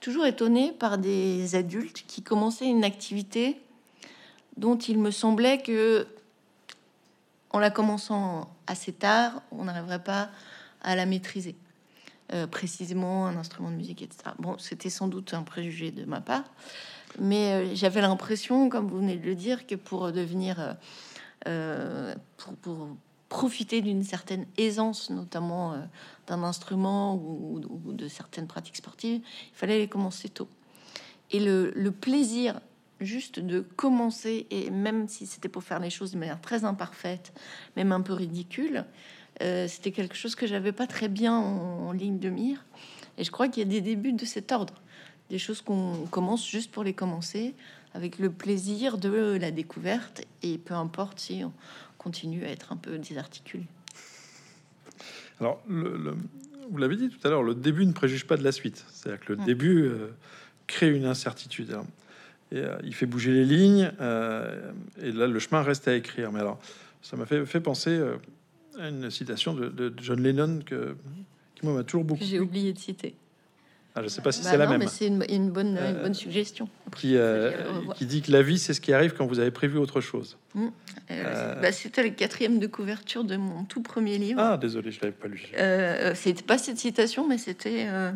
toujours 0.00 0.26
étonnée 0.26 0.72
par 0.72 0.98
des 0.98 1.54
adultes 1.54 2.04
qui 2.06 2.22
commençaient 2.22 2.66
une 2.66 2.84
activité 2.84 3.60
dont 4.56 4.76
il 4.76 4.98
me 4.98 5.10
semblait 5.10 5.62
que, 5.62 6.06
en 7.50 7.58
la 7.58 7.70
commençant 7.70 8.50
assez 8.66 8.92
tard, 8.92 9.42
on 9.52 9.64
n'arriverait 9.64 10.02
pas 10.02 10.30
à 10.82 10.96
la 10.96 11.06
maîtriser. 11.06 11.54
Euh, 12.32 12.46
précisément 12.46 13.26
un 13.26 13.36
instrument 13.36 13.72
de 13.72 13.74
musique, 13.74 14.02
etc. 14.02 14.30
Bon, 14.38 14.56
c'était 14.56 14.90
sans 14.90 15.08
doute 15.08 15.34
un 15.34 15.42
préjugé 15.42 15.90
de 15.90 16.04
ma 16.04 16.20
part, 16.20 16.44
mais 17.18 17.52
euh, 17.52 17.74
j'avais 17.74 18.00
l'impression, 18.00 18.68
comme 18.68 18.86
vous 18.86 18.98
venez 18.98 19.16
de 19.16 19.26
le 19.26 19.34
dire, 19.34 19.66
que 19.66 19.74
pour 19.74 20.12
devenir, 20.12 20.76
euh, 21.48 22.14
pour, 22.36 22.54
pour 22.54 22.88
profiter 23.30 23.80
d'une 23.80 24.02
certaine 24.02 24.44
aisance, 24.58 25.08
notamment 25.08 25.72
euh, 25.72 25.78
d'un 26.26 26.42
instrument 26.42 27.14
ou, 27.14 27.62
de 27.92 28.08
certaines 28.08 28.48
pratiques 28.48 28.76
sportives, 28.76 29.22
il 29.22 29.56
fallait 29.56 29.78
les 29.78 29.88
commencer 29.88 30.28
tôt. 30.28 30.48
Et 31.30 31.38
le, 31.38 31.90
plaisir 31.90 32.60
juste 33.00 33.38
de 33.38 33.60
commencer, 33.60 34.46
et 34.50 34.68
même 34.68 35.08
si 35.08 35.26
c'était 35.26 35.48
pour 35.48 35.62
faire 35.62 35.78
les 35.78 35.90
choses 35.90 36.12
de 36.12 36.18
manière 36.18 36.40
très 36.40 36.64
imparfaite, 36.64 37.32
même 37.76 37.92
un 37.92 38.00
peu 38.00 38.12
ridicule, 38.12 38.84
euh, 39.42 39.68
c'était 39.68 39.92
quelque 39.92 40.16
chose 40.16 40.34
que 40.34 40.46
j'avais 40.46 40.72
pas 40.72 40.88
très 40.88 41.08
bien 41.08 41.34
en, 41.34 41.86
en 41.86 41.92
ligne 41.92 42.18
de 42.18 42.28
mire. 42.28 42.66
Et 43.16 43.22
je 43.22 43.30
crois 43.30 43.48
qu'il 43.48 43.62
y 43.62 43.66
a 43.66 43.70
des 43.70 43.80
débuts 43.80 44.12
de 44.12 44.24
cet 44.24 44.50
ordre, 44.50 44.74
des 45.30 45.38
choses 45.38 45.62
qu'on 45.62 46.04
commence 46.10 46.46
juste 46.46 46.72
pour 46.72 46.82
les 46.82 46.94
commencer, 46.94 47.54
avec 47.94 48.18
le 48.18 48.30
plaisir 48.30 48.98
de 48.98 49.36
la 49.40 49.50
découverte, 49.50 50.22
et 50.42 50.58
peu 50.58 50.74
importe 50.74 51.18
si 51.20 51.42
on 51.44 51.52
continue 51.98 52.44
à 52.44 52.48
être 52.48 52.72
un 52.72 52.76
peu 52.76 52.98
désarticulé. 52.98 53.64
Alors, 55.40 55.62
le- 55.68 55.96
le- 55.96 56.16
vous 56.70 56.78
l'avez 56.78 56.96
dit 56.96 57.08
tout 57.08 57.26
à 57.26 57.30
l'heure, 57.30 57.42
le 57.42 57.54
début 57.54 57.84
ne 57.86 57.92
préjuge 57.92 58.26
pas 58.26 58.36
de 58.36 58.44
la 58.44 58.52
suite. 58.52 58.84
C'est-à-dire 58.92 59.20
que 59.24 59.32
le 59.32 59.38
Mm. 59.40 59.44
début 59.44 59.82
euh, 59.84 60.08
crée 60.66 60.90
une 60.94 61.04
incertitude. 61.06 61.72
hein. 61.72 61.84
Et, 62.52 62.58
euh, 62.58 62.76
il 62.82 62.94
fait 62.94 63.06
bouger 63.06 63.32
les 63.32 63.44
lignes, 63.44 63.92
euh, 64.00 64.72
et 65.00 65.12
là, 65.12 65.26
le 65.26 65.38
chemin 65.38 65.62
reste 65.62 65.86
à 65.88 65.94
écrire. 65.94 66.32
Mais 66.32 66.40
alors, 66.40 66.60
ça 67.02 67.16
m'a 67.16 67.24
fait, 67.26 67.44
fait 67.46 67.60
penser 67.60 68.00
à 68.78 68.88
une 68.88 69.10
citation 69.10 69.54
de, 69.54 69.68
de 69.68 69.92
John 70.00 70.20
Lennon 70.22 70.60
que, 70.64 70.94
qui 71.54 71.66
m'a 71.66 71.82
toujours 71.84 72.04
beaucoup 72.04 72.22
j'ai 72.24 72.40
oublié 72.40 72.72
de 72.72 72.78
citer. 72.78 73.14
Ah, 73.94 74.02
je 74.02 74.08
sais 74.08 74.22
pas 74.22 74.30
si 74.30 74.42
Bah 74.44 74.50
c'est 74.50 74.56
la 74.56 74.66
non, 74.66 74.70
même. 74.72 74.80
mais 74.80 74.86
c'est 74.86 75.06
une, 75.08 75.24
une 75.28 75.50
bonne, 75.50 75.70
une 75.70 75.76
Euh, 75.78 76.02
bonne 76.04 76.14
suggestion. 76.14 76.68
Qui, 76.96 77.16
euh, 77.16 77.50
que 77.50 77.68
revoie. 77.78 77.94
qui 77.94 78.06
dit 78.06 78.22
que 78.22 78.30
la 78.30 78.40
vie, 78.42 78.58
c'est 78.58 78.72
ce 78.72 78.80
qui 78.80 78.92
arrive 78.92 79.14
quand 79.14 79.26
vous 79.26 79.40
avez 79.40 79.50
prévu 79.50 79.78
autre 79.78 80.00
chose. 80.00 80.36
Euh, 80.56 80.68
euh, 81.10 81.60
bah, 81.60 81.72
C'était 81.72 82.04
le 82.04 82.10
quatrième 82.10 82.60
de 82.60 82.66
couverture 82.68 83.24
de 83.24 83.36
mon 83.36 83.64
tout 83.64 83.82
premier 83.82 84.16
livre. 84.18 84.40
Ah, 84.40 84.56
désolé, 84.56 84.92
je 84.92 85.00
l'avais 85.00 85.12
pas 85.12 85.26
lu. 85.28 85.42
Euh, 85.58 86.14
c'était 86.14 86.42
pas 86.44 86.56
cette 86.58 86.78
citation, 86.78 87.26
mais 87.26 87.36
c'était 87.38 87.86
euh, 87.88 88.12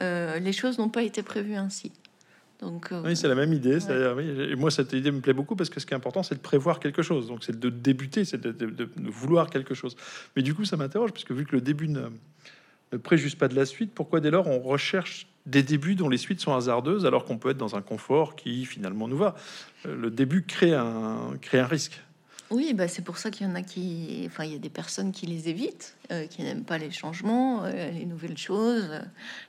euh, 0.00 0.38
les 0.38 0.52
choses 0.52 0.78
n'ont 0.78 0.88
pas 0.88 1.02
été 1.02 1.22
prévues 1.24 1.56
ainsi. 1.56 1.90
Donc, 2.60 2.92
euh, 2.92 3.02
Oui, 3.04 3.16
c'est 3.16 3.26
la 3.26 3.34
même 3.34 3.52
idée. 3.52 3.80
c'est-à-dire, 3.80 4.14
oui, 4.16 4.24
et 4.52 4.54
moi, 4.54 4.70
cette 4.70 4.92
idée 4.92 5.10
me 5.10 5.20
plaît 5.20 5.32
beaucoup 5.32 5.56
parce 5.56 5.68
que 5.68 5.80
ce 5.80 5.86
qui 5.86 5.94
est 5.94 5.96
important, 5.96 6.22
c'est 6.22 6.36
de 6.36 6.40
prévoir 6.40 6.78
quelque 6.78 7.02
chose. 7.02 7.26
Donc, 7.26 7.42
c'est 7.42 7.58
de 7.58 7.70
débuter, 7.70 8.24
c'est 8.24 8.40
de, 8.40 8.52
de- 8.52 8.88
vouloir 9.10 9.50
quelque 9.50 9.74
chose. 9.74 9.96
Mais 10.36 10.42
du 10.42 10.54
coup, 10.54 10.64
ça 10.64 10.76
m'interroge, 10.76 11.10
puisque 11.12 11.32
vu 11.32 11.44
que 11.44 11.56
le 11.56 11.60
début 11.60 11.88
ne, 11.88 12.02
ne 12.92 12.98
préjuge 12.98 13.36
pas 13.36 13.48
de 13.48 13.54
la 13.54 13.66
suite, 13.66 13.92
pourquoi 13.94 14.20
dès 14.20 14.30
lors 14.30 14.46
on 14.48 14.60
recherche 14.60 15.26
des 15.46 15.62
débuts 15.62 15.94
dont 15.96 16.08
les 16.08 16.18
suites 16.18 16.40
sont 16.40 16.54
hasardeuses 16.54 17.04
alors 17.04 17.24
qu'on 17.24 17.38
peut 17.38 17.50
être 17.50 17.58
dans 17.58 17.74
un 17.74 17.82
confort 17.82 18.36
qui 18.36 18.64
finalement 18.64 19.08
nous 19.08 19.16
va? 19.16 19.34
Euh, 19.86 19.96
Le 19.96 20.10
début 20.10 20.44
crée 20.44 20.74
un, 20.74 21.36
crée 21.40 21.58
un 21.58 21.66
risque. 21.66 22.00
oui, 22.50 22.74
bah, 22.74 22.86
c'est 22.86 23.02
pour 23.02 23.16
ça 23.16 23.30
qu'il 23.30 23.46
y 23.46 23.50
en 23.50 23.54
a 23.54 23.62
qui, 23.62 24.24
enfin, 24.26 24.44
il 24.44 24.52
y 24.52 24.54
a 24.54 24.58
des 24.58 24.68
personnes 24.68 25.10
qui 25.10 25.26
les 25.26 25.48
évitent, 25.48 25.96
euh, 26.12 26.26
qui 26.26 26.42
n'aiment 26.42 26.64
pas 26.64 26.78
les 26.78 26.90
changements, 26.90 27.64
euh, 27.64 27.90
les 27.90 28.04
nouvelles 28.04 28.38
choses, 28.38 28.90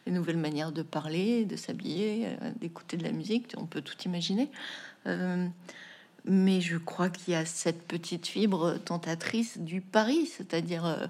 les 0.08 0.13
nouvelles 0.13 0.38
manières 0.38 0.71
de 0.71 0.82
parler, 0.82 1.45
de 1.45 1.58
s'habiller, 1.58 2.29
d'écouter 2.62 2.97
de 2.97 3.03
la 3.03 3.12
musique. 3.12 3.53
On 3.58 3.65
peut 3.65 3.82
tout 3.82 4.01
imaginer. 4.06 4.49
Mais 6.25 6.62
je 6.62 6.77
crois 6.77 7.10
qu'il 7.10 7.34
y 7.34 7.36
a 7.36 7.45
cette 7.45 7.84
petite 7.86 8.25
fibre 8.25 8.77
tentatrice 8.77 9.58
du 9.58 9.82
pari, 9.82 10.25
c'est-à-dire, 10.25 11.10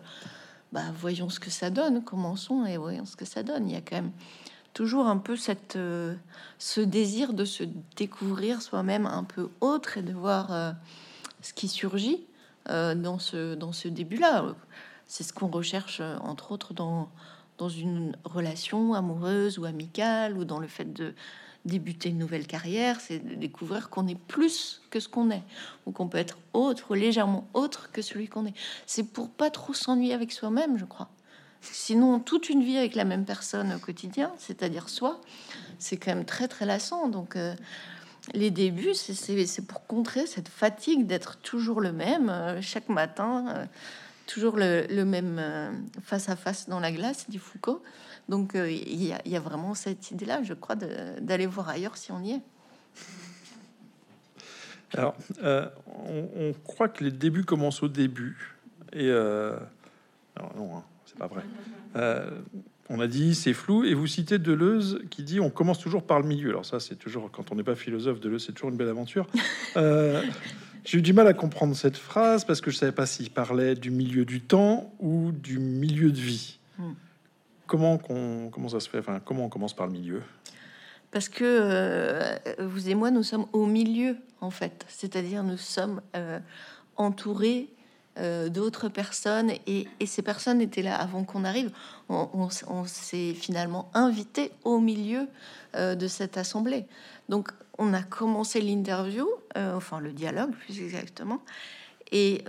bah, 0.73 0.81
voyons 0.99 1.29
ce 1.29 1.39
que 1.39 1.51
ça 1.51 1.69
donne, 1.69 2.03
commençons 2.03 2.65
et 2.65 2.77
voyons 2.77 3.05
ce 3.05 3.15
que 3.15 3.25
ça 3.25 3.43
donne. 3.43 3.69
Il 3.69 3.73
y 3.73 3.77
a 3.77 3.81
quand 3.81 3.97
même 3.97 4.12
toujours 4.73 5.05
un 5.05 5.19
peu 5.19 5.38
cette, 5.38 5.75
euh, 5.75 6.15
ce 6.57 6.81
désir 6.81 7.33
de 7.33 7.45
se 7.45 7.63
découvrir 7.95 8.59
soi-même 8.63 9.05
un 9.05 9.23
peu 9.23 9.51
autre 9.62 9.99
et 9.99 10.01
de 10.01 10.13
voir 10.13 10.51
euh, 10.51 10.71
ce 11.41 11.53
qui 11.53 11.67
surgit 11.67 12.25
euh, 12.69 12.95
dans 12.95 13.19
ce, 13.19 13.53
dans 13.53 13.71
ce 13.71 13.88
début-là. 13.88 14.55
C'est 15.05 15.21
ce 15.21 15.31
qu'on 15.31 15.47
recherche, 15.47 16.01
entre 16.21 16.51
autres, 16.51 16.73
dans, 16.73 17.07
dans 17.59 17.69
une 17.69 18.17
relation 18.23 18.95
amoureuse 18.95 19.59
ou 19.59 19.65
amicale, 19.65 20.36
ou 20.36 20.43
dans 20.43 20.59
le 20.59 20.67
fait 20.67 20.91
de 20.91 21.13
débuter 21.65 22.10
une 22.10 22.17
nouvelle 22.17 22.45
carrière, 22.45 22.99
c'est 22.99 23.19
de 23.19 23.36
découvrir 23.36 23.89
qu'on 23.89 24.08
est 24.08 24.19
plus 24.19 24.82
que 24.89 24.99
ce 24.99 25.08
qu'on 25.08 25.32
est, 25.32 25.43
ou 25.86 25.91
qu'on 25.91 26.08
peut 26.08 26.17
être 26.17 26.38
autre, 26.54 26.95
légèrement 26.95 27.47
autre 27.54 27.89
que 27.91 28.02
celui 28.02 28.28
qu'on 28.28 28.45
est. 28.45 28.54
C'est 28.86 29.04
pour 29.04 29.30
pas 29.30 29.49
trop 29.49 29.73
s'ennuyer 29.73 30.13
avec 30.13 30.32
soi-même, 30.32 30.78
je 30.78 30.86
crois. 30.86 31.10
Sinon, 31.62 32.19
toute 32.19 32.49
une 32.49 32.62
vie 32.62 32.78
avec 32.78 32.93
la 32.95 33.06
même 33.06 33.23
personne 33.23 33.73
au 33.73 33.80
quotidien, 33.80 34.34
c'est-à-dire 34.38 34.89
soi, 34.89 35.21
c'est 35.80 35.95
quand 35.95 36.13
même 36.13 36.26
très 36.26 36.49
très 36.49 36.65
lassant. 36.65 37.08
Donc, 37.08 37.38
euh, 37.38 37.56
les 38.34 38.52
débuts, 38.52 38.93
c'est- 38.93 39.65
pour 39.65 39.88
contrer 39.88 40.28
cette 40.28 40.49
fatigue 40.49 41.08
d'être 41.08 41.38
toujours 41.38 41.80
le 41.80 41.93
même 41.93 42.30
euh, 42.30 42.62
chaque 42.62 42.89
matin, 42.89 43.45
euh, 43.47 43.65
toujours 44.28 44.58
le, 44.58 45.04
même 45.06 45.41
face 46.04 46.28
à 46.28 46.36
face 46.36 46.67
dans 46.67 46.80
la 46.80 46.91
glace, 46.91 47.30
dit 47.30 47.38
Foucault. 47.38 47.82
Donc, 48.29 48.55
euh, 48.55 48.71
il 48.71 49.03
y, 49.03 49.12
a- 49.13 49.21
il 49.25 49.31
y 49.31 49.36
a 49.36 49.39
vraiment 49.39 49.73
cette 49.73 50.12
idée-là, 50.12 50.43
je 50.43 50.53
crois, 50.53 50.75
d'aller 50.75 51.45
voir 51.45 51.69
ailleurs 51.69 51.97
si 51.97 52.12
on 52.12 52.21
y 52.21 52.31
est. 52.31 52.41
Alors, 54.95 55.15
euh, 55.43 55.67
on, 56.07 56.27
on 56.36 56.53
croit 56.63 56.88
que 56.88 57.03
les 57.03 57.12
débuts 57.12 57.43
commencent 57.43 57.81
au 57.83 57.88
début. 57.88 58.55
Et 58.93 59.09
euh, 59.09 59.57
alors 60.36 60.55
non, 60.55 60.77
hein, 60.77 60.83
c'est 61.05 61.17
pas 61.17 61.27
vrai. 61.27 61.43
On 62.89 62.99
a 62.99 63.07
dit 63.07 63.33
c'est 63.33 63.53
flou. 63.53 63.86
Et 63.86 63.93
vous 63.95 64.05
citez 64.07 64.38
Deleuze 64.38 64.99
qui 65.09 65.23
dit 65.23 65.39
on 65.39 65.49
commence 65.49 65.79
toujours 65.79 66.03
par 66.03 66.19
le 66.19 66.27
milieu. 66.27 66.49
Alors 66.49 66.65
ça, 66.65 66.79
c'est 66.79 66.95
toujours 66.95 67.31
quand 67.31 67.51
on 67.51 67.55
n'est 67.55 67.63
pas 67.63 67.75
philosophe, 67.75 68.19
Deleuze, 68.19 68.45
c'est 68.45 68.51
toujours 68.53 68.69
une 68.69 68.77
belle 68.77 68.89
aventure. 68.89 69.27
J'ai 70.86 70.97
eu 70.97 71.01
du 71.01 71.13
mal 71.13 71.27
à 71.27 71.33
comprendre 71.33 71.75
cette 71.77 71.95
phrase 71.97 72.43
parce 72.45 72.59
que 72.59 72.69
je 72.69 72.75
savais 72.75 72.91
pas 72.91 73.05
s'il 73.05 73.29
parlait 73.31 73.73
du 73.73 73.89
milieu 73.89 74.25
du 74.25 74.41
temps 74.41 74.93
ou 74.99 75.31
du 75.31 75.57
milieu 75.57 76.12
de 76.12 76.19
vie. 76.19 76.59
Hmm. 76.77 76.91
Comment, 77.73 77.97
qu'on, 77.97 78.51
comment 78.51 78.69
ça 78.69 78.79
se 78.79 78.88
fait 78.88 78.99
Enfin, 78.99 79.19
comment 79.19 79.45
on 79.45 79.49
commence 79.49 79.73
par 79.73 79.88
le 79.88 79.93
milieu? 79.93 80.21
Parce 81.09 81.27
que 81.27 81.43
euh, 81.43 82.38
vous 82.59 82.88
et 82.88 82.93
moi, 82.93 83.09
nous 83.09 83.23
sommes 83.23 83.47
au 83.51 83.65
milieu, 83.65 84.15
en 84.41 84.51
fait. 84.51 84.86
C'est-à-dire, 84.88 85.41
nous 85.41 85.57
sommes 85.57 85.99
euh, 86.15 86.38
entourés 86.97 87.69
euh, 88.19 88.49
d'autres 88.49 88.89
personnes 88.89 89.53
et, 89.65 89.88
ces 90.05 90.21
personnes 90.21 90.62
étaient 90.62 90.83
là 90.83 90.95
avant 90.95 91.23
qu'on 91.23 91.43
arrive. 91.45 91.71
On, 92.09 92.47
s'est 92.86 93.33
finalement 93.33 93.89
invité 93.95 94.51
au 94.63 94.77
milieu 94.77 95.27
de 95.75 96.07
cette 96.07 96.38
assemblée. 96.38 96.86
Donc, 97.27 97.49
on 97.79 97.91
a 97.95 98.03
commencé 98.03 98.62
l'interview, 98.62 99.27
enfin 99.55 99.99
le 99.99 100.13
dialogue 100.13 100.51
plus 100.51 100.79
exactement, 100.79 101.41
et 102.12 102.43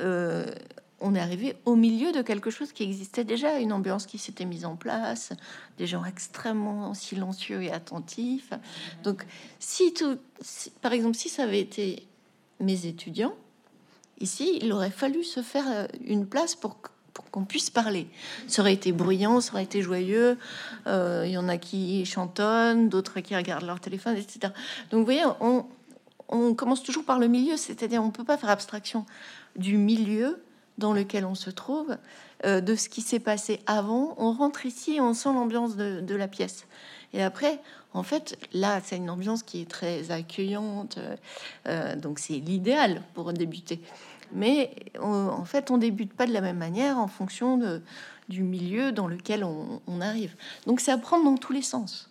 on 1.00 1.14
est 1.14 1.20
arrivé 1.20 1.56
au 1.64 1.76
milieu 1.76 2.12
de 2.12 2.22
quelque 2.22 2.50
chose 2.50 2.72
qui 2.72 2.82
existait 2.82 3.24
déjà, 3.24 3.58
une 3.58 3.72
ambiance 3.72 4.06
qui 4.06 4.18
s'était 4.18 4.44
mise 4.44 4.64
en 4.64 4.76
place, 4.76 5.32
des 5.78 5.86
gens 5.86 6.04
extrêmement 6.04 6.94
silencieux 6.94 7.62
et 7.62 7.70
attentifs. 7.70 8.50
Donc, 9.02 9.26
si 9.58 9.92
tout, 9.92 10.18
par 10.80 10.92
exemple, 10.92 11.16
si 11.16 11.28
ça 11.28 11.42
avait 11.42 11.60
été 11.60 12.06
mes 12.60 12.86
étudiants, 12.86 13.34
ici, 14.20 14.58
il 14.62 14.72
aurait 14.72 14.90
fallu 14.90 15.24
se 15.24 15.42
faire 15.42 15.64
euh, 15.68 15.86
une 16.04 16.26
place 16.26 16.54
pour, 16.54 16.78
qu'on 17.30 17.44
puisse 17.44 17.70
parler. 17.70 18.08
Ça 18.46 18.62
aurait 18.62 18.74
été 18.74 18.92
bruyant, 18.92 19.40
ça 19.40 19.52
aurait 19.52 19.64
été 19.64 19.82
joyeux. 19.82 20.38
Euh, 20.86 21.24
il 21.26 21.32
y 21.32 21.38
en 21.38 21.48
a 21.48 21.58
qui 21.58 22.04
chantonnent, 22.06 22.88
d'autres 22.88 23.20
qui 23.20 23.36
regardent 23.36 23.66
leur 23.66 23.80
téléphone, 23.80 24.16
etc. 24.16 24.52
Donc, 24.90 25.00
vous 25.00 25.04
voyez, 25.04 25.24
on, 25.40 25.66
on 26.28 26.54
commence 26.54 26.82
toujours 26.82 27.04
par 27.04 27.18
le 27.18 27.26
milieu, 27.26 27.56
c'est-à-dire 27.56 28.02
on 28.02 28.10
peut 28.10 28.24
pas 28.24 28.36
faire 28.36 28.50
abstraction 28.50 29.04
du 29.56 29.76
milieu 29.76 30.42
dans 30.78 30.92
lequel 30.92 31.24
on 31.24 31.34
se 31.34 31.50
trouve, 31.50 31.96
euh, 32.44 32.60
de 32.60 32.74
ce 32.74 32.88
qui 32.88 33.00
s'est 33.00 33.20
passé 33.20 33.60
avant. 33.66 34.14
On 34.18 34.32
rentre 34.32 34.66
ici 34.66 34.96
et 34.96 35.00
on 35.00 35.14
sent 35.14 35.32
l'ambiance 35.32 35.76
de, 35.76 36.14
la 36.14 36.28
pièce. 36.28 36.66
Et 37.12 37.22
après, 37.22 37.60
en 37.92 38.02
fait, 38.02 38.36
là, 38.52 38.80
c'est 38.82 38.96
une 38.96 39.10
ambiance 39.10 39.42
qui 39.42 39.62
est 39.62 39.70
très 39.70 40.10
accueillante, 40.10 40.98
euh, 41.68 41.94
donc 41.96 42.18
c'est 42.18 42.34
l'idéal 42.34 43.02
pour 43.14 43.32
débuter. 43.32 43.80
Mais 44.32 44.74
en 45.00 45.44
fait, 45.44 45.70
on 45.70 45.78
débute 45.78 46.12
pas 46.12 46.26
de 46.26 46.32
la 46.32 46.40
même 46.40 46.56
manière 46.58 46.98
en 46.98 47.06
fonction 47.06 47.80
du 48.28 48.42
milieu 48.42 48.90
dans 48.90 49.06
lequel 49.06 49.44
on, 49.44 49.80
on 49.86 50.00
arrive. 50.00 50.34
Donc 50.66 50.80
c'est 50.80 50.90
à 50.90 50.98
prendre 50.98 51.24
dans 51.24 51.36
tous 51.36 51.52
les 51.52 51.62
sens. 51.62 52.10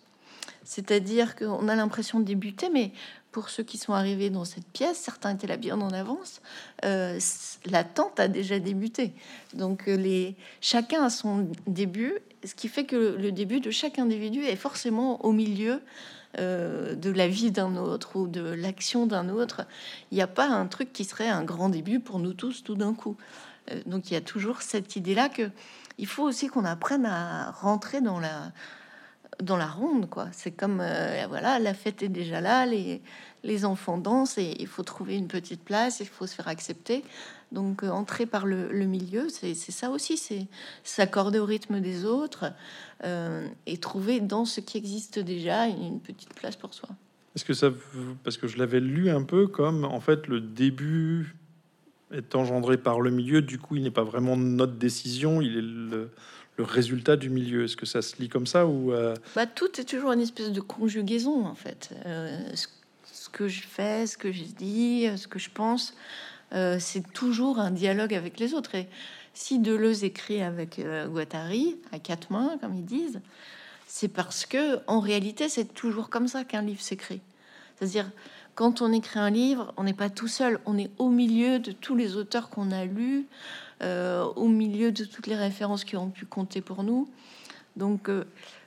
C'est-à-dire 0.64 1.36
qu'on 1.36 1.68
a 1.68 1.76
l'impression 1.76 2.20
de 2.20 2.24
débuter, 2.24 2.70
mais 2.70 2.92
pour 3.34 3.50
ceux 3.50 3.64
qui 3.64 3.78
sont 3.78 3.92
arrivés 3.92 4.30
dans 4.30 4.44
cette 4.44 4.66
pièce, 4.68 4.96
certains 4.96 5.34
étaient 5.34 5.48
là 5.48 5.56
bien 5.56 5.80
en 5.80 5.90
avance, 5.90 6.40
euh, 6.84 7.18
l'attente 7.66 8.20
a 8.20 8.28
déjà 8.28 8.60
débuté. 8.60 9.12
Donc 9.54 9.88
euh, 9.88 9.96
les, 9.96 10.36
chacun 10.60 11.02
a 11.02 11.10
son 11.10 11.48
début, 11.66 12.14
ce 12.44 12.54
qui 12.54 12.68
fait 12.68 12.84
que 12.84 13.16
le 13.18 13.32
début 13.32 13.58
de 13.58 13.72
chaque 13.72 13.98
individu 13.98 14.44
est 14.44 14.54
forcément 14.54 15.24
au 15.24 15.32
milieu 15.32 15.80
euh, 16.38 16.94
de 16.94 17.10
la 17.10 17.26
vie 17.26 17.50
d'un 17.50 17.74
autre 17.74 18.14
ou 18.14 18.28
de 18.28 18.40
l'action 18.40 19.04
d'un 19.06 19.28
autre. 19.28 19.62
Il 20.12 20.14
n'y 20.14 20.22
a 20.22 20.28
pas 20.28 20.46
un 20.46 20.66
truc 20.66 20.92
qui 20.92 21.04
serait 21.04 21.28
un 21.28 21.42
grand 21.42 21.70
début 21.70 21.98
pour 21.98 22.20
nous 22.20 22.34
tous 22.34 22.62
tout 22.62 22.76
d'un 22.76 22.94
coup. 22.94 23.16
Donc 23.86 24.10
il 24.10 24.14
y 24.14 24.16
a 24.16 24.20
toujours 24.20 24.62
cette 24.62 24.94
idée-là 24.94 25.28
que 25.28 25.50
il 25.98 26.06
faut 26.06 26.22
aussi 26.22 26.46
qu'on 26.46 26.64
apprenne 26.64 27.06
à 27.06 27.50
rentrer 27.50 28.00
dans 28.00 28.20
la 28.20 28.52
dans 29.42 29.56
la 29.56 29.66
ronde, 29.66 30.08
quoi. 30.08 30.28
C'est 30.32 30.52
comme 30.52 30.80
euh, 30.80 31.26
voilà, 31.28 31.58
la 31.58 31.74
fête 31.74 32.02
est 32.02 32.08
déjà 32.08 32.40
là, 32.40 32.66
les 32.66 33.02
les 33.44 33.64
enfants 33.64 33.98
dansent 33.98 34.38
et 34.38 34.56
il 34.58 34.66
faut 34.66 34.82
trouver 34.82 35.16
une 35.16 35.28
petite 35.28 35.62
place, 35.62 36.00
il 36.00 36.06
faut 36.06 36.26
se 36.26 36.34
faire 36.34 36.48
accepter. 36.48 37.04
Donc 37.52 37.84
entrer 37.84 38.26
par 38.26 38.46
le, 38.46 38.72
le 38.72 38.86
milieu, 38.86 39.28
c'est 39.28 39.54
ça 39.54 39.90
aussi, 39.90 40.16
c'est 40.16 40.46
s'accorder 40.82 41.38
au 41.38 41.44
rythme 41.44 41.80
des 41.80 42.04
autres, 42.04 42.46
euh, 43.04 43.46
et 43.66 43.76
trouver 43.76 44.20
dans 44.20 44.44
ce 44.44 44.60
qui 44.60 44.78
existe 44.78 45.20
déjà 45.20 45.66
une 45.66 46.00
petite 46.00 46.34
place 46.34 46.56
pour 46.56 46.74
soi. 46.74 46.88
Est-ce 47.36 47.44
que 47.44 47.52
ça, 47.52 47.70
parce 48.24 48.38
que 48.38 48.48
je 48.48 48.58
l'avais 48.58 48.80
lu 48.80 49.10
un 49.10 49.22
peu 49.22 49.46
comme 49.46 49.84
en 49.84 50.00
fait 50.00 50.26
le 50.26 50.40
début 50.40 51.36
est 52.12 52.34
engendré 52.34 52.76
par 52.76 53.00
le 53.00 53.10
milieu, 53.10 53.42
du 53.42 53.58
coup 53.58 53.76
il 53.76 53.82
n'est 53.82 53.90
pas 53.90 54.04
vraiment 54.04 54.36
notre 54.36 54.74
décision, 54.74 55.40
il 55.40 55.56
est 55.56 55.62
le, 55.62 56.10
résultat 56.58 57.16
du 57.16 57.30
milieu. 57.30 57.64
Est-ce 57.64 57.76
que 57.76 57.86
ça 57.86 58.02
se 58.02 58.16
lit 58.16 58.28
comme 58.28 58.46
ça 58.46 58.66
ou 58.66 58.92
euh? 58.92 59.14
bah, 59.34 59.46
tout 59.46 59.80
est 59.80 59.84
toujours 59.84 60.12
une 60.12 60.20
espèce 60.20 60.52
de 60.52 60.60
conjugaison 60.60 61.46
en 61.46 61.54
fait. 61.54 61.90
Euh, 62.06 62.38
ce, 62.54 63.28
que 63.30 63.48
je 63.48 63.62
fais, 63.62 64.06
ce 64.06 64.16
que 64.16 64.30
je 64.30 64.44
dis, 64.44 65.08
ce 65.16 65.26
que 65.26 65.38
je 65.38 65.50
pense, 65.50 65.94
c'est 66.78 67.12
toujours 67.12 67.58
un 67.58 67.72
dialogue 67.72 68.14
avec 68.14 68.38
les 68.38 68.54
autres 68.54 68.76
et 68.76 68.86
si 69.34 69.58
Deleuze 69.58 70.04
écrit 70.04 70.40
avec 70.40 70.78
euh, 70.78 71.08
Guattari 71.08 71.76
à 71.92 71.98
quatre 71.98 72.30
mains, 72.30 72.56
comme 72.60 72.76
ils 72.76 72.84
disent, 72.84 73.20
c'est 73.86 74.08
parce 74.08 74.46
que 74.46 74.78
en 74.86 75.00
réalité, 75.00 75.48
c'est 75.48 75.74
toujours 75.74 76.08
comme 76.08 76.28
ça 76.28 76.44
qu'un 76.44 76.62
livre 76.62 76.80
s'écrit. 76.80 77.20
C'est-à-dire, 77.76 78.10
quand 78.54 78.80
on 78.80 78.92
écrit 78.92 79.18
un 79.18 79.30
livre, 79.30 79.74
on 79.76 79.82
n'est 79.82 79.92
pas 79.92 80.08
tout 80.08 80.28
seul, 80.28 80.60
on 80.64 80.78
est 80.78 80.90
au 80.98 81.10
milieu 81.10 81.58
de 81.58 81.72
tous 81.72 81.96
les 81.96 82.16
auteurs 82.16 82.48
qu'on 82.48 82.70
a 82.70 82.84
lus, 82.84 83.26
euh, 83.73 83.73
au 84.36 84.48
milieu 84.48 84.92
de 84.92 85.04
toutes 85.04 85.26
les 85.26 85.36
références 85.36 85.84
qui 85.84 85.96
ont 85.96 86.10
pu 86.10 86.26
compter 86.26 86.60
pour 86.60 86.82
nous. 86.82 87.08
Donc, 87.76 88.08
euh, 88.08 88.24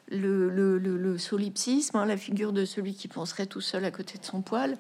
le, 0.10 1.18
solipsisme, 1.18 1.98
hein, 1.98 2.06
la 2.06 2.18
figure 2.18 2.54
de 2.54 2.66
celui 2.66 2.94
qui 2.94 3.08
penserait 3.08 3.46
tout 3.46 3.62
seul 3.62 3.86
à 3.86 3.92
côté 3.92 4.18
de 4.18 4.26
son 4.26 4.42
poil, 4.42 4.78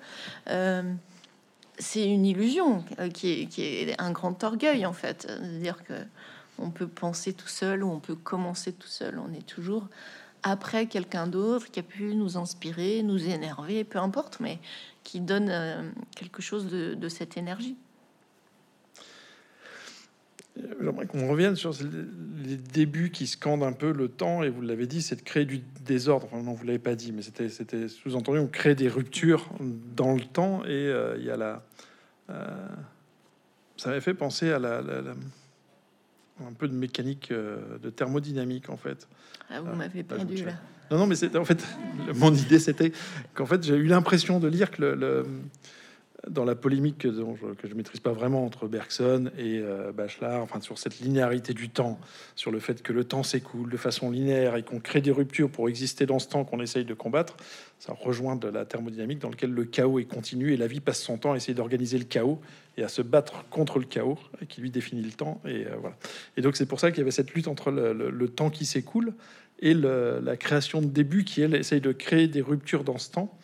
c'est 1.80 2.06
une 2.06 2.26
illusion 2.26 2.84
euh, 3.00 3.10
qui 3.10 3.50
est, 3.58 4.02
un 4.02 4.12
grand 4.12 4.43
orgueil 4.43 4.86
en 4.86 4.93
fait, 4.93 5.28
de 5.28 5.60
dire 5.60 5.84
que 5.84 5.93
on 6.60 6.71
peut 6.71 6.88
penser 6.88 7.34
tout 7.34 7.47
seul 7.47 7.84
ou 7.84 7.91
on 7.91 8.00
peut 8.00 8.15
commencer 8.15 8.73
tout 8.73 8.88
seul. 8.88 9.19
On 9.19 9.32
est 9.32 9.45
toujours 9.45 9.88
après 10.41 10.88
quelqu'un 10.88 11.28
d'autre 11.28 11.69
qui 11.69 11.80
a 11.80 11.84
pu 11.84 12.15
nous 12.15 12.38
inspirer, 12.38 13.04
nous 13.04 13.30
énerver, 13.30 13.84
peu 13.84 14.00
importe, 14.00 14.39
mais 14.39 14.60
qui 15.04 15.19
donne 15.19 15.50
euh, 15.50 15.88
quelque 16.15 16.41
chose 16.41 16.67
de, 16.67 17.10
cette 17.10 17.38
énergie. 17.38 17.76
J'aimerais 20.82 21.06
qu'on 21.06 21.28
revienne 21.28 21.56
sur 21.56 21.72
les 22.43 22.58
débuts 22.58 23.12
qui 23.12 23.28
scandent 23.28 23.63
un 23.63 23.74
peu 23.74 23.91
le 23.91 24.08
temps, 24.08 24.43
et 24.43 24.50
vous 24.50 24.62
l'avez 24.62 24.88
dit, 24.88 25.02
c'est 25.02 25.15
de 25.15 25.22
créer 25.22 25.46
du 25.46 25.62
désordre. 25.86 26.28
Enfin, 26.32 26.41
non, 26.41 26.54
vous 26.54 26.65
l'avez 26.65 26.80
pas 26.80 26.96
dit, 26.96 27.12
mais 27.12 27.22
c'était 27.22 27.88
sous-entendu, 27.88 28.39
on 28.39 28.48
crée 28.48 28.76
des 28.76 28.88
ruptures 28.88 29.50
dans 29.96 30.13
le 30.13 30.22
temps, 30.22 30.63
et 30.65 30.70
euh, 30.70 31.17
il 31.17 31.26
y 31.26 31.30
a 31.30 31.38
la, 31.38 31.63
euh, 32.30 32.67
ça 33.78 33.89
m'avait 33.89 34.02
fait 34.02 34.13
penser 34.13 34.52
à 34.52 34.60
la, 34.60 34.82
un 36.46 36.54
peu 36.58 36.67
de 36.67 36.74
mécanique 36.74 37.30
euh, 37.32 37.78
de 37.80 37.89
thermodynamique 37.89 38.70
en 38.70 38.78
fait. 38.78 39.08
Ah, 39.50 39.62
vous 39.62 39.76
m'avez 39.76 40.04
perdu 40.04 40.46
là. 40.46 40.54
Non, 40.89 41.00
non, 41.00 41.08
mais 41.08 41.15
c'était 41.15 41.38
en 41.38 41.46
fait 41.46 41.65
mon 42.15 42.34
idée, 42.34 42.60
c'était 42.60 42.91
qu'en 43.34 43.46
fait 43.46 43.63
j'ai 43.63 43.76
eu 43.76 43.88
l'impression 43.88 44.39
de 44.39 44.48
lire 44.48 44.72
que 44.72 44.82
le 44.82 45.26
dans 46.29 46.45
la 46.45 46.55
polémique 46.55 46.99
que, 46.99 47.11
je, 47.11 47.73
maîtrise 47.73 47.99
pas 47.99 48.11
vraiment 48.11 48.45
entre 48.45 48.67
Bergson 48.67 49.31
et 49.37 49.59
euh, 49.59 49.91
Bachelard, 49.91 50.41
enfin 50.41 50.61
sur 50.61 50.77
cette 50.77 50.99
linéarité 50.99 51.53
du 51.53 51.69
temps, 51.69 51.99
sur 52.35 52.51
le 52.51 52.59
fait 52.59 52.81
que 52.81 52.93
le 52.93 53.03
temps 53.03 53.23
s'écoule 53.23 53.69
de 53.69 53.77
façon 53.77 54.11
linéaire 54.11 54.55
et 54.55 54.63
qu'on 54.63 54.79
crée 54.79 55.01
des 55.01 55.11
ruptures 55.11 55.49
pour 55.49 55.69
exister 55.69 56.05
dans 56.05 56.19
ce 56.19 56.27
temps 56.27 56.43
qu'on 56.43 56.59
essaye 56.59 56.85
de 56.85 56.93
combattre, 56.93 57.37
ça 57.79 57.93
rejoint 57.93 58.35
de 58.35 58.47
la 58.47 58.65
thermodynamique 58.65 59.19
dans 59.19 59.29
lequel 59.29 59.51
le 59.51 59.65
chaos 59.65 59.99
est 59.99 60.05
continu 60.05 60.53
et 60.53 60.57
la 60.57 60.67
vie 60.67 60.79
passe 60.79 61.01
son 61.01 61.17
temps 61.17 61.33
à 61.33 61.37
essayer 61.37 61.53
d'organiser 61.53 61.97
le 61.97 62.05
chaos 62.05 62.39
et 62.77 62.83
à 62.83 62.87
se 62.87 63.01
battre 63.01 63.45
contre 63.49 63.79
le 63.79 63.85
chaos 63.85 64.17
qui 64.49 64.61
lui 64.61 64.71
définit 64.71 65.01
le 65.01 65.11
temps. 65.11 65.41
Et 65.45 65.65
euh, 65.65 65.75
voilà. 65.79 65.95
Et 66.35 66.41
donc 66.41 66.55
c'est 66.55 66.65
pour 66.65 66.79
ça 66.79 66.91
qu'il 66.91 66.99
y 66.99 67.01
avait 67.01 67.11
cette 67.11 67.33
lutte 67.33 67.47
entre 67.47 67.71
le, 67.71 68.27
temps 68.27 68.49
qui 68.49 68.65
s'écoule 68.65 69.13
et 69.59 69.73
la 69.73 70.37
création 70.37 70.81
de 70.81 70.87
début 70.87 71.23
qui 71.23 71.41
elle 71.41 71.55
essaye 71.55 71.81
de 71.81 71.91
créer 71.91 72.27
des 72.27 72.41
ruptures 72.41 72.83
dans 72.83 72.97
ce 72.97 73.11
temps. 73.11 73.37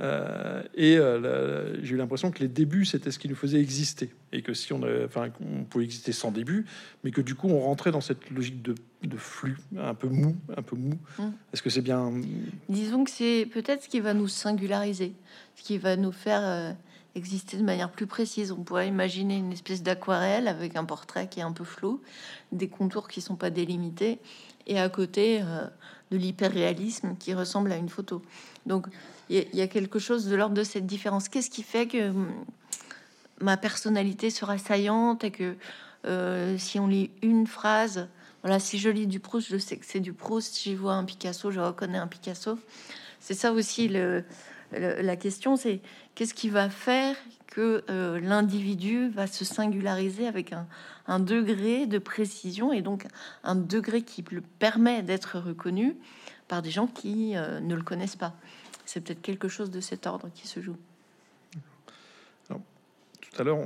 Euh, 0.00 0.62
et 0.74 0.98
euh, 0.98 1.82
j'ai 1.82 1.94
eu 1.94 1.96
l'impression 1.96 2.30
que 2.30 2.40
les 2.40 2.48
débuts, 2.48 2.84
c'était 2.84 3.10
ce 3.10 3.18
qui 3.18 3.28
nous 3.28 3.34
faisait 3.34 3.60
exister. 3.60 4.10
Et 4.32 4.42
que 4.42 4.52
si 4.52 4.72
on, 4.72 4.80
enfin, 5.04 5.28
on 5.40 5.64
pouvait 5.64 5.84
exister 5.84 6.12
sans 6.12 6.30
début, 6.30 6.66
mais 7.04 7.10
que 7.10 7.20
du 7.20 7.34
coup, 7.34 7.48
on 7.48 7.60
rentrait 7.60 7.92
dans 7.92 8.00
cette 8.00 8.30
logique 8.30 8.62
de, 8.62 8.74
de 9.02 9.16
flux 9.16 9.56
un 9.78 9.94
peu 9.94 10.08
mou, 10.08 10.36
un 10.54 10.62
peu 10.62 10.76
mou. 10.76 10.98
Hum. 11.18 11.32
Est-ce 11.52 11.62
que 11.62 11.70
c'est 11.70 11.82
bien 11.82 12.12
Disons 12.68 13.04
que 13.04 13.10
c'est 13.10 13.48
peut-être 13.52 13.84
ce 13.84 13.88
qui 13.88 14.00
va 14.00 14.14
nous 14.14 14.28
singulariser, 14.28 15.14
ce 15.56 15.62
qui 15.62 15.78
va 15.78 15.96
nous 15.96 16.12
faire 16.12 16.42
euh, 16.44 16.72
exister 17.14 17.56
de 17.56 17.62
manière 17.62 17.90
plus 17.90 18.06
précise. 18.06 18.52
On 18.52 18.62
pourrait 18.62 18.88
imaginer 18.88 19.38
une 19.38 19.52
espèce 19.52 19.82
d'aquarelle 19.82 20.48
avec 20.48 20.76
un 20.76 20.84
portrait 20.84 21.28
qui 21.28 21.40
est 21.40 21.44
un 21.44 21.52
peu 21.52 21.64
flou, 21.64 22.02
des 22.52 22.68
contours 22.68 23.08
qui 23.08 23.22
sont 23.22 23.36
pas 23.36 23.50
délimités, 23.50 24.18
et 24.66 24.78
à 24.78 24.88
côté 24.88 25.40
de 26.10 26.16
l'hyperréalisme 26.16 27.14
qui 27.18 27.32
ressemble 27.34 27.70
à 27.70 27.76
une 27.76 27.88
photo. 27.88 28.20
Donc 28.66 28.88
il 29.28 29.44
y, 29.54 29.60
a 29.60 29.66
quelque 29.66 29.98
chose 29.98 30.26
de 30.26 30.36
l'ordre 30.36 30.54
de 30.54 30.62
cette 30.62 30.86
différence. 30.86 31.28
Qu'est-ce 31.28 31.50
qui 31.50 31.62
fait 31.62 31.86
que 31.86 32.10
hum, 32.10 32.30
ma 33.40 33.56
personnalité 33.56 34.30
sera 34.30 34.58
saillante 34.58 35.24
et 35.24 35.30
que 35.30 35.56
euh, 36.06 36.56
si 36.58 36.78
on 36.78 36.86
lit 36.86 37.10
une 37.22 37.46
phrase, 37.46 38.08
voilà, 38.42 38.60
si 38.60 38.78
je 38.78 38.88
lis 38.88 39.06
du 39.06 39.18
Proust, 39.18 39.48
je 39.50 39.58
sais 39.58 39.76
que 39.76 39.84
c'est 39.84 40.00
du 40.00 40.12
Proust. 40.12 40.54
Si 40.54 40.72
je 40.72 40.76
vois 40.76 40.94
un 40.94 41.04
Picasso, 41.04 41.50
je 41.50 41.60
reconnais 41.60 41.98
un 41.98 42.06
Picasso. 42.06 42.58
C'est 43.18 43.34
ça 43.34 43.52
aussi 43.52 43.88
le, 43.88 44.24
la 44.72 45.16
question, 45.16 45.56
c'est 45.56 45.80
qu'est-ce 46.14 46.34
qui 46.34 46.48
va 46.48 46.70
faire 46.70 47.16
que 47.48 47.84
euh, 47.90 48.20
l'individu 48.20 49.08
va 49.08 49.26
se 49.26 49.44
singulariser 49.44 50.26
avec 50.26 50.52
un, 50.52 50.66
un, 51.06 51.18
degré 51.18 51.86
de 51.86 51.98
précision 51.98 52.72
et 52.72 52.82
donc 52.82 53.06
un 53.44 53.54
degré 53.54 54.02
qui 54.02 54.24
le 54.30 54.42
permet 54.42 55.02
d'être 55.02 55.38
reconnu 55.38 55.96
par 56.48 56.62
des 56.62 56.70
gens 56.70 56.86
qui 56.86 57.36
euh, 57.36 57.60
ne 57.60 57.74
le 57.74 57.82
connaissent 57.82 58.16
pas 58.16 58.34
c'est 58.86 59.00
peut-être 59.00 59.20
quelque 59.20 59.48
chose 59.48 59.70
de 59.70 59.80
cet 59.80 60.06
ordre 60.06 60.30
qui 60.34 60.46
se 60.46 60.60
joue. 60.60 60.76
tout 62.48 63.42
à 63.42 63.44
l'heure, 63.44 63.58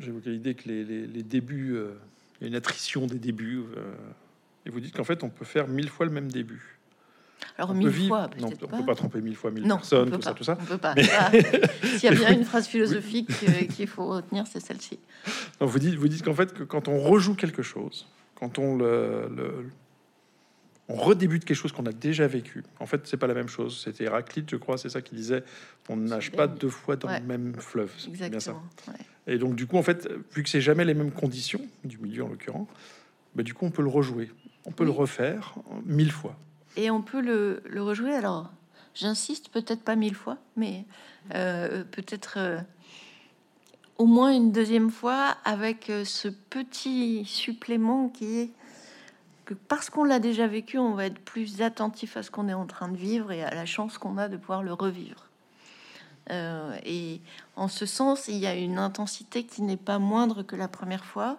j'évoquais 0.00 0.30
l'idée 0.30 0.54
que 0.54 0.68
les, 0.68 1.22
débuts, 1.22 1.76
euh, 1.76 1.92
il 2.40 2.44
y 2.44 2.46
a 2.46 2.48
une 2.48 2.56
attrition 2.56 3.06
des 3.06 3.18
débuts, 3.18 3.62
euh, 3.76 3.94
et 4.64 4.70
vous 4.70 4.80
dites 4.80 4.96
qu'en 4.96 5.04
fait, 5.04 5.22
on 5.22 5.28
peut 5.28 5.44
faire 5.44 5.68
mille 5.68 5.88
fois 5.88 6.06
le 6.06 6.12
même 6.12 6.32
début. 6.32 6.78
Alors 7.58 7.74
mille 7.74 7.92
fois, 8.08 8.28
non, 8.40 8.48
on 8.48 8.50
ne 8.50 8.80
peut 8.80 8.86
pas 8.86 8.94
tromper 8.94 9.20
mille 9.20 9.36
fois 9.36 9.50
mille 9.50 9.66
personnes, 9.66 10.10
tout 10.10 10.22
ça, 10.22 10.34
tout 10.34 10.44
ça. 10.44 10.58
On 10.60 10.64
peut 10.64 10.78
pas. 10.78 10.94
S'il 10.94 12.04
y 12.04 12.08
a 12.08 12.14
bien 12.14 12.32
une 12.36 12.44
phrase 12.44 12.66
philosophique 12.66 13.30
euh, 13.48 13.66
qu'il 13.66 13.86
faut 13.86 14.06
retenir, 14.06 14.46
c'est 14.46 14.60
celle-ci. 14.60 14.98
Vous 15.60 15.78
dites, 15.78 15.94
vous 15.94 16.08
dites 16.08 16.22
qu'en 16.22 16.34
fait, 16.34 16.52
que 16.52 16.64
quand 16.64 16.88
on 16.88 16.98
rejoue 16.98 17.34
quelque 17.34 17.62
chose, 17.62 18.06
quand 18.34 18.58
on 18.58 18.76
le 18.76 19.70
on 20.88 20.94
redébute 20.94 21.44
quelque 21.44 21.56
chose 21.56 21.72
qu'on 21.72 21.86
a 21.86 21.92
déjà 21.92 22.26
vécu. 22.26 22.62
En 22.78 22.86
fait, 22.86 23.06
c'est 23.06 23.16
pas 23.16 23.26
la 23.26 23.34
même 23.34 23.48
chose. 23.48 23.82
C'était 23.84 24.04
Héraclite, 24.04 24.48
je 24.50 24.56
crois, 24.56 24.78
c'est 24.78 24.88
ça 24.88 25.02
qui 25.02 25.14
disait 25.14 25.42
on 25.88 25.96
ne 25.96 26.08
nage 26.08 26.32
pas 26.32 26.46
deux 26.46 26.68
fois 26.68 26.96
dans 26.96 27.10
le 27.10 27.20
même 27.20 27.54
fleuve. 27.58 27.92
Exactement. 28.08 28.28
Bien 28.30 28.40
ça. 28.40 28.92
Et 29.26 29.38
donc, 29.38 29.56
du 29.56 29.66
coup, 29.66 29.76
en 29.76 29.82
fait, 29.82 30.08
vu 30.32 30.42
que 30.42 30.48
c'est 30.48 30.60
jamais 30.60 30.84
les 30.84 30.94
mêmes 30.94 31.10
conditions, 31.10 31.60
du 31.84 31.98
milieu 31.98 32.24
en 32.24 32.28
l'occurrence, 32.28 32.68
bah, 33.34 33.42
du 33.42 33.54
coup, 33.54 33.66
on 33.66 33.70
peut 33.70 33.82
le 33.82 33.88
rejouer. 33.88 34.30
On 34.64 34.72
peut 34.72 34.84
le 34.84 34.90
refaire 34.90 35.54
mille 35.84 36.12
fois. 36.12 36.36
Et 36.76 36.90
on 36.90 37.02
peut 37.02 37.20
le, 37.20 37.62
le 37.68 37.82
rejouer. 37.82 38.12
Alors, 38.12 38.50
j'insiste, 38.94 39.48
peut-être 39.50 39.82
pas 39.82 39.96
mille 39.96 40.14
fois, 40.14 40.38
mais 40.56 40.84
euh, 41.34 41.84
peut-être 41.84 42.34
euh, 42.38 42.58
au 43.98 44.06
moins 44.06 44.32
une 44.32 44.52
deuxième 44.52 44.90
fois 44.90 45.36
avec 45.44 45.90
euh, 45.90 46.04
ce 46.04 46.28
petit 46.28 47.24
supplément 47.24 48.08
qui 48.08 48.38
est 48.38 48.50
parce 49.54 49.90
qu'on 49.90 50.04
l'a 50.04 50.18
déjà 50.18 50.46
vécu, 50.46 50.78
on 50.78 50.94
va 50.94 51.06
être 51.06 51.18
plus 51.18 51.62
attentif 51.62 52.16
à 52.16 52.22
ce 52.22 52.30
qu'on 52.30 52.48
est 52.48 52.54
en 52.54 52.66
train 52.66 52.88
de 52.88 52.96
vivre 52.96 53.32
et 53.32 53.42
à 53.42 53.54
la 53.54 53.66
chance 53.66 53.98
qu'on 53.98 54.18
a 54.18 54.28
de 54.28 54.36
pouvoir 54.36 54.62
le 54.62 54.72
revivre. 54.72 55.26
Euh, 56.30 56.76
et 56.84 57.20
en 57.54 57.68
ce 57.68 57.86
sens, 57.86 58.28
il 58.28 58.36
y 58.36 58.46
a 58.46 58.54
une 58.54 58.78
intensité 58.78 59.44
qui 59.44 59.62
n'est 59.62 59.76
pas 59.76 59.98
moindre 59.98 60.42
que 60.42 60.56
la 60.56 60.68
première 60.68 61.04
fois, 61.04 61.38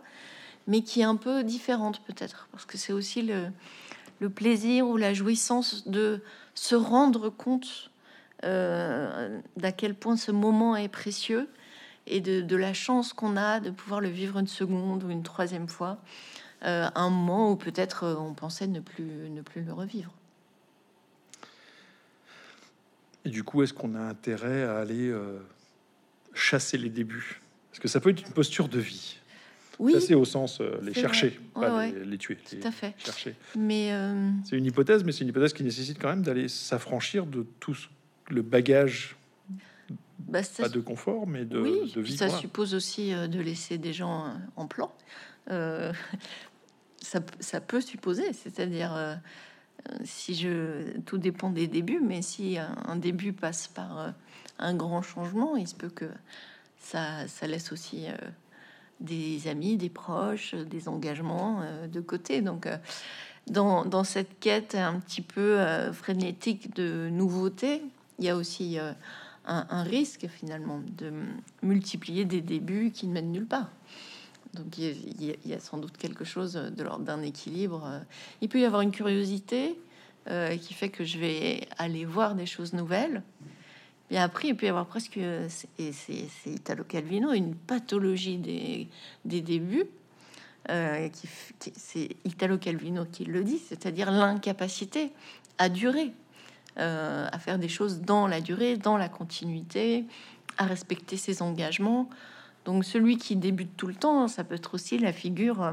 mais 0.67 0.82
qui 0.82 1.02
est 1.02 1.06
un 1.06 1.15
peu 1.15 1.43
différente 1.43 2.02
peut-être, 2.02 2.48
parce 2.52 2.65
que 2.65 2.78
c'est 2.78 2.93
aussi 2.93 3.22
le, 3.22 3.52
plaisir 4.30 4.88
ou 4.88 4.98
la 4.98 5.13
jouissance 5.13 5.88
de 5.88 6.22
se 6.56 6.76
rendre 6.76 7.30
compte 7.30 7.91
euh, 8.43 9.39
d'à 9.58 9.72
quel 9.72 9.93
point 9.93 10.17
ce 10.17 10.32
moment 10.32 10.76
est 10.76 10.88
précieux 10.88 11.50
et 12.08 12.22
de 12.22 12.56
la 12.56 12.74
chance 12.74 13.12
qu'on 13.12 13.36
a 13.36 13.60
de 13.60 13.70
pouvoir 13.70 14.00
le 14.00 14.08
vivre 14.08 14.38
une 14.39 14.48
seconde 14.48 15.04
ou 15.04 15.10
une 15.10 15.24
troisième 15.24 15.67
fois. 15.67 15.98
Euh, 16.63 16.89
un 16.96 17.10
moment 17.10 17.52
où 17.52 17.56
peut-être 17.56 18.04
euh, 18.04 18.15
on 18.15 18.34
pensait 18.34 18.67
ne 18.67 18.80
plus, 18.80 19.30
ne 19.30 19.41
plus 19.41 19.62
le 19.62 19.74
revivre. 19.74 20.12
Et 23.26 23.30
du 23.30 23.43
coup, 23.43 23.62
est-ce 23.62 23.74
qu'on 23.74 23.93
a 23.93 24.00
intérêt 24.00 24.63
à 24.63 24.78
aller 24.78 25.10
euh, 25.10 25.38
chasser 26.34 26.78
les 26.78 26.89
débuts? 26.89 27.41
Parce 27.70 27.80
que 27.80 27.88
ça 27.88 28.00
peut 28.00 28.10
être 28.10 28.26
une 28.26 28.34
posture 28.34 28.70
de 28.70 28.80
vie. 28.80 29.17
Oui, 29.78 29.93
chasser 29.93 30.15
au 30.15 30.26
sens 30.26 30.60
les 30.82 30.96
chercher, 30.96 31.39
pas 31.54 31.86
Les, 31.86 32.17
tuer. 32.17 32.36
Tout 32.38 32.67
à 32.67 32.72
fait. 32.72 32.96
Chercher. 32.98 33.36
Mais 33.56 33.91
c'est 34.43 34.58
une 34.58 34.65
hypothèse, 34.65 35.04
mais 35.04 35.12
c'est 35.12 35.22
une 35.22 35.28
hypothèse 35.28 35.54
qui 35.54 35.63
nécessite 35.63 36.00
quand 36.02 36.10
même 36.10 36.24
d'aller 36.24 36.48
s'affranchir 36.48 37.28
de 37.28 37.46
tout 37.60 37.78
le 38.30 38.41
bagage. 38.41 39.16
Bah, 40.27 40.41
pas 40.57 40.69
de 40.69 40.79
confort, 40.81 41.25
mais 41.25 41.45
de, 41.45 41.59
oui, 41.59 41.91
de 41.95 42.01
vie. 42.01 42.17
Ça 42.17 42.29
suppose 42.29 42.73
aussi 42.75 43.11
de 43.11 43.39
laisser 43.39 43.77
des 43.77 43.93
gens 43.93 44.33
en 44.55 44.67
plan. 44.67 44.91
Euh, 45.51 45.93
ça, 47.01 47.61
peut 47.61 47.81
supposer, 47.81 48.33
c'est-à-dire 48.33 48.93
euh, 48.95 49.15
si 50.03 50.35
je 50.35 50.97
tout 51.05 51.17
dépend 51.17 51.49
des 51.49 51.67
débuts, 51.67 52.01
mais 52.03 52.21
si 52.21 52.57
un, 52.57 52.95
début 52.95 53.33
passe 53.33 53.67
par 53.67 53.99
euh, 53.99 54.09
un 54.59 54.75
grand 54.75 55.01
changement, 55.01 55.55
il 55.55 55.67
se 55.67 55.75
peut 55.75 55.89
que 55.89 56.09
ça, 56.79 57.27
ça 57.27 57.47
laisse 57.47 57.71
aussi 57.71 58.07
des 58.99 59.47
amis, 59.47 59.77
des 59.77 59.89
proches, 59.89 60.55
des 60.55 60.87
engagements 60.87 61.61
de 61.91 62.01
côté. 62.01 62.41
Donc 62.41 62.67
dans, 63.47 63.85
dans, 63.85 64.03
cette 64.03 64.39
quête 64.39 64.75
un 64.75 64.99
petit 64.99 65.21
peu 65.21 65.59
frénétique 65.91 66.75
de 66.75 67.09
nouveauté, 67.09 67.83
il 68.19 68.25
y 68.25 68.29
a 68.29 68.35
aussi 68.35 68.77
un, 69.47 69.83
risque 69.83 70.27
finalement 70.27 70.81
de 70.97 71.12
multiplier 71.62 72.25
des 72.25 72.41
débuts 72.41 72.91
qui 72.91 73.07
ne 73.07 73.13
mènent 73.13 73.31
nulle 73.31 73.47
part. 73.47 73.69
Donc 74.53 74.77
il 74.77 75.36
y, 75.45 75.53
a, 75.53 75.60
sans 75.60 75.77
doute 75.77 75.97
quelque 75.97 76.25
chose 76.25 76.53
de 76.53 76.83
l'ordre 76.83 77.05
d'un 77.05 77.21
équilibre. 77.21 78.01
Il 78.41 78.49
peut 78.49 78.60
y 78.60 78.65
avoir 78.65 78.81
une 78.81 78.91
curiosité 78.91 79.77
euh, 80.29 80.55
qui 80.57 80.73
fait 80.73 80.89
que 80.89 81.03
je 81.03 81.17
vais 81.17 81.67
aller 81.77 82.05
voir 82.05 82.36
des 82.36 82.45
choses 82.45 82.73
nouvelles. 82.73 83.23
Et 84.10 84.17
après, 84.17 84.49
il 84.49 84.55
peut 84.55 84.65
y 84.65 84.69
avoir 84.69 84.86
presque, 84.86 85.17
et 85.17 85.91
c'est 85.91 86.49
Italo 86.49 86.86
Calvino, 86.86 87.33
une 87.33 87.55
pathologie 87.55 88.38
des, 88.38 88.88
des 89.25 89.41
débuts. 89.41 89.86
Euh, 90.69 91.07
qui, 91.07 91.29
c'est 91.77 92.10
Italo 92.25 92.57
Calvino 92.57 93.05
qui 93.05 93.23
le 93.23 93.41
dit, 93.43 93.57
c'est-à-dire 93.57 94.12
l'incapacité 94.12 95.12
à 95.57 95.69
durer, 95.69 96.12
euh, 96.79 97.27
à 97.31 97.39
faire 97.39 97.57
des 97.57 97.67
choses 97.67 98.01
dans 98.01 98.27
la 98.27 98.41
durée, 98.41 98.77
dans 98.77 98.97
la 98.97 99.09
continuité, 99.09 100.05
à 100.57 100.65
respecter 100.65 101.17
ses 101.17 101.41
engagements. 101.41 102.09
Donc 102.65 102.85
celui 102.85 103.17
qui 103.17 103.35
débute 103.35 103.75
tout 103.77 103.87
le 103.87 103.95
temps, 103.95 104.27
ça 104.27 104.43
peut 104.43 104.55
être 104.55 104.73
aussi 104.75 104.97
la 104.97 105.13
figure 105.13 105.63
euh, 105.63 105.71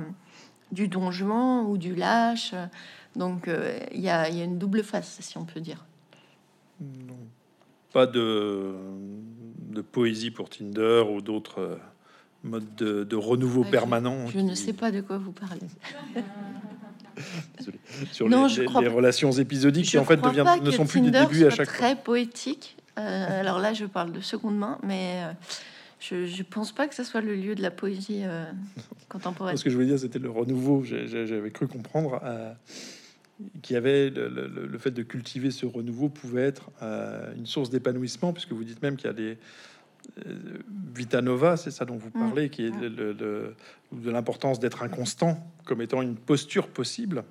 du 0.73 0.89
donjon 0.89 1.63
ou 1.63 1.77
du 1.77 1.95
lâche. 1.95 2.55
Donc 3.17 3.49
euh, 3.49 3.79
il 3.93 4.01
y, 4.01 4.09
a 4.09 4.29
une 4.29 4.59
double 4.59 4.83
face, 4.83 5.19
si 5.21 5.37
on 5.37 5.45
peut 5.45 5.61
dire. 5.61 5.85
Non. 6.81 7.19
Pas 7.93 8.07
de, 8.07 8.75
de 9.59 9.83
poésie 9.83 10.31
pour 10.31 10.49
Tinder 10.49 11.05
ou 11.09 11.21
d'autres 11.21 11.79
modes 12.45 12.75
de, 12.77 13.17
renouveau 13.17 13.65
permanent. 13.65 14.27
Je, 14.29 14.39
ne 14.39 14.55
sais 14.55 14.73
pas 14.73 14.91
de 14.91 15.01
quoi 15.01 15.19
vous 15.19 15.33
parlez. 15.33 15.67
Sur 18.13 18.29
non, 18.29 18.45
les, 18.45 18.55
je 18.55 18.63
crois 18.63 18.81
les, 18.81 18.89
relations 18.89 19.33
épisodiques 19.33 19.87
qui 19.87 19.99
en 19.99 20.05
fait 20.05 20.17
deviennent, 20.17 20.63
ne 20.63 20.71
sont 20.71 20.87
plus 20.87 21.01
des 21.01 21.11
débuts 21.11 21.45
à 21.47 21.51
chaque 21.51 21.67
très 21.67 21.79
fois. 21.79 21.87
Très 21.87 21.97
poétique. 21.97 22.77
alors 22.97 23.59
là, 23.59 23.73
je 23.73 23.85
parle 23.85 24.13
de 24.13 24.21
seconde 24.21 24.57
main, 24.57 24.79
mais 24.83 25.23
je 26.09 26.17
ne 26.17 26.43
pense 26.43 26.73
pas 26.73 26.87
que 26.87 26.95
ce 26.95 27.05
soit 27.05 27.21
le 27.21 27.35
lieu 27.35 27.55
de 27.55 27.63
la 27.63 27.71
poésie 27.71 28.23
euh, 28.25 28.45
contemporaine. 29.09 29.57
Ce 29.57 29.65
que 29.65 29.71
je 29.71 29.75
voulais 29.75 29.87
dire, 29.87 29.99
c'était 29.99 30.19
le 30.19 30.31
renouveau. 30.31 30.83
J'avais 30.85 31.51
cru 31.51 31.67
comprendre 31.67 32.21
euh, 32.25 32.53
qu'il 33.63 33.75
y 33.75 33.77
avait 33.77 34.11
le, 34.11 34.79
fait 34.79 34.91
de 34.91 35.03
cultiver 35.03 35.51
ce 35.51 35.67
renouveau 35.67 36.09
pouvait 36.09 36.43
être 36.43 36.71
euh, 36.83 37.35
une 37.37 37.47
source 37.47 37.71
d'épanouissement, 37.71 38.33
puisque 38.33 38.53
vous 38.53 38.65
dites 38.65 38.83
même 38.83 38.97
qu'il 38.97 39.07
y 39.07 39.11
a 39.11 39.15
des 39.15 39.39
Vita 40.95 41.23
Nova, 41.23 41.57
c'est 41.57 41.71
ça 41.71 41.87
dont 41.87 41.97
vous 41.97 42.11
mm. 42.15 42.21
parlez, 42.21 42.51
qui 42.51 42.67
est 42.67 42.71
de 42.71 43.55
l'importance 44.11 44.61
d'être 44.61 44.83
inconstant 44.83 45.51
comme 45.65 45.81
étant 45.81 46.03
une 46.03 46.17
posture 46.17 46.69
possible 46.69 47.25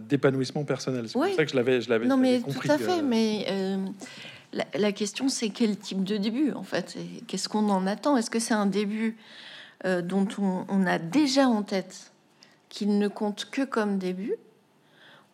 d'épanouissement 0.00 0.64
personnel. 0.64 1.08
C'est 1.08 1.14
pour 1.14 1.26
ça 1.26 1.44
que 1.44 1.50
je 1.50 1.56
l'avais, 1.56 1.80
je 1.80 1.90
l'avais. 1.90 2.06
Non, 2.06 2.16
mais 2.16 2.40
tout 2.40 2.70
à 2.70 2.78
fait, 2.78 3.02
mais 3.02 3.46
la, 4.74 4.92
question, 4.92 5.28
c'est 5.28 5.50
quel 5.50 5.76
type 5.76 6.04
de 6.04 6.16
début, 6.16 6.52
en 6.52 6.62
fait 6.62 6.96
Qu'est-ce 7.26 7.48
qu'on 7.48 7.68
en 7.68 7.86
attend? 7.86 8.16
Est-ce 8.16 8.30
que 8.30 8.38
c'est 8.38 8.54
un 8.54 8.66
début 8.66 9.16
euh, 9.84 10.02
dont 10.02 10.26
on, 10.38 10.86
a 10.86 10.98
déjà 10.98 11.48
en 11.48 11.62
tête 11.62 12.12
qu'il 12.68 12.98
ne 12.98 13.08
compte 13.08 13.48
que 13.50 13.62
comme 13.62 13.98
début? 13.98 14.34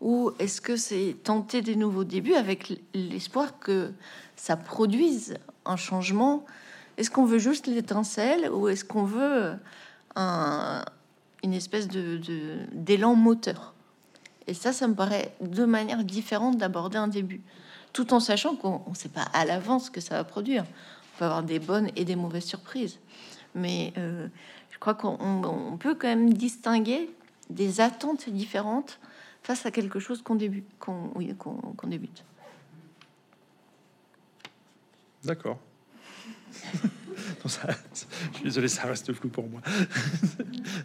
Ou 0.01 0.33
est-ce 0.39 0.61
que 0.61 0.77
c'est 0.77 1.17
tenter 1.23 1.63
des 1.63 1.77
nouveaux 1.77 2.05
débuts 2.05 2.35
avec 2.35 2.81
l'espoir 2.93 3.61
que 3.61 3.93
ça 4.35 4.57
produise 4.57 5.37
un 5.65 5.77
changement? 5.77 6.45
Est-ce 6.97 7.11
qu'on 7.11 7.25
veut 7.25 7.39
juste 7.39 7.69
l'étincelle 7.69 8.51
ou 8.51 8.69
est-ce 8.69 8.85
qu'on 8.85 9.05
veut 9.05 9.53
une 10.17 11.55
espèce 11.55 11.87
de 11.87 12.21
d'élan 12.73 13.15
moteur? 13.15 13.75
Et 14.47 14.55
ça, 14.55 14.73
ça 14.73 14.89
me 14.89 14.95
paraît 14.95 15.35
deux 15.41 15.67
manières 15.67 16.05
différentes 16.05 16.59
d'aborder 16.59 16.99
un 16.99 17.09
début 17.09 17.43
tout 17.93 18.15
en 18.15 18.21
sachant 18.21 18.57
qu'on 18.57 18.83
ne 18.89 18.95
sait 18.95 19.09
pas 19.09 19.23
à 19.33 19.45
l'avance 19.45 19.87
ce 19.87 19.91
que 19.91 20.01
ça 20.01 20.17
va 20.17 20.25
produire. 20.25 20.65
On 20.65 21.19
peut 21.19 21.25
avoir 21.27 21.43
des 21.43 21.59
bonnes 21.59 21.91
et 21.97 22.05
des 22.05 22.17
mauvaises 22.17 22.45
surprises. 22.45 22.99
Mais 23.55 23.93
euh, 23.99 24.29
je 24.71 24.79
crois 24.79 24.95
qu'on 24.95 25.77
peut 25.79 25.95
quand 25.95 26.09
même 26.09 26.33
distinguer 26.33 27.11
des 27.51 27.81
attentes 27.81 28.29
différentes 28.31 28.99
face 29.43 29.67
à 29.67 29.71
quelque 29.71 29.99
chose 29.99 30.23
qu'on 30.23 30.37
débute. 30.37 30.67
Qu'on 30.79 31.13
débute. 31.85 32.25
D'accord. 35.25 35.59
je 37.45 37.51
suis 38.35 38.45
désolé, 38.45 38.69
ça 38.69 38.87
reste 38.87 39.13
flou 39.13 39.29
pour 39.29 39.49
moi. 39.49 39.61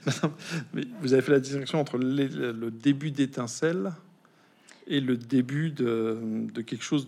mais 0.73 0.83
vous 1.01 1.13
avez 1.13 1.21
fait 1.21 1.31
la 1.31 1.39
distinction 1.39 1.79
entre 1.79 1.97
le 1.97 2.69
début 2.69 3.11
d'étincelle 3.11 3.91
et 4.87 4.99
le 4.99 5.17
début 5.17 5.69
de, 5.69 6.49
quelque 6.65 6.83
chose 6.83 7.07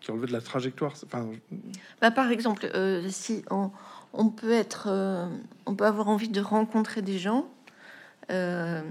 qui 0.00 0.10
relevait 0.10 0.26
de 0.26 0.32
la 0.32 0.40
trajectoire. 0.40 0.94
Bah, 2.00 2.10
par 2.10 2.30
exemple, 2.30 2.68
euh, 2.74 3.06
si 3.08 3.44
on, 3.50 3.70
on, 4.12 4.28
peut 4.28 4.52
être, 4.52 4.88
euh, 4.88 5.28
on 5.64 5.74
peut 5.74 5.86
avoir 5.86 6.08
envie 6.08 6.28
de 6.28 6.40
rencontrer 6.40 7.02
des 7.02 7.18
gens. 7.18 7.48
Euh, 8.30 8.82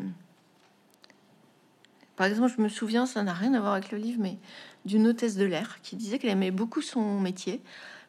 par 2.15 2.27
exemple, 2.27 2.53
je 2.55 2.61
me 2.61 2.69
souviens, 2.69 3.05
ça 3.05 3.23
n'a 3.23 3.33
rien 3.33 3.53
à 3.53 3.59
voir 3.59 3.73
avec 3.73 3.91
le 3.91 3.97
livre, 3.97 4.19
mais 4.21 4.37
d'une 4.85 5.07
hôtesse 5.07 5.35
de 5.35 5.45
l'air 5.45 5.79
qui 5.81 5.95
disait 5.95 6.17
qu'elle 6.17 6.31
aimait 6.31 6.51
beaucoup 6.51 6.81
son 6.81 7.19
métier 7.19 7.61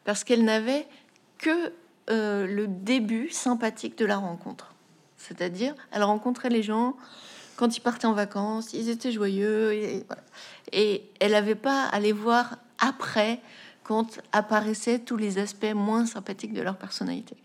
parce 0.07 0.25
qu'elle 0.25 0.45
n'avait 0.45 0.87
que 1.37 1.73
le 2.09 2.67
début 2.67 3.29
sympathique 3.29 3.99
de 3.99 4.07
la 4.07 4.17
rencontre. 4.17 4.73
C'est-à-dire, 5.19 5.75
elle 5.91 6.05
rencontrait 6.05 6.51
les 6.51 6.63
gens, 6.63 6.97
quand 7.57 7.77
ils 7.77 7.81
partaient 7.81 8.07
en 8.07 8.13
vacances, 8.13 8.73
ils 8.73 8.89
étaient 8.89 9.11
joyeux. 9.11 9.73
Et, 10.73 11.11
elle 11.21 11.33
n'avait 11.33 11.57
pas 11.57 11.85
à 11.87 11.99
les 11.99 12.13
voir 12.13 12.59
après, 12.79 13.41
quand 13.83 14.21
apparaissaient 14.33 15.01
tous 15.01 15.17
les 15.17 15.39
aspects 15.39 15.75
moins 15.75 16.07
sympathiques 16.07 16.53
de 16.53 16.63
leur 16.63 16.77
personnalité. 16.77 17.37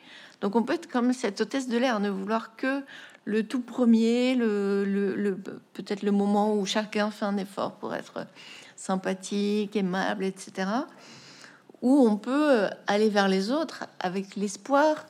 Donc 0.42 0.56
on 0.56 0.64
peut 0.64 0.74
être 0.74 0.88
comme 0.88 1.14
cette 1.14 1.42
hôtesse 1.42 1.68
de 1.68 1.78
l'air, 1.78 2.00
ne 2.00 2.10
vouloir 2.10 2.56
que 2.56 2.84
le 3.26 3.48
tout 3.48 3.62
premier, 3.62 4.36
peut-être 5.74 6.04
le 6.04 6.12
moment 6.12 6.56
où 6.56 6.66
chacun 6.66 7.10
fait 7.12 7.26
un 7.26 7.38
effort 7.38 7.74
pour 7.74 7.96
être 7.96 8.26
sympathique, 8.76 9.76
aimable, 9.76 10.26
etc. 10.26 10.68
Ou 11.82 12.08
on 12.08 12.18
peut 12.18 12.70
aller 12.88 13.10
vers 13.10 13.28
les 13.28 13.52
autres 13.52 13.86
avec 14.00 14.36
l'espoir 14.36 15.06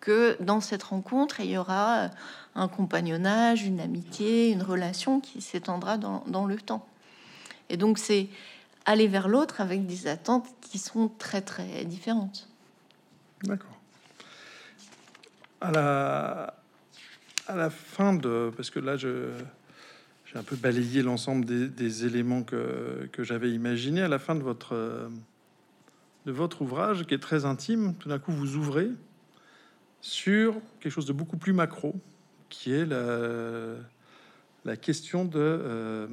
que 0.00 0.36
dans 0.40 0.60
cette 0.60 0.82
rencontre, 0.82 1.40
il 1.40 1.50
y 1.50 1.58
aura 1.58 2.10
un 2.54 2.68
compagnonnage, 2.68 3.64
une 3.64 3.80
amitié, 3.80 4.50
une 4.50 4.62
relation 4.62 5.20
qui 5.20 5.42
s'étendra 5.42 5.98
dans, 5.98 6.46
le 6.46 6.56
temps. 6.56 6.86
Et 7.68 7.76
donc 7.76 7.98
c'est 7.98 8.28
aller 8.86 9.08
vers 9.08 9.28
l'autre 9.28 9.60
avec 9.60 9.86
des 9.86 10.06
attentes 10.06 10.46
qui 10.62 10.78
sont 10.78 11.10
très 11.18 11.42
très 11.42 11.84
différentes. 11.84 12.48
D'accord. 13.42 13.76
À 15.60 15.72
la, 15.72 16.54
à 17.48 17.56
la 17.56 17.68
fin 17.68 18.14
de... 18.14 18.52
Parce 18.56 18.70
que 18.70 18.78
là, 18.78 18.96
je, 18.96 19.32
j'ai 20.24 20.38
un 20.38 20.42
peu 20.42 20.56
balayé 20.56 21.02
l'ensemble 21.02 21.44
des, 21.44 22.06
éléments 22.06 22.42
que, 22.42 23.08
que 23.12 23.24
j'avais 23.24 23.50
imaginés. 23.50 24.02
À 24.02 24.08
la 24.08 24.18
fin 24.18 24.34
de 24.34 24.42
votre, 24.42 25.08
de 26.26 26.32
votre 26.32 26.62
ouvrage, 26.62 27.06
qui 27.06 27.14
est 27.14 27.18
très 27.18 27.44
intime, 27.44 27.94
tout 27.94 28.08
d'un 28.08 28.18
coup, 28.18 28.32
vous 28.32 28.56
ouvrez 28.56 28.90
sur 30.00 30.56
quelque 30.80 30.92
chose 30.92 31.06
de 31.06 31.12
beaucoup 31.12 31.36
plus 31.36 31.52
macro, 31.52 31.94
qui 32.48 32.72
est 32.72 32.84
la, 32.84 34.76
question 34.76 35.24
de... 35.24 35.38
Euh, 35.38 36.06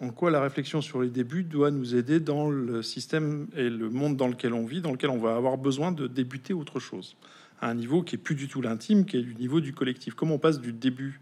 en 0.00 0.10
quoi 0.10 0.30
la 0.30 0.40
réflexion 0.40 0.80
sur 0.80 1.02
les 1.02 1.10
débuts 1.10 1.42
doit 1.42 1.70
nous 1.70 1.94
aider 1.94 2.20
dans 2.20 2.48
le 2.48 2.82
système 2.82 3.48
et 3.54 3.68
le 3.68 3.90
monde 3.90 4.16
dans 4.16 4.28
lequel 4.28 4.54
on 4.54 4.64
vit, 4.64 4.80
dans 4.80 4.92
lequel 4.92 5.10
on 5.10 5.18
va 5.18 5.34
avoir 5.34 5.58
besoin 5.58 5.92
de 5.92 6.06
débuter 6.06 6.54
autre 6.54 6.78
chose, 6.78 7.16
à 7.60 7.68
un 7.68 7.74
niveau 7.74 8.02
qui 8.02 8.14
est 8.14 8.18
plus 8.18 8.36
du 8.36 8.48
tout 8.48 8.62
l'intime, 8.62 9.04
qui 9.04 9.18
est 9.18 9.22
du 9.22 9.34
niveau 9.34 9.60
du 9.60 9.74
collectif. 9.74 10.14
Comment 10.14 10.36
on 10.36 10.38
passe 10.38 10.60
du 10.60 10.72
début 10.72 11.20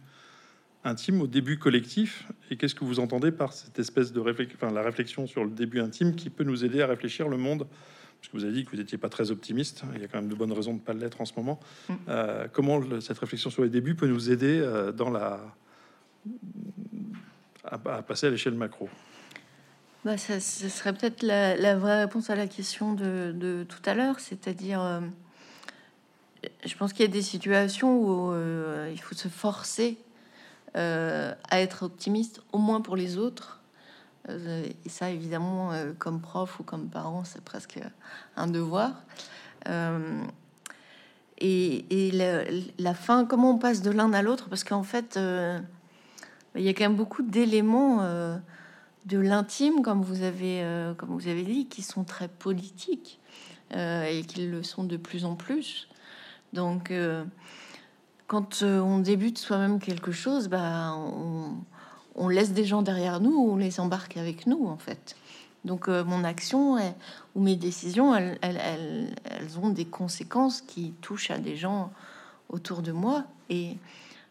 intime 0.84 1.20
au 1.20 1.26
début 1.26 1.58
collectif 1.58 2.28
Et 2.50 2.56
qu'est-ce 2.56 2.74
que 2.74 2.84
vous 2.84 3.00
entendez 3.00 3.32
par 3.32 3.52
cette 3.52 3.78
espèce 3.78 4.12
de 4.12 4.20
réflexion, 4.20 4.56
enfin, 4.60 4.72
la 4.72 4.82
réflexion 4.82 5.26
sur 5.26 5.44
le 5.44 5.50
début 5.50 5.80
intime 5.80 6.14
qui 6.14 6.30
peut 6.30 6.44
nous 6.44 6.64
aider 6.64 6.82
à 6.82 6.86
réfléchir 6.86 7.28
le 7.28 7.36
monde? 7.36 7.66
Parce 8.20 8.32
que 8.32 8.36
vous 8.36 8.44
avez 8.44 8.52
dit 8.52 8.64
que 8.64 8.70
vous 8.72 8.76
n'étiez 8.76 8.98
pas 8.98 9.08
très 9.08 9.30
optimiste. 9.30 9.82
Il 9.94 10.00
y 10.00 10.04
a 10.04 10.08
quand 10.08 10.20
même 10.20 10.30
de 10.30 10.34
bonnes 10.34 10.52
raisons 10.52 10.72
de 10.72 10.78
ne 10.78 10.82
pas 10.82 10.92
l'être 10.92 11.20
en 11.20 11.24
ce 11.24 11.32
moment. 11.36 11.60
Mm. 11.88 11.94
Euh, 12.08 12.48
comment 12.52 12.80
cette 13.00 13.18
réflexion 13.18 13.50
sur 13.50 13.62
les 13.62 13.68
débuts 13.68 13.94
peut 13.94 14.08
nous 14.08 14.30
aider 14.30 14.58
euh, 14.58 14.90
dans 14.90 15.10
la 15.10 15.40
à, 17.64 17.78
passer 17.78 18.26
à 18.26 18.30
l'échelle 18.30 18.54
macro? 18.54 18.88
Bah, 20.04 20.16
ça, 20.16 20.40
serait 20.40 20.92
peut-être 20.92 21.22
la, 21.22 21.76
vraie 21.76 22.00
réponse 22.04 22.30
à 22.30 22.34
la 22.34 22.46
question 22.46 22.94
de, 22.94 23.64
tout 23.68 23.82
à 23.84 23.94
l'heure, 23.94 24.18
c'est-à-dire, 24.20 24.80
euh, 24.80 25.00
je 26.64 26.74
pense 26.76 26.92
qu'il 26.92 27.04
y 27.04 27.08
a 27.08 27.12
des 27.12 27.22
situations 27.22 28.00
où 28.00 28.34
il 28.90 29.00
faut 29.00 29.14
se 29.14 29.28
forcer 29.28 29.98
euh, 30.76 31.34
à 31.50 31.60
être 31.60 31.84
optimiste, 31.84 32.42
au 32.52 32.58
moins 32.58 32.80
pour 32.80 32.96
les 32.96 33.18
autres. 33.18 33.60
et 34.28 34.88
ça, 34.88 35.10
évidemment, 35.10 35.72
comme 35.98 36.20
prof 36.20 36.60
ou 36.60 36.62
comme 36.62 36.88
parent, 36.88 37.24
c'est 37.24 37.42
presque 37.42 37.80
un 38.36 38.46
devoir. 38.46 38.92
et, 41.40 42.10
la, 42.12 42.44
la, 42.78 42.94
fin, 42.94 43.24
comment 43.24 43.52
on 43.52 43.58
passe 43.58 43.80
de 43.80 43.90
l'un 43.90 44.12
à 44.12 44.20
l'autre? 44.20 44.48
Parce 44.50 44.64
qu'en 44.64 44.82
fait, 44.82 45.18
il 46.58 46.64
y 46.64 46.68
a 46.68 46.74
quand 46.74 46.84
même 46.84 46.96
beaucoup 46.96 47.22
d'éléments 47.22 48.02
euh, 48.02 48.36
de 49.06 49.18
l'intime, 49.18 49.82
comme 49.82 50.02
vous 50.02 50.22
avez, 50.22 50.62
euh, 50.62 50.94
comme 50.94 51.10
vous 51.10 51.28
avez 51.28 51.42
dit, 51.42 51.66
qui 51.66 51.82
sont 51.82 52.04
très 52.04 52.28
politiques 52.28 53.20
euh, 53.74 54.04
et 54.04 54.22
qui 54.22 54.46
le 54.46 54.62
sont 54.62 54.84
de 54.84 54.96
plus 54.96 55.24
en 55.24 55.34
plus. 55.34 55.88
Donc, 56.52 56.92
quand 58.28 58.62
on 58.62 58.98
débute 58.98 59.38
soi-même 59.38 59.80
quelque 59.80 60.12
chose, 60.12 60.48
bah, 60.48 60.94
on, 62.14 62.28
laisse 62.28 62.52
des 62.52 62.64
gens 62.64 62.82
derrière 62.82 63.20
nous, 63.20 63.34
on 63.36 63.56
les 63.56 63.80
embarque 63.80 64.16
avec 64.16 64.46
nous, 64.46 64.66
en 64.66 64.76
fait. 64.76 65.16
Donc, 65.64 65.88
mon 65.88 66.24
action 66.24 66.76
ou 67.34 67.42
mes 67.42 67.56
décisions, 67.56 68.14
elles, 68.14 69.08
ont 69.60 69.70
des 69.70 69.86
conséquences 69.86 70.60
qui 70.60 70.92
touchent 71.00 71.30
à 71.30 71.38
des 71.38 71.56
gens 71.56 71.90
autour 72.50 72.82
de 72.82 72.92
moi 72.92 73.24
et 73.48 73.76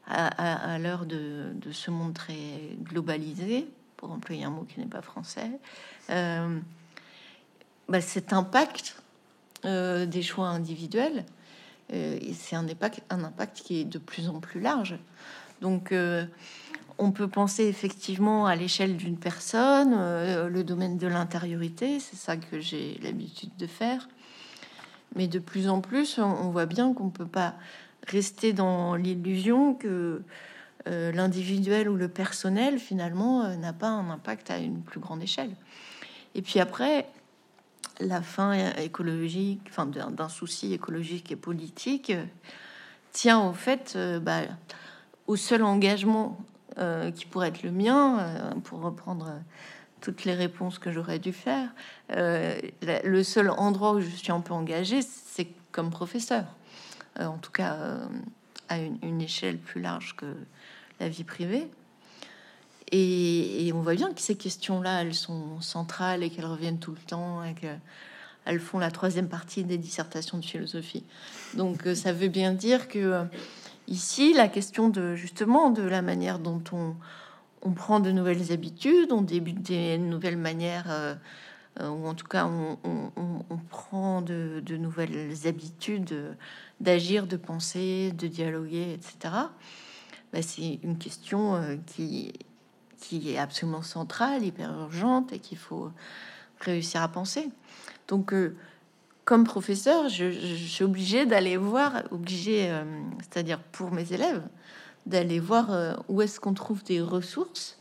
à, 0.10 0.78
l'heure 0.80 1.06
de, 1.06 1.54
ce 1.72 1.92
monde 1.92 2.14
très 2.14 2.76
globalisé, 2.84 3.68
pour 3.98 4.12
employer 4.12 4.44
un 4.44 4.50
mot 4.50 4.64
qui 4.64 4.80
n'est 4.80 4.86
pas 4.86 5.02
français, 5.02 5.50
euh, 6.10 6.60
bah, 7.90 8.02
cet 8.02 8.32
impact 8.32 9.02
euh, 9.66 10.06
des 10.06 10.22
choix 10.22 10.48
individuels, 10.48 11.26
euh, 11.94 12.20
c'est 12.34 12.56
un 12.56 12.68
impact, 12.68 13.02
impact 13.10 13.62
qui 13.64 13.82
est 13.82 13.86
de 13.86 14.00
plus 14.00 14.30
en 14.30 14.40
plus 14.40 14.60
large. 14.60 14.98
Donc, 15.62 15.92
on 17.00 17.12
peut 17.12 17.28
penser 17.28 17.64
effectivement 17.64 18.46
à 18.46 18.56
l'échelle 18.56 18.96
d'une 18.96 19.18
personne, 19.18 19.96
le 20.48 20.64
domaine 20.64 21.00
de 21.00 21.08
l'intériorité, 21.08 22.00
c'est 22.00 22.16
ça 22.16 22.38
que 22.38 22.60
j'ai 22.60 23.00
l'habitude 23.02 23.50
de 23.58 23.66
faire. 23.66 24.08
Mais 25.16 25.28
de 25.28 25.40
plus 25.40 25.68
en 25.68 25.82
plus, 25.82 26.20
on 26.20 26.52
voit 26.52 26.68
bien 26.68 26.94
qu'on 26.94 27.10
peut 27.10 27.26
pas 27.26 27.56
rester 28.06 28.54
dans 28.54 28.94
l'illusion 28.94 29.74
que 29.74 30.22
euh, 30.88 31.12
l'individuel 31.12 31.90
ou 31.90 31.96
le 31.96 32.08
personnel, 32.08 32.80
finalement, 32.80 33.44
euh, 33.44 33.56
n'a 33.56 33.74
pas 33.74 33.90
un 33.90 34.10
impact 34.10 34.52
à 34.52 34.58
une 34.58 34.82
plus 34.82 35.00
grande 35.00 35.22
échelle. 35.22 35.52
Et 36.36 36.42
puis 36.42 36.60
après, 36.60 37.08
la 38.00 38.22
fin 38.22 38.54
écologique, 38.78 39.62
enfin 39.70 39.86
d'un 39.86 40.30
souci 40.30 40.74
écologique 40.74 41.32
et 41.32 41.36
politique, 41.36 42.12
euh, 42.12 42.24
tient 43.12 43.40
au 43.40 43.54
fait, 43.54 43.98
bah, 44.22 44.42
au 45.26 45.36
seul 45.36 45.64
engagement 45.64 46.38
qui 47.16 47.26
pourrait 47.26 47.48
être 47.48 47.64
le 47.64 47.72
mien, 47.72 48.54
pour 48.64 48.82
reprendre 48.82 49.32
toutes 50.00 50.26
les 50.26 50.36
réponses 50.36 50.78
que 50.78 50.92
j'aurais 50.92 51.18
dû 51.18 51.34
faire. 51.34 51.70
le 52.10 53.24
seul 53.24 53.50
endroit 53.50 53.94
où 53.94 54.02
je 54.02 54.10
suis 54.10 54.32
un 54.32 54.42
peu 54.42 54.54
engagée, 54.54 55.02
c'est 55.02 55.48
comme 55.72 55.90
professeur. 55.90 56.46
Euh, 57.20 57.26
en 57.26 57.38
tout 57.38 57.52
cas 57.52 57.76
euh, 57.76 58.06
à 58.70 58.78
une, 58.80 59.22
échelle 59.22 59.58
plus 59.58 59.82
large 59.82 60.16
que 60.16 60.26
la 61.00 61.10
vie 61.10 61.24
privée. 61.24 61.70
Et, 62.92 63.72
on 63.74 63.82
voit 63.82 63.96
bien 63.96 64.14
que 64.14 64.22
ces 64.22 64.36
questions-là, 64.36 65.02
elles 65.02 65.14
sont 65.14 65.60
centrales 65.62 66.24
et 66.24 66.30
qu'elles 66.30 66.46
reviennent 66.46 66.80
tout 66.80 66.92
le 66.92 67.02
temps 67.06 67.44
et 67.44 67.54
qu'elles 67.54 68.60
font 68.60 68.80
la 68.80 68.92
troisième 68.92 69.28
partie 69.28 69.64
des 69.64 69.78
dissertations 69.78 70.38
de 70.38 70.46
philosophie. 70.46 71.04
Donc 71.56 71.86
euh, 71.86 71.96
ça 71.96 72.14
veut 72.14 72.30
bien 72.30 72.54
dire 72.54 72.88
que 72.88 73.26
ici, 73.88 74.34
la 74.34 74.48
question 74.48 74.90
de 74.90 75.16
justement 75.16 75.70
de 75.70 75.84
la 75.84 76.02
manière 76.02 76.40
dont 76.40 76.64
on, 76.72 76.96
on 77.62 77.72
prend 77.72 78.00
de 78.00 78.12
nouvelles 78.12 78.52
habitudes, 78.52 79.12
on 79.12 79.22
débute 79.22 79.62
des 79.62 79.98
nouvelles 79.98 80.38
manières, 80.38 81.18
ou 81.80 82.08
en 82.08 82.14
tout 82.14 82.28
cas 82.28 82.46
on, 82.46 82.78
on 83.50 83.58
prend 83.70 84.22
de, 84.22 84.62
de, 84.66 84.78
nouvelles 84.78 85.36
habitudes 85.46 86.36
d'agir, 86.80 87.28
de 87.28 87.38
penser, 87.38 88.12
de 88.14 88.28
dialoguer, 88.28 88.94
etc. 88.94 89.34
Ben, 90.34 90.42
c'est 90.42 90.80
une 90.84 90.98
question 90.98 91.56
euh, 91.56 91.76
qui, 91.86 92.34
qui 93.00 93.32
est 93.32 93.38
absolument 93.38 93.82
centrale, 93.82 94.44
hyper 94.44 94.72
urgente 94.74 95.34
et 95.34 95.40
qu'il 95.40 95.58
faut 95.58 95.92
réussir 96.60 97.02
à 97.02 97.08
penser. 97.08 97.50
Donc, 98.08 98.34
euh, 98.34 98.56
comme 99.26 99.44
professeur, 99.44 100.10
je, 100.10 100.32
suis 100.32 100.84
obligé 100.84 101.26
d'aller 101.26 101.58
voir, 101.58 102.04
obligé, 102.12 102.70
euh, 102.70 102.84
c'est-à-dire 103.20 103.60
pour 103.60 103.92
mes 103.92 104.14
élèves, 104.14 104.42
d'aller 105.06 105.40
voir 105.40 106.04
où 106.10 106.22
est-ce 106.22 106.40
qu'on 106.40 106.54
trouve 106.54 106.84
des 106.84 107.00
ressources 107.00 107.78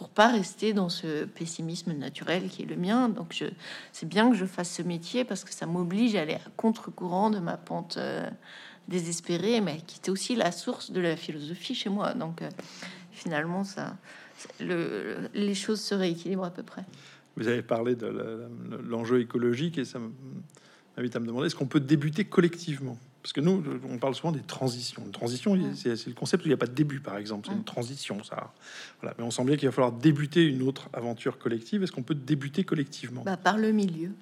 pour 0.00 0.08
pas 0.08 0.28
rester 0.28 0.72
dans 0.72 0.88
ce 0.88 1.26
pessimisme 1.26 1.92
naturel 1.92 2.48
qui 2.48 2.62
est 2.62 2.64
le 2.64 2.76
mien. 2.76 3.10
Donc, 3.10 3.34
je, 3.34 3.44
c'est 3.92 4.08
bien 4.08 4.30
que 4.30 4.34
je 4.34 4.46
fasse 4.46 4.70
ce 4.70 4.80
métier 4.80 5.24
parce 5.24 5.44
que 5.44 5.52
ça 5.52 5.66
m'oblige 5.66 6.16
à 6.16 6.22
aller 6.22 6.36
à 6.36 6.50
contre-courant 6.56 7.28
de 7.28 7.38
ma 7.38 7.58
pente 7.58 7.98
euh, 7.98 8.26
désespérée, 8.88 9.60
mais 9.60 9.82
qui 9.86 9.98
était 9.98 10.10
aussi 10.10 10.36
la 10.36 10.52
source 10.52 10.90
de 10.90 11.02
la 11.02 11.16
philosophie 11.16 11.74
chez 11.74 11.90
moi. 11.90 12.14
Donc, 12.14 12.40
euh, 12.40 12.48
finalement, 13.12 13.62
ça, 13.62 13.94
le, 14.60 15.28
les 15.34 15.54
choses 15.54 15.80
se 15.80 15.94
rééquilibrent 15.94 16.44
à 16.44 16.50
peu 16.50 16.62
près. 16.62 16.84
Vous 17.36 17.48
avez 17.48 17.62
parlé 17.62 17.94
de 17.94 18.06
l'enjeu 18.88 19.20
écologique 19.20 19.78
et 19.78 19.84
ça 19.84 19.98
m'invite 20.96 21.16
à 21.16 21.20
me 21.20 21.26
demander 21.26 21.46
est-ce 21.46 21.56
qu'on 21.56 21.66
peut 21.66 21.80
débuter 21.80 22.24
collectivement? 22.24 22.98
Parce 23.22 23.32
que 23.34 23.40
nous, 23.40 23.62
on 23.88 23.98
parle 23.98 24.14
souvent 24.14 24.32
des 24.32 24.40
transitions. 24.40 25.02
Une 25.04 25.12
transition, 25.12 25.58
c'est 25.74 26.06
le 26.06 26.14
concept 26.14 26.44
où 26.44 26.46
il 26.46 26.50
n'y 26.50 26.54
a 26.54 26.58
pas 26.58 26.66
de 26.66 26.72
début, 26.72 27.00
par 27.00 27.18
exemple. 27.18 27.48
C'est 27.48 27.54
une 27.54 27.64
transition, 27.64 28.24
ça. 28.24 28.52
Voilà. 29.00 29.14
Mais 29.18 29.24
on 29.24 29.30
sent 29.30 29.44
bien 29.44 29.56
qu'il 29.56 29.68
va 29.68 29.72
falloir 29.72 29.92
débuter 29.92 30.46
une 30.46 30.62
autre 30.62 30.88
aventure 30.94 31.38
collective. 31.38 31.82
Est-ce 31.82 31.92
qu'on 31.92 32.02
peut 32.02 32.14
débuter 32.14 32.64
collectivement? 32.64 33.22
Bah, 33.22 33.36
Par 33.36 33.58
le 33.58 33.72
milieu. 33.72 34.12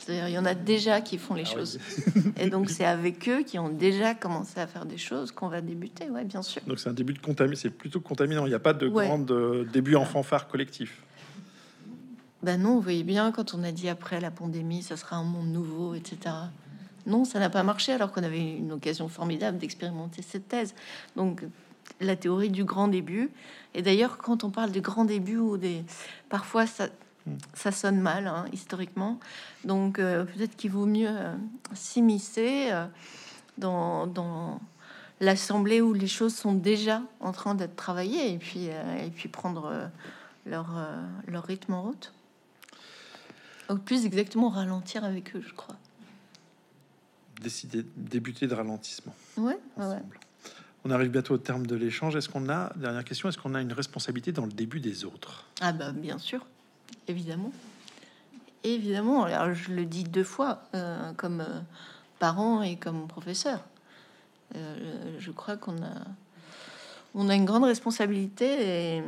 C'est-à-dire, 0.00 0.28
il 0.28 0.32
y 0.32 0.38
en 0.38 0.46
a 0.46 0.54
déjà 0.54 1.02
qui 1.02 1.18
font 1.18 1.34
les 1.34 1.44
ah 1.46 1.54
choses. 1.54 1.78
Et 2.38 2.48
donc, 2.48 2.70
c'est 2.70 2.86
avec 2.86 3.28
eux 3.28 3.42
qui 3.42 3.58
ont 3.58 3.68
déjà 3.68 4.14
commencé 4.14 4.58
à 4.58 4.66
faire 4.66 4.86
des 4.86 4.96
choses 4.96 5.30
qu'on 5.30 5.48
va 5.48 5.60
débuter, 5.60 6.08
ouais, 6.08 6.24
bien 6.24 6.42
sûr. 6.42 6.62
Donc, 6.66 6.78
c'est 6.78 6.88
un 6.88 6.94
début 6.94 7.12
de 7.12 7.18
contamination. 7.18 7.68
C'est 7.68 7.76
plutôt 7.76 8.00
contaminant. 8.00 8.46
Il 8.46 8.48
n'y 8.48 8.54
a 8.54 8.60
pas 8.60 8.72
de 8.72 8.88
grand 8.88 9.30
euh, 9.30 9.64
début 9.64 9.96
en 9.96 10.04
fanfare 10.06 10.48
collectif. 10.48 11.02
Ben 12.42 12.60
non, 12.60 12.76
vous 12.76 12.80
voyez 12.80 13.04
bien, 13.04 13.30
quand 13.32 13.52
on 13.52 13.62
a 13.62 13.72
dit 13.72 13.90
après 13.90 14.18
la 14.18 14.30
pandémie, 14.30 14.82
ça 14.82 14.96
sera 14.96 15.16
un 15.16 15.24
monde 15.24 15.48
nouveau, 15.48 15.94
etc. 15.94 16.34
Non, 17.06 17.26
ça 17.26 17.38
n'a 17.38 17.50
pas 17.50 17.62
marché 17.62 17.92
alors 17.92 18.12
qu'on 18.12 18.22
avait 18.22 18.56
une 18.56 18.72
occasion 18.72 19.08
formidable 19.08 19.58
d'expérimenter 19.58 20.22
cette 20.22 20.48
thèse. 20.48 20.74
Donc, 21.16 21.44
la 22.00 22.16
théorie 22.16 22.48
du 22.48 22.64
grand 22.64 22.88
début. 22.88 23.30
Et 23.74 23.82
d'ailleurs, 23.82 24.16
quand 24.16 24.44
on 24.44 24.50
parle 24.50 24.70
du 24.70 24.80
grand 24.80 25.04
début 25.04 25.36
ou 25.36 25.58
des, 25.58 25.84
parfois 26.30 26.66
ça, 26.66 26.88
ça 27.54 27.72
sonne 27.72 28.00
mal 28.00 28.26
hein, 28.26 28.46
historiquement. 28.52 29.20
Donc, 29.64 29.98
euh, 29.98 30.24
peut-être 30.24 30.56
qu'il 30.56 30.70
vaut 30.70 30.86
mieux 30.86 31.08
euh, 31.10 31.34
s'immiscer 31.74 32.68
euh, 32.70 32.86
dans, 33.58 34.06
dans 34.06 34.60
l'assemblée 35.20 35.80
où 35.80 35.92
les 35.92 36.08
choses 36.08 36.34
sont 36.34 36.54
déjà 36.54 37.02
en 37.20 37.32
train 37.32 37.54
d'être 37.54 37.76
travaillées 37.76 38.32
et 38.32 38.38
puis 38.38 38.66
et 38.66 39.10
puis 39.14 39.28
prendre 39.28 39.90
leur 40.46 40.68
leur 41.26 41.44
rythme 41.44 41.74
en 41.74 41.82
route. 41.82 42.14
Ou 43.68 43.76
plus 43.76 44.06
exactement 44.06 44.48
ralentir 44.48 45.04
avec 45.04 45.36
eux, 45.36 45.42
je 45.46 45.52
crois 45.52 45.76
décider, 47.40 47.84
débuter 47.96 48.46
de 48.46 48.54
ralentissement. 48.54 49.14
Ouais, 49.36 49.58
ouais, 49.76 49.96
On 50.84 50.90
arrive 50.90 51.10
bientôt 51.10 51.34
au 51.34 51.38
terme 51.38 51.66
de 51.66 51.74
l'échange. 51.74 52.14
Est-ce 52.16 52.28
qu'on 52.28 52.48
a, 52.48 52.72
dernière 52.76 53.04
question, 53.04 53.28
est-ce 53.28 53.38
qu'on 53.38 53.54
a 53.54 53.60
une 53.60 53.72
responsabilité 53.72 54.32
dans 54.32 54.46
le 54.46 54.52
début 54.52 54.80
des 54.80 55.04
autres? 55.04 55.46
Ah 55.60 55.72
bah 55.72 55.92
bien 55.92 56.18
sûr, 56.18 56.46
évidemment. 57.08 57.52
Évidemment, 58.62 59.24
alors 59.24 59.54
je 59.54 59.72
le 59.72 59.84
dis 59.86 60.04
deux 60.04 60.24
fois, 60.24 60.62
euh, 60.74 61.12
comme 61.14 61.40
euh, 61.40 61.60
parent 62.18 62.62
et 62.62 62.76
comme 62.76 63.08
professeur. 63.08 63.60
Euh, 64.54 65.16
je 65.18 65.30
crois 65.30 65.56
qu'on 65.56 65.76
a, 65.82 67.34
une 67.34 67.44
grande 67.44 67.64
responsabilité 67.64 68.96
et, 68.98 69.02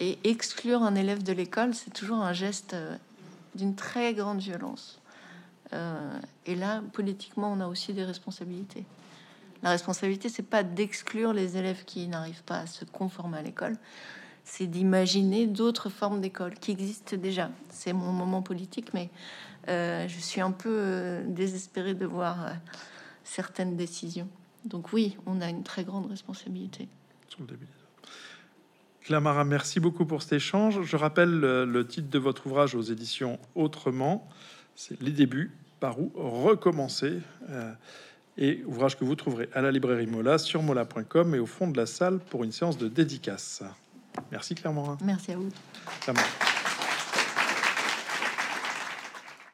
et 0.00 0.18
exclure 0.24 0.82
un 0.82 0.94
élève 0.94 1.22
de 1.22 1.32
l'école, 1.32 1.74
c'est 1.74 1.92
toujours 1.92 2.18
un 2.18 2.32
geste 2.32 2.76
d'une 3.54 3.74
très 3.74 4.14
grande 4.14 4.38
violence. 4.38 5.00
Et 6.46 6.56
là, 6.56 6.82
politiquement, 6.92 7.52
on 7.52 7.60
a 7.60 7.68
aussi 7.68 7.92
des 7.92 8.04
responsabilités. 8.04 8.84
La 9.62 9.70
responsabilité, 9.70 10.28
c'est 10.28 10.42
pas 10.42 10.62
d'exclure 10.62 11.32
les 11.32 11.56
élèves 11.56 11.84
qui 11.84 12.08
n'arrivent 12.08 12.42
pas 12.44 12.60
à 12.60 12.66
se 12.66 12.84
conformer 12.84 13.38
à 13.38 13.42
l'école, 13.42 13.76
c'est 14.44 14.66
d'imaginer 14.66 15.46
d'autres 15.46 15.88
formes 15.88 16.20
d'école 16.20 16.54
qui 16.54 16.70
existent 16.72 17.16
déjà. 17.16 17.50
C'est 17.68 17.92
mon 17.92 18.12
moment 18.12 18.42
politique, 18.42 18.92
mais 18.94 19.10
euh, 19.68 20.08
je 20.08 20.18
suis 20.18 20.40
un 20.40 20.52
peu 20.52 20.70
euh, 20.70 21.22
désespérée 21.26 21.94
de 21.94 22.06
voir 22.06 22.52
certaines 23.24 23.76
décisions. 23.76 24.28
Donc 24.64 24.92
oui, 24.92 25.16
on 25.26 25.40
a 25.40 25.48
une 25.48 25.62
très 25.62 25.84
grande 25.84 26.10
responsabilité. 26.10 26.88
Marat, 29.08 29.44
merci 29.44 29.80
beaucoup 29.80 30.04
pour 30.04 30.22
cet 30.22 30.34
échange. 30.34 30.82
Je 30.82 30.96
rappelle 30.96 31.40
le 31.40 31.86
titre 31.86 32.10
de 32.10 32.18
votre 32.18 32.46
ouvrage 32.46 32.74
aux 32.74 32.82
éditions 32.82 33.38
Autrement 33.54 34.28
c'est 34.80 35.00
Les 35.02 35.12
débuts, 35.12 35.50
par 35.78 36.00
où 36.00 36.10
recommencer. 36.14 37.18
Euh, 37.50 37.72
et 38.38 38.62
ouvrage 38.64 38.96
que 38.96 39.04
vous 39.04 39.14
trouverez 39.14 39.50
à 39.52 39.60
la 39.60 39.70
librairie 39.70 40.06
Mola 40.06 40.38
sur 40.38 40.62
mola.com 40.62 41.34
et 41.34 41.38
au 41.38 41.44
fond 41.44 41.68
de 41.68 41.76
la 41.76 41.84
salle 41.84 42.18
pour 42.18 42.44
une 42.44 42.52
séance 42.52 42.78
de 42.78 42.88
dédicace. 42.88 43.62
Merci 44.30 44.54
Claire 44.54 44.72
Merci 45.02 45.32
à 45.32 45.36
vous. 45.36 46.49